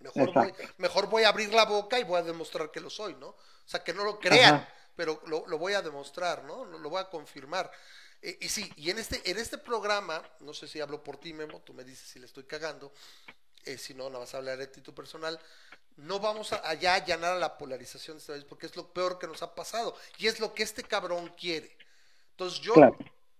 [0.01, 3.15] Mejor voy, mejor voy a abrir la boca y voy a demostrar que lo soy,
[3.19, 3.29] ¿no?
[3.31, 3.35] O
[3.65, 4.69] sea, que no lo crean, Ajá.
[4.97, 6.65] Pero lo, lo voy a demostrar, ¿no?
[6.65, 7.71] Lo, lo voy a confirmar.
[8.23, 11.33] Eh, y sí, y en este, en este programa, no sé si hablo por ti,
[11.35, 12.93] Memo, tú me dices si le estoy cagando,
[13.65, 15.39] eh, si no, nada más hablar de título personal.
[15.97, 19.19] No vamos a, allá a allanar a la polarización esta vez, porque es lo peor
[19.19, 19.97] que nos ha pasado.
[20.19, 21.77] Y es lo que este cabrón quiere.
[22.33, 22.97] Entonces yo Claro.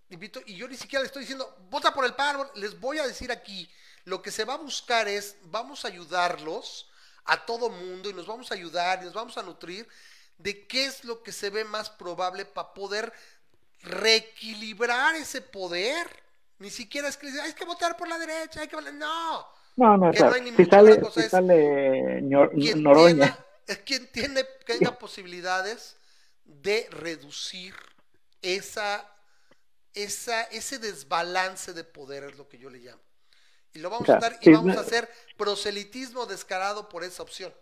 [0.09, 3.07] invito, y yo ni siquiera le estoy diciendo, vota por el PAN, les voy a
[3.07, 3.71] decir aquí,
[4.05, 6.91] lo que se va a buscar es, vamos a ayudarlos
[7.25, 9.89] a todo mundo y nos vamos a ayudar y nos vamos a nutrir
[10.39, 13.13] de qué es lo que se ve más probable para poder
[13.83, 16.09] reequilibrar ese poder.
[16.59, 18.95] Ni siquiera es que, "Ay, hay que votar por la derecha, hay que votar-".
[18.95, 19.47] No,
[19.77, 20.31] No, no, Que claro.
[20.31, 24.45] no hay ni si sale, cosa si sale Ñor- quien Noroña, tiene, es quien tiene
[24.65, 25.97] que haya posibilidades
[26.45, 27.75] de reducir
[28.43, 29.07] esa,
[29.95, 33.03] esa, ese desbalance de poder, es lo que yo le llamo.
[33.75, 37.23] Y lo vamos a estar, y sí, vamos no- a hacer proselitismo descarado por esa
[37.23, 37.53] opción.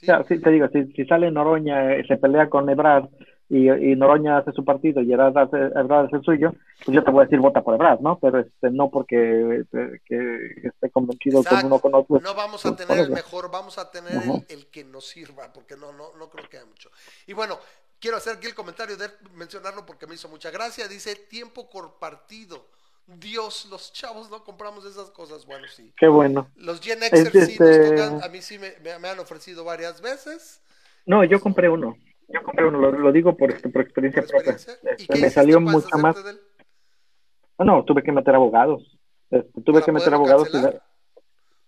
[0.00, 0.06] ¿Sí?
[0.28, 3.08] sí, te digo, si, si sale Noroña, eh, se pelea con Ebrard
[3.48, 6.52] y, y Noroña hace su partido y Ebrard hace, Ebrard hace el suyo,
[6.84, 8.18] pues yo te voy a decir vota por Ebrard, ¿no?
[8.18, 11.66] Pero este, no porque eh, que esté convencido con Exacto.
[11.66, 12.20] uno con otro.
[12.20, 15.06] No vamos a pues, tener el por mejor, vamos a tener el, el que nos
[15.06, 16.90] sirva, porque no, no, no creo que haya mucho.
[17.26, 17.58] Y bueno,
[18.00, 20.88] quiero hacer aquí el comentario de mencionarlo porque me hizo mucha gracia.
[20.88, 22.66] Dice tiempo compartido.
[23.18, 25.46] Dios, los chavos no compramos esas cosas.
[25.46, 25.92] Bueno, sí.
[25.96, 26.48] Qué bueno.
[26.56, 29.18] Los Gen Xers Es sí nos este- tocan, a mí sí me, me- me han
[29.18, 30.62] ofrecido varias veces.
[31.06, 31.96] No, yo compré uno.
[32.28, 34.52] Yo compré uno, lo, lo digo por, este, por experiencia por propia.
[34.52, 34.94] experiencia.
[34.98, 36.16] ¿Y Este, me salió mucho más.
[37.58, 38.98] Ah, No, tuve que meter abogados.
[39.30, 40.48] Este, tuve ¿Para que meter abogados.
[40.52, 40.70] y O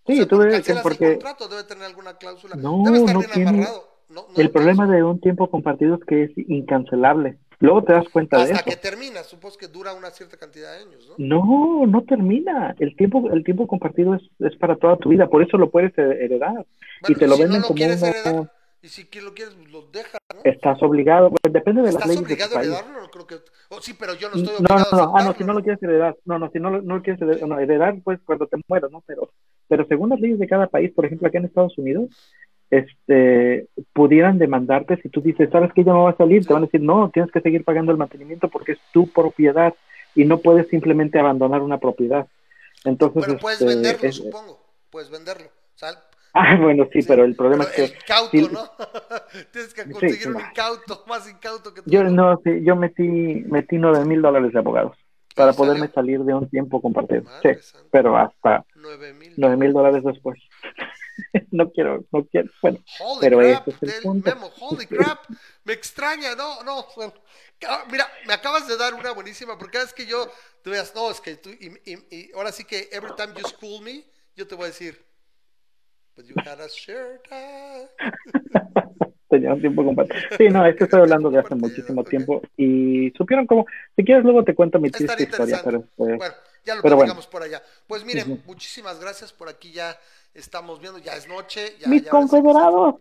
[0.07, 2.57] Sí, sea, tuve que porque contrato, debe tener alguna cláusula.
[2.57, 3.89] No, debe estar no bien tiene- amarrado.
[4.09, 7.39] No- no el problema de un tiempo compartido es que es incancelable.
[7.63, 8.65] Luego te das cuenta de Hasta eso.
[8.65, 11.15] que termina, supongo que dura una cierta cantidad de años, ¿no?
[11.19, 12.75] No, no termina.
[12.79, 15.29] El tiempo, el tiempo compartido es, es para toda tu vida.
[15.29, 16.53] Por eso lo puedes heredar.
[16.55, 16.67] Bueno,
[17.09, 18.51] y te lo si venden no lo como una- heredar,
[18.83, 20.41] y si lo quieres, lo dejas, ¿no?
[20.43, 21.31] Estás obligado.
[21.31, 22.69] Pues depende de las ¿Estás leyes de tu obligado a país.
[22.73, 23.01] heredarlo?
[23.01, 23.35] No creo que...
[23.69, 25.17] oh, sí, pero yo no estoy No, obligado no, no.
[25.17, 26.17] a Ah, no, si no lo quieres heredar.
[26.25, 28.91] No, no, si no, lo- no lo quieres heredar, no, heredar, pues cuando te mueras,
[28.91, 29.03] ¿no?
[29.07, 29.31] Pero,
[29.69, 32.11] pero según las leyes de cada país, por ejemplo, acá en Estados Unidos,
[32.73, 36.45] este, pudieran demandarte si tú dices, ¿sabes que ya no va a salir?
[36.47, 39.75] Te van a decir, no, tienes que seguir pagando el mantenimiento porque es tu propiedad
[40.15, 42.27] y no puedes simplemente abandonar una propiedad.
[42.85, 44.59] Entonces, Pero puedes este, venderlo, es- supongo.
[44.91, 45.49] Puedes venderlo.
[45.75, 45.91] Sea,
[46.35, 48.49] Ah, bueno, sí, sí, pero el problema pero es que el cauto, sí.
[48.51, 48.71] ¿no?
[49.53, 50.41] Tienes que conseguir un no.
[50.41, 51.91] incauto, más incauto que tú.
[51.91, 54.97] yo no, sí, yo metí, metí nueve mil dólares de abogados
[55.37, 55.95] para ¿Y poderme salió?
[55.95, 57.25] salir de un tiempo compartido.
[57.25, 57.89] Madre Sí, santa.
[57.91, 59.35] pero hasta Nueve mil.
[59.37, 60.39] nueve mil dólares después.
[61.51, 64.31] no quiero, no quiero, bueno, Holy pero crap, es el punto.
[64.31, 65.25] memo, holy crap,
[65.65, 67.15] me extraña, no, no, bueno,
[67.69, 70.31] ah, mira, me acabas de dar una buenísima, porque vez que yo,
[70.63, 73.45] tú veas, no, es que tú, y, y- y ahora sí que every time you
[73.45, 74.05] school me,
[74.37, 75.05] yo te voy a decir,
[76.17, 77.87] but you had a shirt, ah".
[79.29, 80.21] tenía un tiempo compartido.
[80.37, 83.67] Sí, no, es que estoy hablando de hace muchísimo tiempo y supieron cómo,
[83.97, 86.35] si quieres luego te cuento mi triste historia, pero este, Bueno,
[86.65, 87.15] ya lo pero bueno.
[87.31, 87.63] por allá.
[87.87, 88.43] Pues miren, Ujú.
[88.47, 89.99] muchísimas gracias por aquí ya
[90.35, 91.61] estamos viendo, ya es noche.
[91.81, 92.97] Ya, mis ya confederados.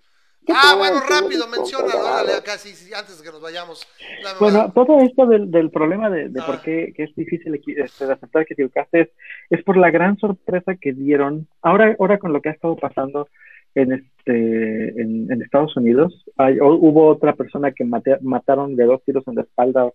[0.45, 3.87] ¿qué Ah, bueno, ¿Qué rápido, menciónalo, órale, acá, sí, sí, antes de que nos vayamos.
[4.23, 6.45] Dame Bueno, todo esto del, del problema de, de Ah.
[6.45, 9.09] por qué que es difícil este, de aceptar que equivocaste es,
[9.51, 11.47] es por la gran sorpresa que dieron.
[11.61, 13.27] Ahora, ahora con lo que ha estado pasando
[13.75, 18.85] en este en, en Estados Unidos, hay- hu- hubo otra persona que mate- mataron de
[18.85, 19.89] dos tiros en la espalda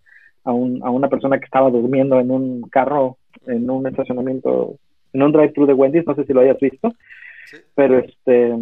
[0.45, 4.77] a, un, a una persona que estaba durmiendo en un carro, en un estacionamiento,
[5.13, 6.93] en un drive-thru de Wendy's, no sé si lo hayas visto
[7.75, 8.55] pero este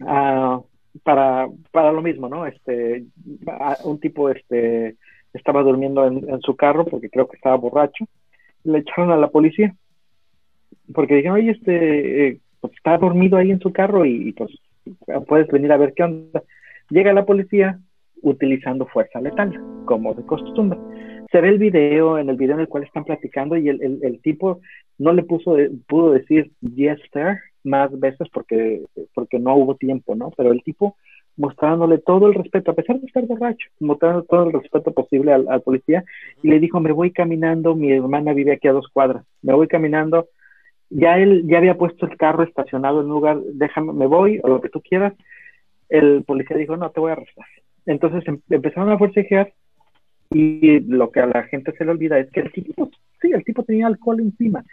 [0.00, 0.60] ah,
[1.02, 2.46] para, para lo mismo, ¿no?
[2.46, 3.04] Este
[3.84, 4.96] un tipo este
[5.32, 8.06] estaba durmiendo en, su carro porque creo que estaba borracho,
[8.64, 9.74] le echaron a la policía
[10.94, 14.50] porque dijeron, oye, este eh, pues, está dormido ahí en su carro y, pues
[15.26, 16.42] puedes venir a ver qué onda.
[16.90, 17.80] Llega la policía
[18.22, 20.78] utilizando fuerza letal, como de costumbre.
[21.32, 23.98] Se ve el video, en el video en el cual están platicando y el, el,
[24.02, 24.60] el tipo
[24.98, 25.56] no le puso,
[25.88, 28.84] pudo decir yes sir más veces porque,
[29.14, 30.30] porque no hubo tiempo, ¿no?
[30.36, 30.96] Pero el tipo
[31.36, 35.62] mostrándole todo el respeto, a pesar de estar borracho, mostrando todo el respeto posible al,
[35.62, 36.04] policía
[36.42, 39.68] y le dijo, me voy caminando, mi hermana vive aquí a dos cuadras, me voy
[39.68, 40.28] caminando,
[40.88, 44.48] ya él ya había puesto el carro estacionado en un lugar, déjame, me voy, o
[44.48, 45.12] lo que tú quieras,
[45.88, 47.46] el policía dijo, no, te voy a arrestar.
[47.84, 49.52] Entonces em empezaron a forcejear
[50.30, 52.90] y lo que a la gente se le olvida es que el tipo,
[53.20, 54.64] sí, el tipo tenía alcohol encima.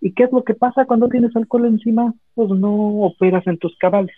[0.00, 2.14] ¿Y qué es lo que pasa cuando tienes alcohol encima?
[2.34, 2.72] Pues no
[3.02, 4.14] operas en tus cabales.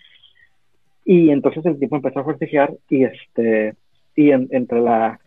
[1.05, 3.75] Y entonces el tipo empezó a forcejear y este
[4.15, 5.19] y en, entre la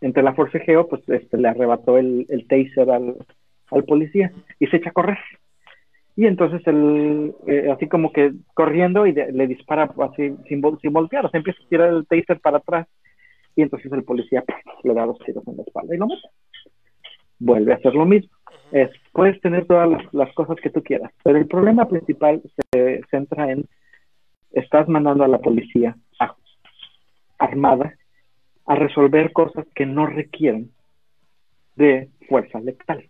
[0.00, 3.16] entre la forcejeo pues este le arrebató el, el taser al,
[3.70, 5.18] al policía y se echa a correr.
[6.16, 11.26] Y entonces él, eh, así como que corriendo y le dispara así sin, sin voltear,
[11.26, 12.88] o sea, empieza a tirar el taser para atrás
[13.54, 16.28] y entonces el policía pues, le da dos tiros en la espalda y lo mata.
[17.38, 18.30] Vuelve a hacer lo mismo.
[18.72, 22.42] Es, puedes tener todas las, las, cosas que tú quieras, pero el problema principal
[22.72, 23.64] se centra en
[24.52, 26.34] estás mandando a la policía a,
[27.38, 27.94] armada
[28.66, 30.70] a resolver cosas que no requieren
[31.76, 33.08] de fuerza letal.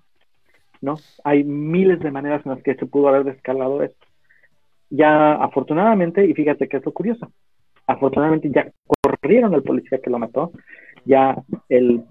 [0.81, 0.97] ¿no?
[1.25, 4.07] Hay miles de maneras en las que se pudo haber descalado esto.
[4.91, 7.33] Ya afortunadamente, y fíjate que es lo curioso,
[7.87, 8.71] afortunadamente ya
[9.03, 10.53] corrieron al policía que lo mató,
[11.07, 11.37] ya
[11.69, 12.03] el,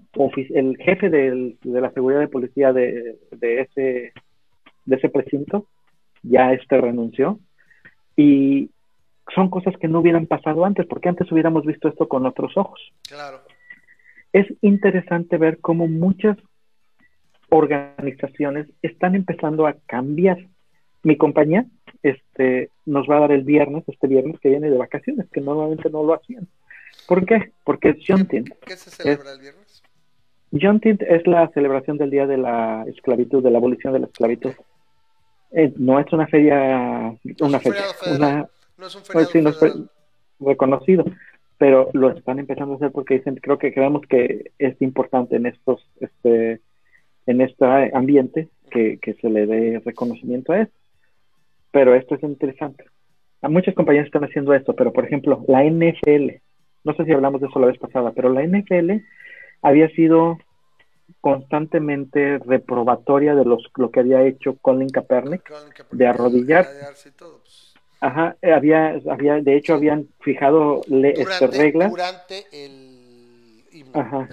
[0.50, 4.12] el jefe del, de la seguridad de policía de, de, ese,
[4.86, 5.66] de ese precinto
[6.22, 7.38] ya este renunció.
[8.16, 8.70] Y
[9.34, 12.80] son cosas que no hubieran pasado antes, porque antes hubiéramos visto esto con otros ojos.
[13.08, 13.40] Claro.
[14.32, 16.36] Es interesante ver cómo muchas
[17.48, 20.38] organizaciones están empezando a cambiar.
[21.02, 21.66] Mi compañía
[22.02, 25.90] este, nos va a dar el viernes, este viernes que viene de vacaciones, que normalmente
[25.90, 26.48] no lo hacían.
[27.06, 27.52] ¿Por qué?
[27.64, 28.50] Porque es Juneteenth.
[28.66, 29.82] ¿Qué se celebra el viernes?
[30.52, 34.52] Juneteenth es la celebración del Día de la Esclavitud, de la abolición de la esclavitud.
[35.52, 37.82] Eh, no es una feria, una un feria,
[38.14, 39.88] una, No es un pues feriado sí, no es
[40.40, 41.04] reconocido,
[41.58, 45.46] pero lo están empezando a hacer porque dicen, creo que creemos que es importante en
[45.46, 46.60] estos, este,
[47.26, 47.64] en este
[47.94, 50.76] ambiente que, que se le dé reconocimiento a esto.
[51.70, 52.84] Pero esto es interesante.
[53.42, 56.40] A muchas compañías están haciendo esto, pero por ejemplo, la NFL,
[56.86, 59.02] no sé si hablamos de eso la vez pasada, pero la NFL
[59.62, 60.38] había sido
[61.20, 66.66] constantemente reprobatoria de los, lo que había hecho Colin Kaepernick Colin Kaepernick, de arrodillar.
[67.18, 67.74] todo, pues.
[68.00, 73.90] Ajá, eh, había, había, de hecho habían fijado le- este, Durante, reglas durante el himno.
[74.00, 74.28] Ajá.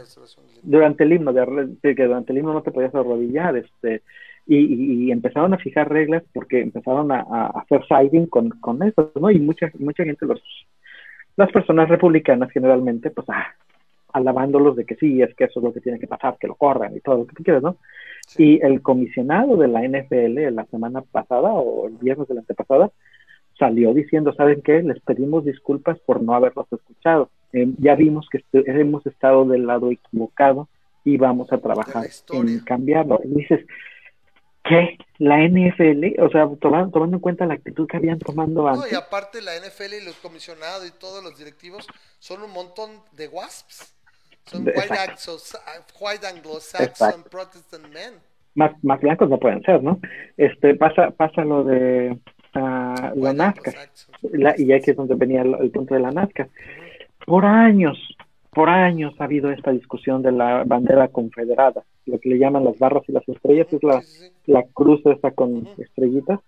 [0.62, 4.02] durante el himno, de, que durante el himno no te podías arrodillar, este,
[4.46, 8.84] y, y- y empezaron a fijar reglas porque empezaron a, a hacer siding con, con
[8.84, 9.32] eso, ¿no?
[9.32, 10.42] Y mucha, mucha gente, los,
[11.36, 13.48] las personas republicanas generalmente, pues, ah,
[14.14, 16.56] alabándolos de que sí, es que eso es lo que tiene que pasar, que lo
[16.56, 17.78] corran y todo lo que tú quieras, ¿no?
[18.28, 18.44] Sí.
[18.60, 22.92] Y el comisionado de la NFL la semana pasada o el viernes de la antepasada
[23.58, 24.82] salió diciendo, ¿saben qué?
[24.84, 27.30] Les pedimos disculpas por no haberlos escuchado.
[27.54, 30.68] Eh, ya vimos que est- hemos estado del lado equivocado
[31.04, 33.20] y vamos a trabajar en cambiarlo.
[33.24, 33.66] Y dices,
[34.64, 34.98] ¿qué?
[35.24, 38.92] La NFL, o sea, tomando, tomando en cuenta la actitud que habían tomado No, antes.
[38.92, 41.88] y aparte la NFL y los comisionados y todos los directivos
[42.20, 43.94] son un montón de wasps.
[44.46, 44.82] Son white.
[44.90, 45.38] Anglo-
[46.02, 47.24] white Anglo-Saxon.
[47.32, 48.16] Protestant men.
[48.56, 50.00] más, más blancos no pueden ser, ¿no?
[50.36, 52.18] Este, pasa, pasa lo de
[52.56, 53.76] ah, la NASCAR.
[54.32, 56.50] La- y aquí es donde venía el, el punto de la NASCAR.
[57.26, 57.98] Por años,
[58.54, 62.78] por años ha habido esta discusión de la bandera confederada, lo que le llaman las
[62.80, 64.02] barras y las estrellas, es la,
[64.46, 66.40] la cruz esta con estrellitas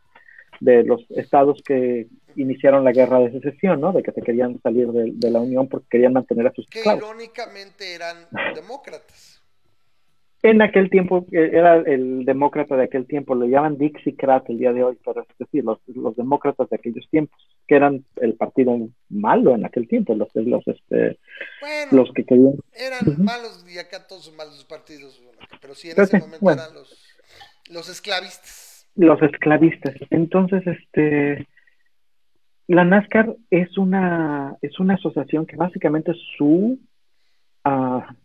[0.60, 2.08] de los estados que
[2.38, 3.94] iniciaron la guerra de secesión, ¿no?
[3.94, 6.80] De que se querían salir de, de la Unión porque querían mantener a sus Que
[6.80, 7.04] esclavos.
[7.04, 8.18] irónicamente eran
[8.54, 9.35] demócratas.
[10.46, 14.84] En aquel tiempo era el demócrata de aquel tiempo, lo llaman Dixiecrat el día de
[14.84, 18.78] hoy, pero es decir, los, los demócratas de aquellos tiempos, que eran el partido
[19.10, 21.18] malo en aquel tiempo, los, los, este,
[21.62, 25.20] Bueno, los que querían eran malos y acá todos son malos los partidos.
[25.60, 26.62] Pero sí, en Pero ese sí, momento bueno.
[26.62, 27.16] eran los,
[27.72, 28.88] los esclavistas.
[28.96, 29.96] los esclavistas.
[30.12, 31.48] Entonces, este,
[32.68, 36.78] la NASCAR es una, es una asociación que básicamente su,
[37.64, 38.16] ah,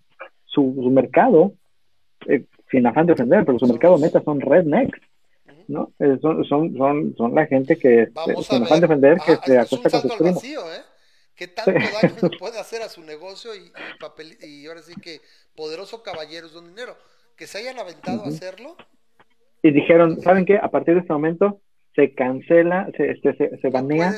[0.44, 1.54] su, su mercado,
[2.26, 4.98] eh, sin afán de ofender, pero su mercado neta son rednecks.
[5.68, 5.92] ¿no?
[6.00, 9.32] Eh, son, son, son, son la gente que, Vamos a sin afán de ofender, que
[9.32, 10.34] Ajá, se es un acuesta con sus primos.
[10.36, 10.82] vacío, ¿eh?
[11.36, 14.94] ¿Qué tanto daño le puede hacer a su negocio y, y, papel, y ahora sí
[14.96, 15.20] que
[15.56, 16.96] poderoso caballeros don dinero?
[17.36, 18.28] Que se hayan aventado a Ujú.
[18.28, 18.76] hacerlo.
[19.62, 20.58] Y dijeron, ¿saben qué?
[20.58, 21.60] A partir de este momento
[21.94, 24.14] se cancela, se, este, se, se lo banea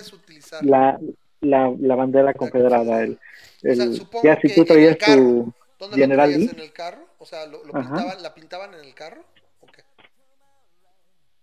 [0.62, 0.98] la,
[1.40, 3.02] la, la bandera confederada.
[3.02, 3.18] El,
[3.70, 6.56] O sea, el- ya si tú traías el tu ¿Dónde General lo traías Lee.
[6.56, 7.11] en el carro?
[7.22, 9.22] O sea, ¿lo, pintaban, ¿la pintaban en el carro?
[9.60, 9.84] ¿O qué?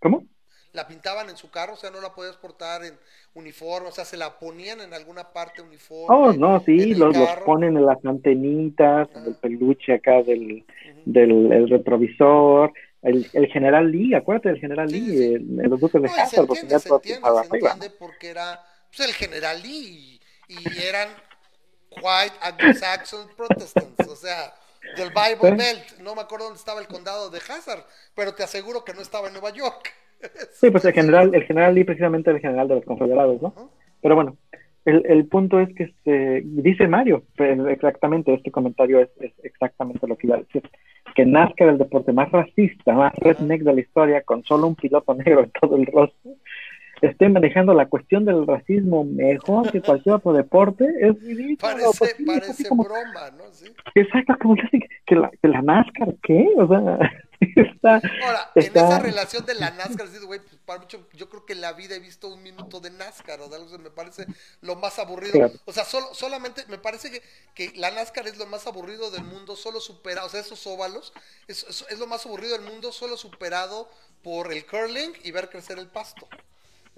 [0.01, 0.25] ¿Cómo?
[0.73, 1.75] ¿La pintaban en su carro?
[1.75, 2.99] O sea, no la podías portar en
[3.33, 3.87] uniforme.
[3.87, 6.13] O sea, ¿se la ponían en alguna parte uniforme?
[6.13, 9.27] Oh, no, sí, el los, los ponen en las antenitas, en Ajá.
[9.29, 10.65] el peluche acá del,
[11.05, 12.73] del el retrovisor.
[13.01, 16.41] El, el general Lee, acuérdate del general Sí, Lee, sí, los buques de No, se
[16.41, 18.61] entiende, se entiende, se entiende porque era
[18.93, 20.19] pues, el general Lee
[20.49, 21.07] y, y eran
[21.91, 24.53] white Anglo-Saxon Protestants, o sea,
[24.97, 25.55] del Bible.
[25.55, 25.99] Belt.
[26.01, 27.85] No me acuerdo dónde estaba el condado de Hazard,
[28.15, 29.93] pero te aseguro que no estaba en Nueva York.
[30.51, 33.71] Sí, pues el general, el general Lee precisamente el general de los confederados, ¿no?
[34.01, 34.35] Pero bueno,
[34.83, 37.23] el, el punto es que este, dice Mario,
[37.69, 40.63] exactamente, este comentario es, es exactamente lo que iba a decir,
[41.15, 45.13] que NASCAR, el deporte más racista, más redneck de la historia, con solo un piloto
[45.13, 46.31] negro en todo el rostro,
[47.01, 51.57] esté manejando la cuestión del racismo mejor que cualquier otro deporte, es ridículo.
[51.59, 53.43] Parece, pues sí, así parece como- broma, ¿no?
[53.53, 53.65] Sí.
[53.95, 54.55] Exacto, como
[55.05, 56.47] que, la, que la NASCAR, ¿qué?
[56.57, 56.99] O sea,
[57.39, 57.93] está...
[58.25, 61.45] Ahora, en Está- esa relación de la NASCAR, dices, güey, pues, para mucho, yo creo
[61.45, 63.89] que en la vida he visto un minuto de NASCAR o de algo que me
[63.91, 64.25] parece
[64.61, 65.33] lo más aburrido.
[65.33, 65.53] Claro.
[65.65, 67.21] O sea, solo, solamente me parece que,
[67.55, 71.13] que la NASCAR es lo más aburrido del mundo, solo superado, o sea, esos óvalos,
[71.47, 73.89] es, es, es lo más aburrido del mundo, solo superado
[74.21, 76.27] por el curling y ver crecer el pasto.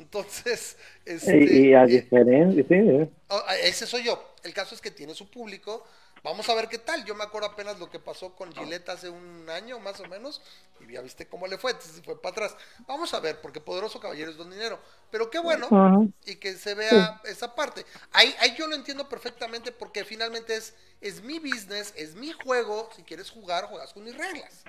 [0.01, 3.09] Entonces, Y, este, y a eh, diferencia, sí, eh.
[3.29, 4.33] Oh, ese soy yo.
[4.43, 5.85] El caso es que tiene su público.
[6.23, 7.03] Vamos a ver qué tal.
[7.05, 10.41] Yo me acuerdo apenas lo que pasó con Gillette hace un año más o menos.
[10.79, 11.71] Y ya viste cómo le fue.
[11.71, 12.55] Entonces fue para atrás.
[12.87, 14.79] Vamos a ver, porque Poderoso Caballero es don dinero.
[15.09, 16.11] Pero qué bueno.
[16.25, 17.85] Y que se vea esa parte.
[18.11, 22.89] Ahí, ahí yo lo entiendo perfectamente porque finalmente es, es mi business, es mi juego.
[22.95, 24.63] Si quieres jugar, juegas con mis reglas.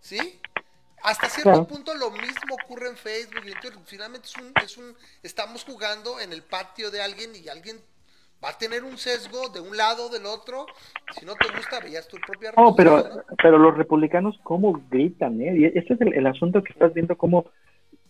[0.00, 0.40] ¿Sí?
[1.02, 1.66] Hasta cierto Claro.
[1.66, 3.78] punto lo mismo ocurre en Facebook y en Twitter.
[3.84, 7.78] Finalmente es un, es un, estamos jugando en el patio de alguien y alguien
[8.44, 10.66] va a tener un sesgo de un lado o del otro.
[11.18, 13.22] Si no te gusta, veías tu propia No, pero, ¿no?
[13.42, 15.40] pero los republicanos, ¿cómo gritan?
[15.40, 15.54] Eh?
[15.56, 17.46] Y este es el, el asunto que estás viendo, cómo,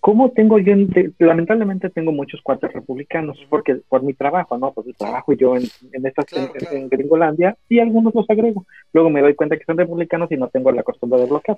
[0.03, 4.73] cómo tengo yo, en- lamentablemente tengo muchos cuates republicanos, porque por mi trabajo, ¿no?
[4.73, 5.62] Pues trabajo yo en,
[5.93, 6.77] en, estas, Claro, en, claro.
[6.77, 8.66] en Gringolandia y algunos los agrego.
[8.93, 11.57] Luego me doy cuenta que son republicanos y no tengo la costumbre de bloquear.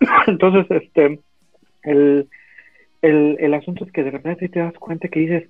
[0.26, 1.20] Entonces, este,
[1.84, 2.28] el,
[3.00, 5.48] el, el asunto es que de repente te das cuenta que dices,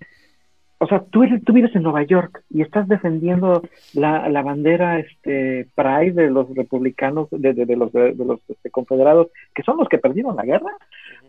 [0.81, 5.01] o sea, tú, eres, tú vives en Nueva York y estás defendiendo la, la bandera
[5.01, 9.63] este, Pride de los republicanos, de, de, de los, de, de los este, confederados, que
[9.65, 10.77] son los que perdieron la guerra.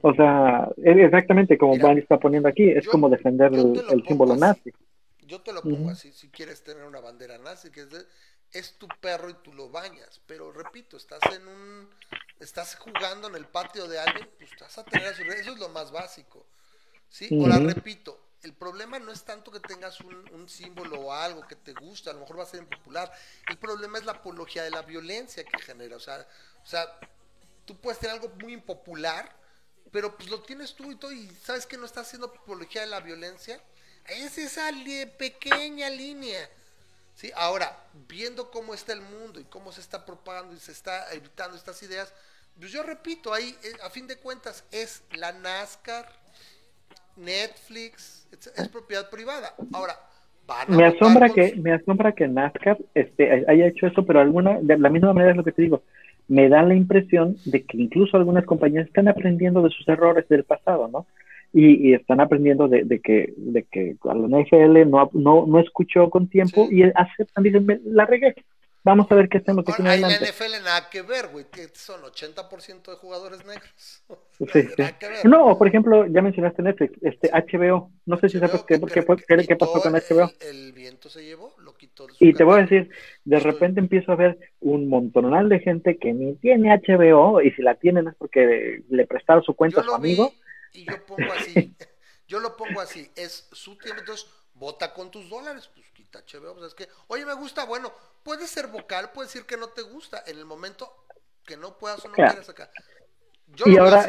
[0.02, 4.34] O sea, exactamente como Mira, Van está poniendo aquí, es yo- como defender el, símbolo
[4.34, 4.42] así.
[4.42, 4.72] nazi.
[5.28, 7.86] Yo te lo pongo así, si quieres tener una bandera nazi, que
[8.52, 11.90] es, tu perro y tú lo bañas, pero repito, estás en un,
[12.40, 15.60] estás jugando en el patio de alguien, pues vas a tener a su eso es
[15.60, 16.46] lo más básico,
[17.10, 17.36] ¿sí?
[17.40, 17.68] Ahora Ujú.
[17.68, 22.12] repito, el problema no es tanto que tengas un, símbolo o algo que te gusta,
[22.12, 23.12] a lo mejor va a ser impopular,
[23.48, 26.26] el problema es la apología de la violencia que genera, o sea,
[26.64, 27.00] o sea,
[27.66, 29.36] tú puedes tener algo muy impopular,
[29.92, 32.88] pero pues lo tienes tú y todo, y sabes que no estás haciendo apología de
[32.88, 33.62] la violencia.
[34.06, 34.72] Es esa
[35.18, 36.50] pequeña línea.
[37.16, 37.32] ¿sí?
[37.36, 41.58] Ahora, viendo cómo está el mundo y cómo se está propagando y se está evitando
[41.58, 42.14] estas ideas,
[42.60, 46.12] pues yo repito, ahí eh, a fin de cuentas es la NASCAR,
[47.18, 49.54] Netflix, es, es propiedad privada.
[49.74, 49.94] Ahora,
[50.68, 54.90] Me asombra que me asombra que NASCAR este, haya hecho eso, pero alguna de la
[54.90, 55.84] misma manera es lo que te digo.
[56.28, 60.44] Me da la impresión de que incluso algunas compañías están aprendiendo de sus errores del
[60.44, 61.06] pasado, ¿no?
[61.54, 66.10] Y, y están aprendiendo de, de que de que la NFL no, no, no escuchó
[66.12, 66.78] con tiempo Sí.
[66.80, 68.36] y aceptan, dicen, "Me- la regué.
[68.82, 70.32] Vamos a ver qué hacemos aquí en Ahora, la adelante.
[70.32, 74.04] NFL nada que ver, güey, que son 80% de jugadores negros.
[74.54, 74.84] Sí, sí.
[75.26, 79.46] No, por ejemplo, ya mencionaste Netflix, este HBO, no sé si sabes qué, qué, qué-
[79.46, 80.32] qué pasó con HBO.
[80.40, 82.08] El, el viento se llevó, lo quitó.
[82.08, 82.90] de su Y te voy a decir,
[83.26, 87.52] de Estoy- repente empiezo a ver un montonal de gente que ni tiene HBO y
[87.52, 90.34] si la tienen es porque le prestaron su cuenta Yo a su amigo.
[90.72, 91.76] y yo pongo así,
[92.30, 94.26] yo lo pongo así, es su tiempo, entonces
[94.60, 97.92] vota con tus dólares, pues quita HBO, pues es que, oye, me gusta, bueno,
[98.24, 100.92] puedes ser vocal, puedes decir que no te gusta, en el momento
[101.46, 102.32] que no puedas o no Claro.
[102.32, 102.70] quieras acá.
[103.56, 104.08] Yo Y ahora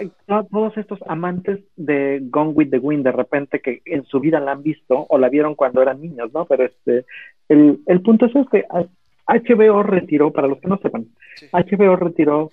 [0.51, 4.53] todos estos amantes de Gone with the Wind de repente que en su vida la
[4.53, 6.45] han visto o la vieron cuando eran niños, ¿no?
[6.45, 7.07] Pero este,
[7.49, 8.85] el, el punto es este, a-
[9.27, 11.07] HBO retiró, para los que no sepan,
[11.37, 12.51] Sí, HBO retiró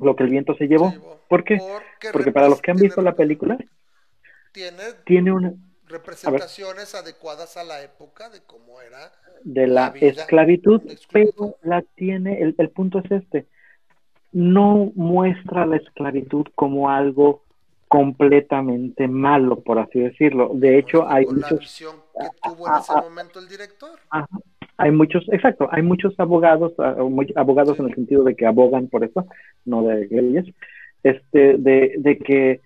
[0.00, 0.90] lo que el viento se llevó.
[0.90, 1.20] se llevó.
[1.28, 1.58] ¿Por qué?
[1.58, 3.56] Porque, Porque para los que han visto la película,
[4.52, 5.54] tiene tiene una,
[5.90, 9.12] representaciones adecuadas a la época de cómo era.
[9.44, 11.32] de La la vida, esclavitud, la esclavitud.
[11.38, 13.46] pero la tiene, el, el punto es este,
[14.32, 17.44] no muestra la esclavitud como algo
[17.88, 20.52] completamente malo, por así decirlo.
[20.54, 23.98] De hecho, hay la muchos, visión que tuvo en ese momento el director.
[24.10, 24.28] ajá,
[24.76, 26.96] hay muchos, exacto, hay muchos abogados, ah,
[27.36, 29.26] abogados en el sentido de que abogan por eso,
[29.64, 30.46] no de leyes,
[31.02, 32.62] este, de, de que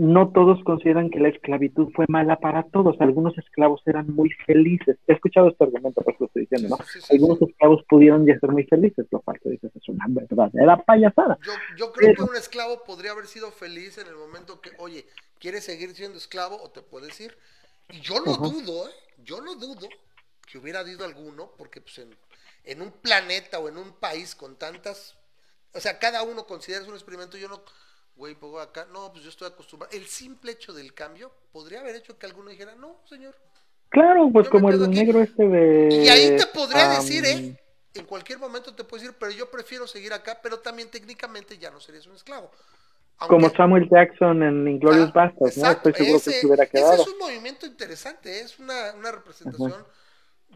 [0.00, 2.98] no todos consideran que la esclavitud fue mala para todos.
[3.00, 4.96] Algunos esclavos eran muy felices.
[5.06, 6.82] He escuchado este argumento, por eso lo estoy diciendo, ¿no?
[6.86, 9.88] Sí, sí, sí, Algunos esclavos pudieron ya ser muy felices, lo cual tú dices es
[9.90, 11.38] una verdadera payasada.
[11.42, 15.04] Yo, yo creo que un esclavo podría haber sido feliz en el momento que, oye,
[15.38, 17.36] ¿quieres seguir siendo esclavo o te puedes ir?
[17.90, 18.92] Y yo no dudo, ¿eh?
[19.22, 19.86] Yo no dudo
[20.50, 22.16] que hubiera habido alguno, porque pues en,
[22.64, 25.18] en un planeta o en un país con tantas,
[25.74, 27.62] o sea, cada uno considera un experimento, yo no,
[28.20, 29.96] güey, pongo acá, no, pues yo estoy acostumbrado.
[29.96, 33.34] El simple hecho del cambio podría haber hecho que alguno dijera, no, señor.
[33.88, 34.94] Claro, pues como el aquí.
[34.94, 35.88] negro este de...
[35.90, 37.58] Y ahí te podría decir, ¿eh?
[37.94, 41.70] En cualquier momento te puedes decir, pero yo prefiero seguir acá, pero también técnicamente ya
[41.70, 42.50] no serías un esclavo.
[43.26, 45.70] Como Samuel Jackson en Inglorious Ah, Bastards, ¿no?
[45.70, 47.02] Estoy seguro ese, que se hubiera ese quedado.
[47.02, 49.74] es un movimiento interesante, es una, una representación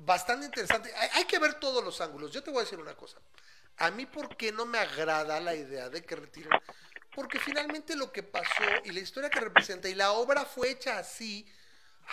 [0.05, 0.91] bastante interesante.
[0.97, 2.31] Hay, hay que ver todos los ángulos.
[2.31, 3.19] Yo te voy a decir una cosa.
[3.78, 6.53] A mí, ¿por qué no me agrada la idea de que retiren?
[7.15, 10.99] Porque finalmente lo que pasó y la historia que representa y la obra fue hecha
[10.99, 11.47] así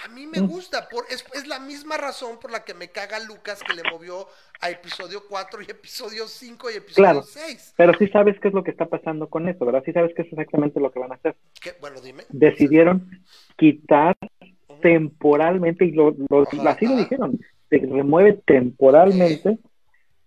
[0.05, 3.19] A mí me gusta, por, es, es, la misma razón por la que me caga
[3.19, 4.27] Lucas que le movió
[4.61, 7.73] a episodio 4 y episodio 5 y episodio claro, 6.
[7.75, 9.83] Pero sí sabes qué es lo que está pasando con eso, ¿verdad?
[9.85, 11.35] Sí sabes qué es exactamente lo que van a hacer.
[11.59, 11.73] ¿Qué?
[11.81, 12.23] Bueno, dime.
[12.29, 13.09] Decidieron
[13.57, 14.79] quitar uh -huh.
[14.81, 19.57] temporalmente, y lo, lo, ajá, así lo dijeron, se remueve temporalmente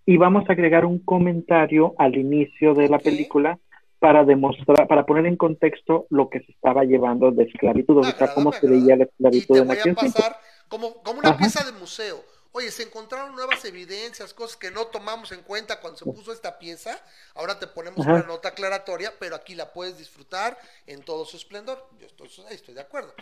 [0.06, 3.58] y vamos a agregar un comentario al inicio de la película
[4.04, 8.34] para demostrar, para poner en contexto lo que se estaba llevando de esclavitud, o sea,
[8.34, 10.36] cómo se veía la esclavitud y te en voy aquel a pasar
[10.68, 11.38] como, como una Ajá.
[11.38, 12.22] pieza de museo.
[12.52, 16.58] Oye, se encontraron nuevas evidencias, cosas que no tomamos en cuenta cuando se puso esta
[16.58, 16.90] pieza.
[17.34, 18.16] Ahora te ponemos Ajá.
[18.16, 21.82] una nota aclaratoria, pero aquí la puedes disfrutar en todo su esplendor.
[21.98, 23.14] Yo estoy, estoy de acuerdo.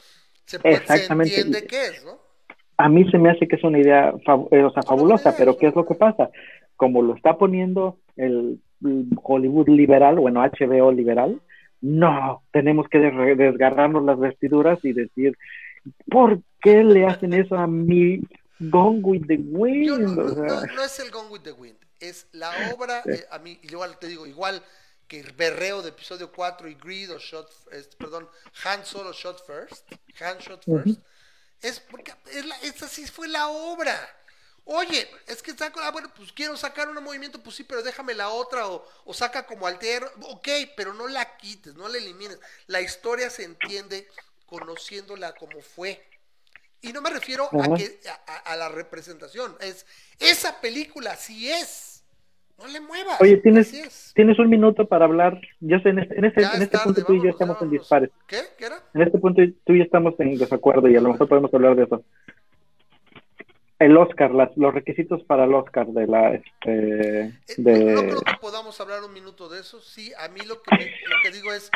[0.46, 2.18] Se, puede, se entiende qué es, ¿no?
[2.76, 5.68] A mí se me hace que es una idea fab o sea, fabulosa, pero ¿qué
[5.68, 6.28] es lo que pasa?
[6.74, 8.60] Como lo está poniendo el
[9.22, 11.40] Hollywood liberal, bueno, HBO liberal,
[11.80, 15.36] no, tenemos que desgarrarnos las vestiduras y decir,
[16.08, 18.22] ¿por qué le hacen eso a mi
[18.60, 19.86] Gone with the Wind?
[19.86, 23.02] Yo no, o sea, no, no, es el Gone with the Wind, es la obra,
[23.06, 24.62] eh, a mí, igual te digo, igual
[25.08, 27.48] que el berreo de episodio 4 y Greed o Shot,
[27.98, 28.28] perdón,
[28.64, 31.02] Han Solo Shot First, Han Shot First, uh -huh.
[31.62, 32.54] es porque es la,
[33.12, 33.94] fue la obra.
[34.64, 38.14] Oye, es que saco, ah, bueno, pues quiero sacar un movimiento, pues sí, pero déjame
[38.14, 42.38] la otra, o, o, saca como altero, ok, pero no la quites, no la elimines.
[42.68, 44.06] La historia se entiende
[44.46, 46.00] conociéndola como fue.
[46.80, 47.74] Y no me refiero uh -huh.
[47.74, 49.84] a, que, a, a, la representación, es
[50.20, 52.04] esa película sí es.
[52.58, 53.20] No le muevas.
[53.20, 55.40] Oye, tienes, tienes un minuto para hablar.
[55.58, 57.62] Yo sé, en este, en este, en este tarde, punto tú y yo estamos vámonos.
[57.62, 58.10] en dispares.
[58.28, 58.40] ¿Qué?
[58.56, 58.80] ¿Qué era?
[58.94, 61.74] En este punto tú y yo estamos en desacuerdo y a lo mejor podemos hablar
[61.74, 62.04] de eso
[63.84, 67.84] el Oscar, las, los requisitos para el Oscar de la este, eh, de...
[67.84, 69.80] No, no, creo que podamos hablar un minuto de eso.
[69.80, 71.70] Sí, a mí lo que, me, lo que digo es,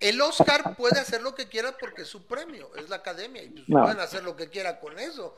[0.00, 3.48] el Oscar puede hacer lo que quiera porque es su premio, es la academia, y
[3.48, 3.82] pues no.
[3.82, 5.36] pueden hacer lo que quiera con eso.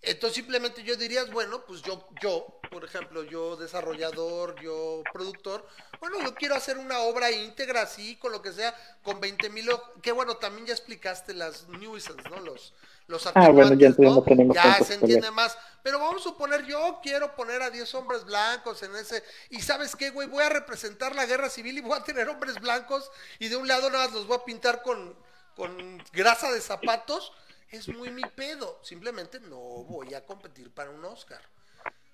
[0.00, 5.66] Entonces simplemente yo diría, bueno, pues yo, yo, por ejemplo, yo desarrollador, yo productor,
[6.00, 9.68] bueno, yo quiero hacer una obra íntegra así, con lo que sea, con 20 mil,
[10.00, 12.38] que bueno, también ya explicaste las nuisance, ¿no?
[12.40, 12.74] Los,
[13.08, 14.24] los ah, bueno, ya, ¿no?
[14.54, 15.58] ya se entiende más.
[15.82, 19.24] Pero vamos a suponer, yo quiero poner a 10 hombres blancos en ese.
[19.50, 22.60] Y sabes qué, güey, voy a representar la guerra civil y voy a tener hombres
[22.60, 25.16] blancos y de un lado nada más los voy a pintar con,
[25.56, 27.32] con grasa de zapatos.
[27.70, 28.80] Es muy mi pedo.
[28.82, 31.40] Simplemente no voy a competir para un Oscar.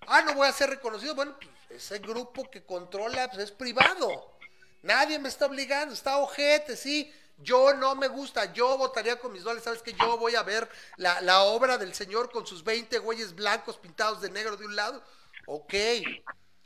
[0.07, 1.15] Ah, no voy a ser reconocido.
[1.15, 1.51] Bueno, pues
[1.83, 4.37] ese grupo que controla pues, es privado.
[4.83, 9.43] Nadie me está obligando, está ojete, sí yo no me gusta, yo votaría con mis
[9.43, 12.99] dólares, sabes que yo voy a ver la, la, obra del señor con sus 20
[12.99, 15.03] güeyes blancos pintados de negro de un lado.
[15.47, 15.75] Ok,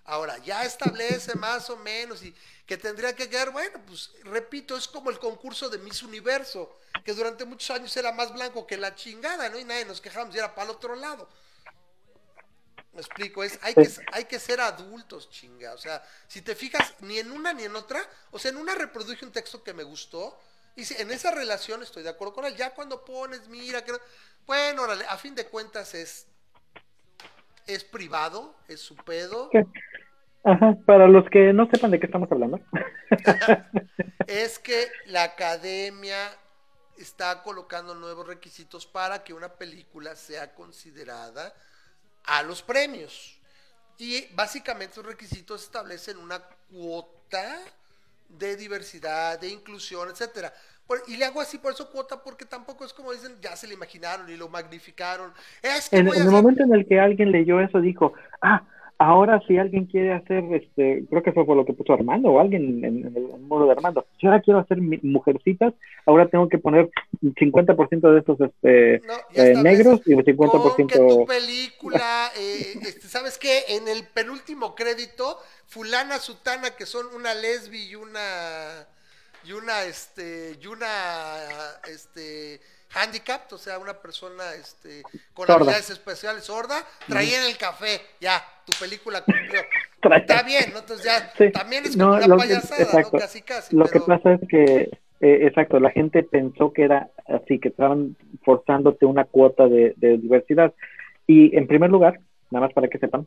[0.09, 2.35] ahora ya establece más o menos y
[2.67, 7.13] que tendría que quedar, bueno, pues repito, es como el concurso de Miss Universo, que
[7.13, 9.59] durante muchos años era más blanco que la chingada, ¿no?
[9.59, 11.29] Y nadie nos quejamos y era para el otro lado.
[12.93, 15.75] Me explico, es, hay, que, hay que ser adultos, chinga.
[15.75, 18.75] O sea, si te fijas, ni en una ni en otra, o sea, en una
[18.75, 20.39] reproduje un texto que me gustó,
[20.75, 22.57] y si, en esa relación estoy de acuerdo con él.
[22.57, 23.93] Ya cuando pones, mira, que
[24.47, 26.27] bueno, órale, a fin de cuentas es,
[27.69, 29.51] es privado, es su pedo.
[30.43, 32.59] Ajá, para los que no sepan de qué estamos hablando.
[34.27, 36.17] es que la academia
[36.97, 41.55] está colocando nuevos requisitos para que una película sea considerada
[42.25, 43.39] a los premios.
[43.99, 46.41] Y básicamente esos requisitos establecen una
[46.71, 47.59] cuota
[48.29, 50.53] de diversidad, de inclusión, etcétera.
[51.07, 53.75] Y le hago así por eso cuota, porque tampoco es como dicen, ya se le
[53.75, 55.33] imaginaron y lo magnificaron.
[55.63, 58.63] Es que en, en el momento en el que alguien leyó eso, dijo, ah,
[58.99, 62.41] ahora si alguien quiere hacer, este, creo que fue por lo que puso Armando o
[62.41, 65.73] alguien en, en el modo de Armando, si ahora quiero hacer mujercitas,
[66.05, 66.91] ahora tengo que poner
[67.23, 70.61] 50% de estos este, no, eh, negros y 50%...
[70.61, 73.63] Con que tu película, eh, este, ¿sabes qué?
[73.69, 78.87] En el penúltimo crédito, fulana, sutana, que son una lesbi y una...
[79.49, 80.87] y una, este, y una,
[81.91, 82.61] este
[82.95, 85.03] handicapped, o sea, una persona este,
[85.33, 85.55] con sorda.
[85.55, 89.63] habilidades especiales sorda, traía en el café, ya, tu película cumplió.
[90.17, 90.81] Está bien, ¿no?
[90.81, 91.51] Entonces ya, sí.
[91.51, 93.11] también es como no, una payasada, exacto.
[93.15, 93.21] ¿no?
[93.21, 93.75] Casi, casi.
[93.75, 94.05] Lo pero...
[94.05, 99.07] que pasa es que, eh, exacto, la gente pensó que era así, que estaban forzándote
[99.07, 100.75] una cuota de, de diversidad.
[101.27, 102.21] Y en primer lugar,
[102.51, 103.27] nada más para que sepan,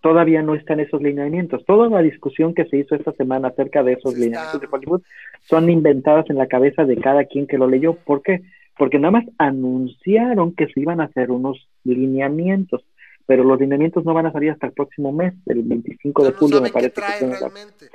[0.00, 1.64] todavía no están esos lineamientos.
[1.66, 5.02] Toda la discusión que se hizo esta semana acerca de esos lineamientos de Hollywood
[5.48, 7.94] son inventadas en la cabeza de cada quien que lo leyó.
[7.94, 8.42] ¿Por qué?
[8.78, 12.82] Porque nada más anunciaron que se iban a hacer unos lineamientos,
[13.26, 16.36] pero los lineamientos no van a salir hasta el próximo mes, el 25 no, de
[16.36, 16.92] julio, no me parece.
[16.92, 17.86] Qué trae que realmente.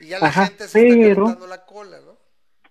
[0.00, 2.16] Y ya la Ajá, gente se pero, está la cola, ¿no?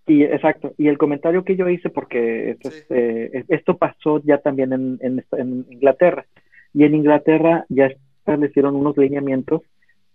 [0.07, 2.77] Y exacto, y el comentario que yo hice, porque esto, Sí.
[2.91, 6.27] eh, esto pasó ya también en, en, en Inglaterra,
[6.75, 7.89] y en Inglaterra ya
[8.29, 9.61] establecieron unos lineamientos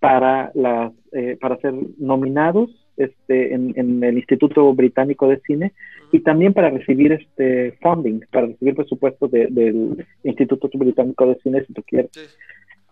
[0.00, 5.72] para las eh, para ser nominados este, en, en el Instituto Británico de Cine
[6.12, 11.64] y también para recibir este funding, para recibir presupuesto de- del Instituto Británico de Cine,
[11.64, 12.20] si tú quieres Sí.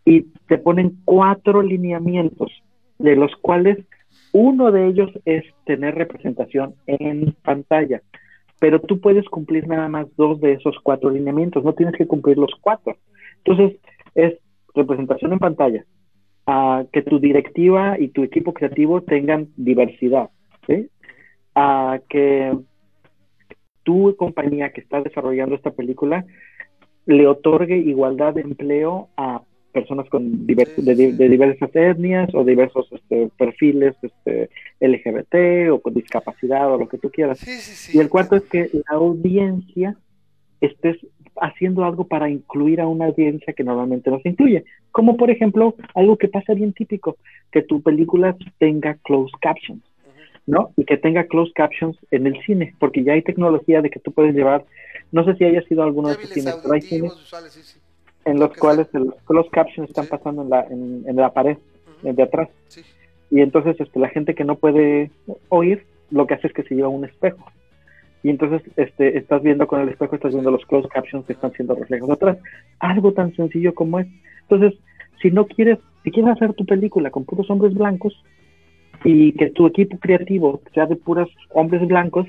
[0.04, 2.50] y te ponen cuatro lineamientos,
[2.98, 3.78] de los cuales
[4.32, 8.02] uno de ellos es tener representación en pantalla,
[8.60, 12.38] pero tú puedes cumplir nada más dos de esos cuatro lineamientos, no tienes que cumplir
[12.38, 12.96] los cuatro.
[13.44, 13.78] Entonces,
[14.14, 14.34] es
[14.78, 15.84] representación en pantalla,
[16.46, 20.30] a que tu directiva y tu equipo creativo tengan diversidad,
[20.66, 20.88] ¿sí?
[21.54, 22.56] a que
[23.82, 26.24] tu compañía que está desarrollando esta película
[27.06, 29.42] le otorgue igualdad de empleo a
[29.72, 34.50] personas con diver- Sí, de, diversas etnias o diversos este, perfiles este,
[34.80, 37.38] LGBT o con discapacidad o lo que tú quieras.
[37.38, 37.96] Sí, sí, sí.
[37.96, 39.96] Y el cuarto es que la audiencia
[40.60, 40.96] estés
[41.40, 44.64] haciendo algo para incluir a una audiencia que normalmente no se incluye.
[44.92, 47.16] Como por ejemplo, algo que pasa bien típico,
[47.52, 49.82] que tu película tenga closed captions.
[50.46, 50.70] ¿no?
[50.78, 54.12] Y que tenga closed captions en el cine, porque ya hay tecnología de que tú
[54.12, 54.64] puedes llevar,
[55.12, 57.52] no sé si haya sido alguno de tus Débiles cines, pero hay cines auditivos, visuales,
[57.52, 57.78] sí, sí.
[58.24, 60.10] en lo los cuales los closed captions están Sí.
[60.10, 61.58] pasando en la, en, en la pared
[62.02, 62.48] de atrás.
[62.68, 62.80] Sí.
[63.30, 65.10] Y entonces este, la gente que no puede
[65.50, 67.44] oír, lo que hace es que se lleva un espejo.
[68.22, 71.52] Y entonces este, estás viendo con el espejo, estás viendo los closed captions que están
[71.52, 72.38] siendo reflejados atrás.
[72.80, 74.06] Algo tan sencillo como es.
[74.48, 74.78] Entonces,
[75.22, 78.12] si no quieres, si quieres hacer tu película con puros hombres blancos
[79.04, 82.26] y que tu equipo creativo sea de puros hombres blancos,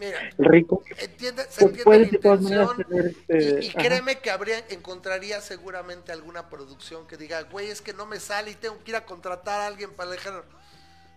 [0.00, 2.76] Mira, rico, entiende, se pues entiende puedes la intención.
[2.76, 3.78] tener este, Y, y ajá.
[3.78, 8.52] créeme que habría, encontraría seguramente alguna producción que diga, güey, es que no me sale
[8.52, 10.44] y tengo que ir a contratar a alguien para dejar.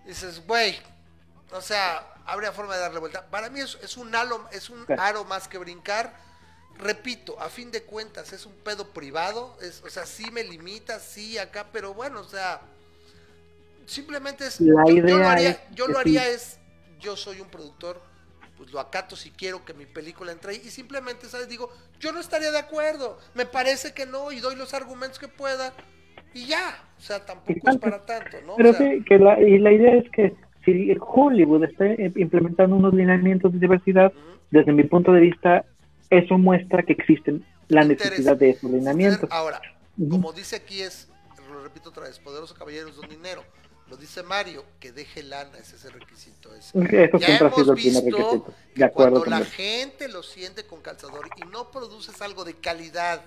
[0.08, 0.76] Dices, güey,
[1.54, 3.26] o sea, habría forma de darle vuelta.
[3.28, 6.14] Para mí es, es un halo, es un aro más que brincar.
[6.78, 11.00] Repito, a fin de cuentas es un pedo privado, es, o sea, sí me limita,
[11.00, 12.62] sí acá, pero bueno, o sea,
[13.86, 16.58] simplemente es, La yo, yo lo idea haría, es yo lo haría es,
[17.00, 18.02] yo soy un productor,
[18.58, 21.50] pues lo acato si quiero que mi película entre ahí y simplemente, ¿sabes?
[21.50, 25.28] Digo, yo no estaría de acuerdo, me parece que no y doy los argumentos que
[25.28, 25.74] pueda
[26.34, 28.56] y ya, o sea, tampoco es para tanto, ¿no?
[28.56, 30.34] Pero O sea, sí, que la, y la idea es que
[30.66, 34.12] si Hollywood está eh, implementando unos lineamientos de diversidad,
[34.52, 35.66] desde mi punto de vista,
[36.10, 39.30] eso muestra que existen la necesidad de esos lineamientos.
[39.32, 39.62] Ahora,
[40.10, 41.10] como dice aquí es,
[41.50, 43.44] lo repito otra vez, poderoso caballeros don dinero.
[43.90, 46.56] Lo dice Mario, que deje lana, ese es el requisito.
[46.56, 46.70] ese.
[47.04, 48.54] Eso Ya siempre ha hemos sido el primer visto requisito.
[48.76, 49.52] De acuerdo cuando la eso.
[49.52, 53.22] gente lo siente con calzador y no produces algo de calidad,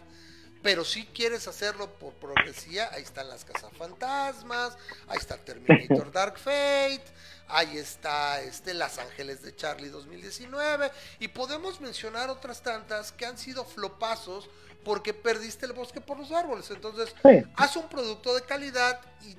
[0.63, 7.05] pero si quieres hacerlo por progresía, ahí están las cazafantasmas, ahí está Terminator Dark Fate,
[7.49, 13.37] ahí está este Las Ángeles de Charlie 2019 y podemos mencionar otras tantas que han
[13.39, 14.49] sido flopazos
[14.85, 16.71] porque perdiste el bosque por los árboles.
[16.71, 17.43] Entonces, Sí.
[17.57, 19.37] haz un producto de calidad y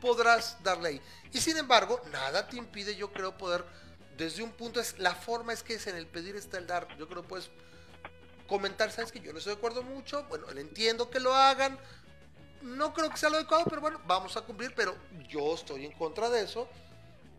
[0.00, 1.02] podrás darle ahí.
[1.32, 3.64] Y sin embargo, nada te impide, yo creo, poder,
[4.16, 6.88] desde un punto, es la forma es que es en el pedir está el dar.
[6.96, 7.50] Yo creo que puedes
[8.46, 11.78] comentar, sabes que yo no estoy de acuerdo mucho, bueno, le entiendo que lo hagan,
[12.62, 14.96] no creo que sea lo adecuado, pero bueno, vamos a cumplir, pero
[15.28, 16.68] yo estoy en contra de eso.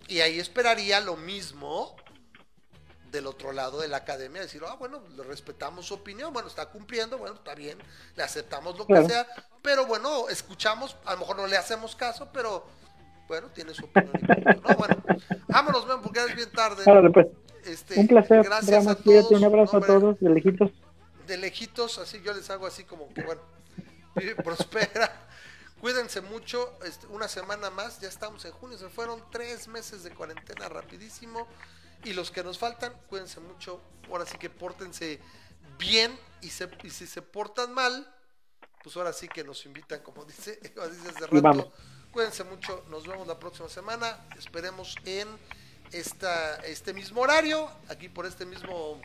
[0.08, 1.96] Y ahí esperaría lo mismo
[3.12, 6.66] del otro lado de la academia, decir, ah, bueno, le respetamos su opinión, bueno, está
[6.68, 7.78] cumpliendo, bueno, está bien,
[8.16, 9.08] le aceptamos lo que Claro.
[9.08, 9.28] sea,
[9.62, 12.66] pero bueno, escuchamos, a lo mejor no le hacemos caso, pero
[13.30, 14.12] bueno, tiene su opinión.
[14.68, 14.76] ¿no?
[14.76, 14.98] Bueno,
[15.48, 16.84] vámonos, ven, porque ya es bien tarde.
[17.12, 17.28] Pues,
[17.66, 19.32] Este, un placer, gracias a todos.
[19.32, 20.72] un abrazo No, a todos, de lejitos.
[21.26, 23.42] de lejitos, así yo les hago así como que bueno,
[24.44, 25.28] prospera.
[25.82, 30.12] Cuídense mucho, este, una semana más, ya estamos en junio, se fueron tres meses de
[30.12, 31.48] cuarentena rapidísimo.
[32.04, 35.20] Y los que nos faltan, cuídense mucho, ahora sí que pórtense
[35.78, 38.12] bien y, se, y si se portan mal,
[38.84, 41.66] pues ahora sí que nos invitan, como dice, como dice hace Y vamos.
[41.66, 41.78] rato.
[42.12, 45.28] Cuídense mucho, nos vemos la próxima semana, esperemos en
[45.92, 49.00] esta, este mismo horario, aquí por este mismo,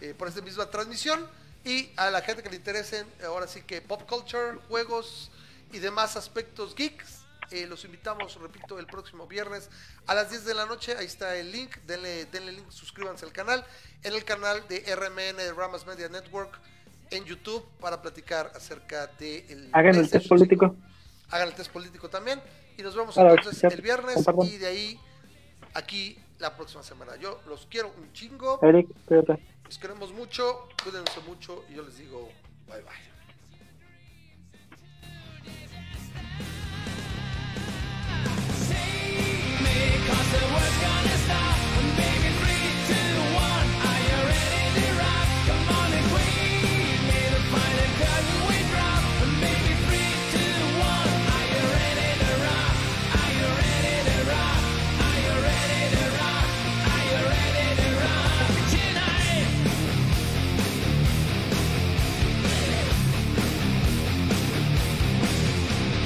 [0.00, 1.26] eh, por esta misma transmisión.
[1.64, 5.30] Y a la gente que le interesen, ahora sí que pop culture, juegos
[5.72, 9.70] y demás aspectos geeks, eh, los invitamos, repito, el próximo viernes
[10.06, 10.96] a las 10 de la noche.
[10.96, 13.64] Ahí está el link, denle, denle link, suscríbanse al canal,
[14.02, 16.60] en el canal de RMN de Ramas Media Network
[17.10, 20.68] en YouTube para platicar acerca de el Hagan el test PlayStation 5.
[20.68, 20.76] político.
[21.30, 22.40] Hagan el test político también.
[22.78, 24.46] Y nos vemos entonces el viernes compartan.
[24.46, 25.00] y de ahí
[25.74, 27.16] aquí la próxima semana.
[27.16, 28.58] Yo los quiero un chingo.
[28.62, 29.38] Eric, cuídate.
[29.64, 30.68] Los queremos mucho.
[30.82, 31.64] Cuídense mucho.
[31.68, 32.30] Y yo les digo
[32.66, 33.19] bye bye.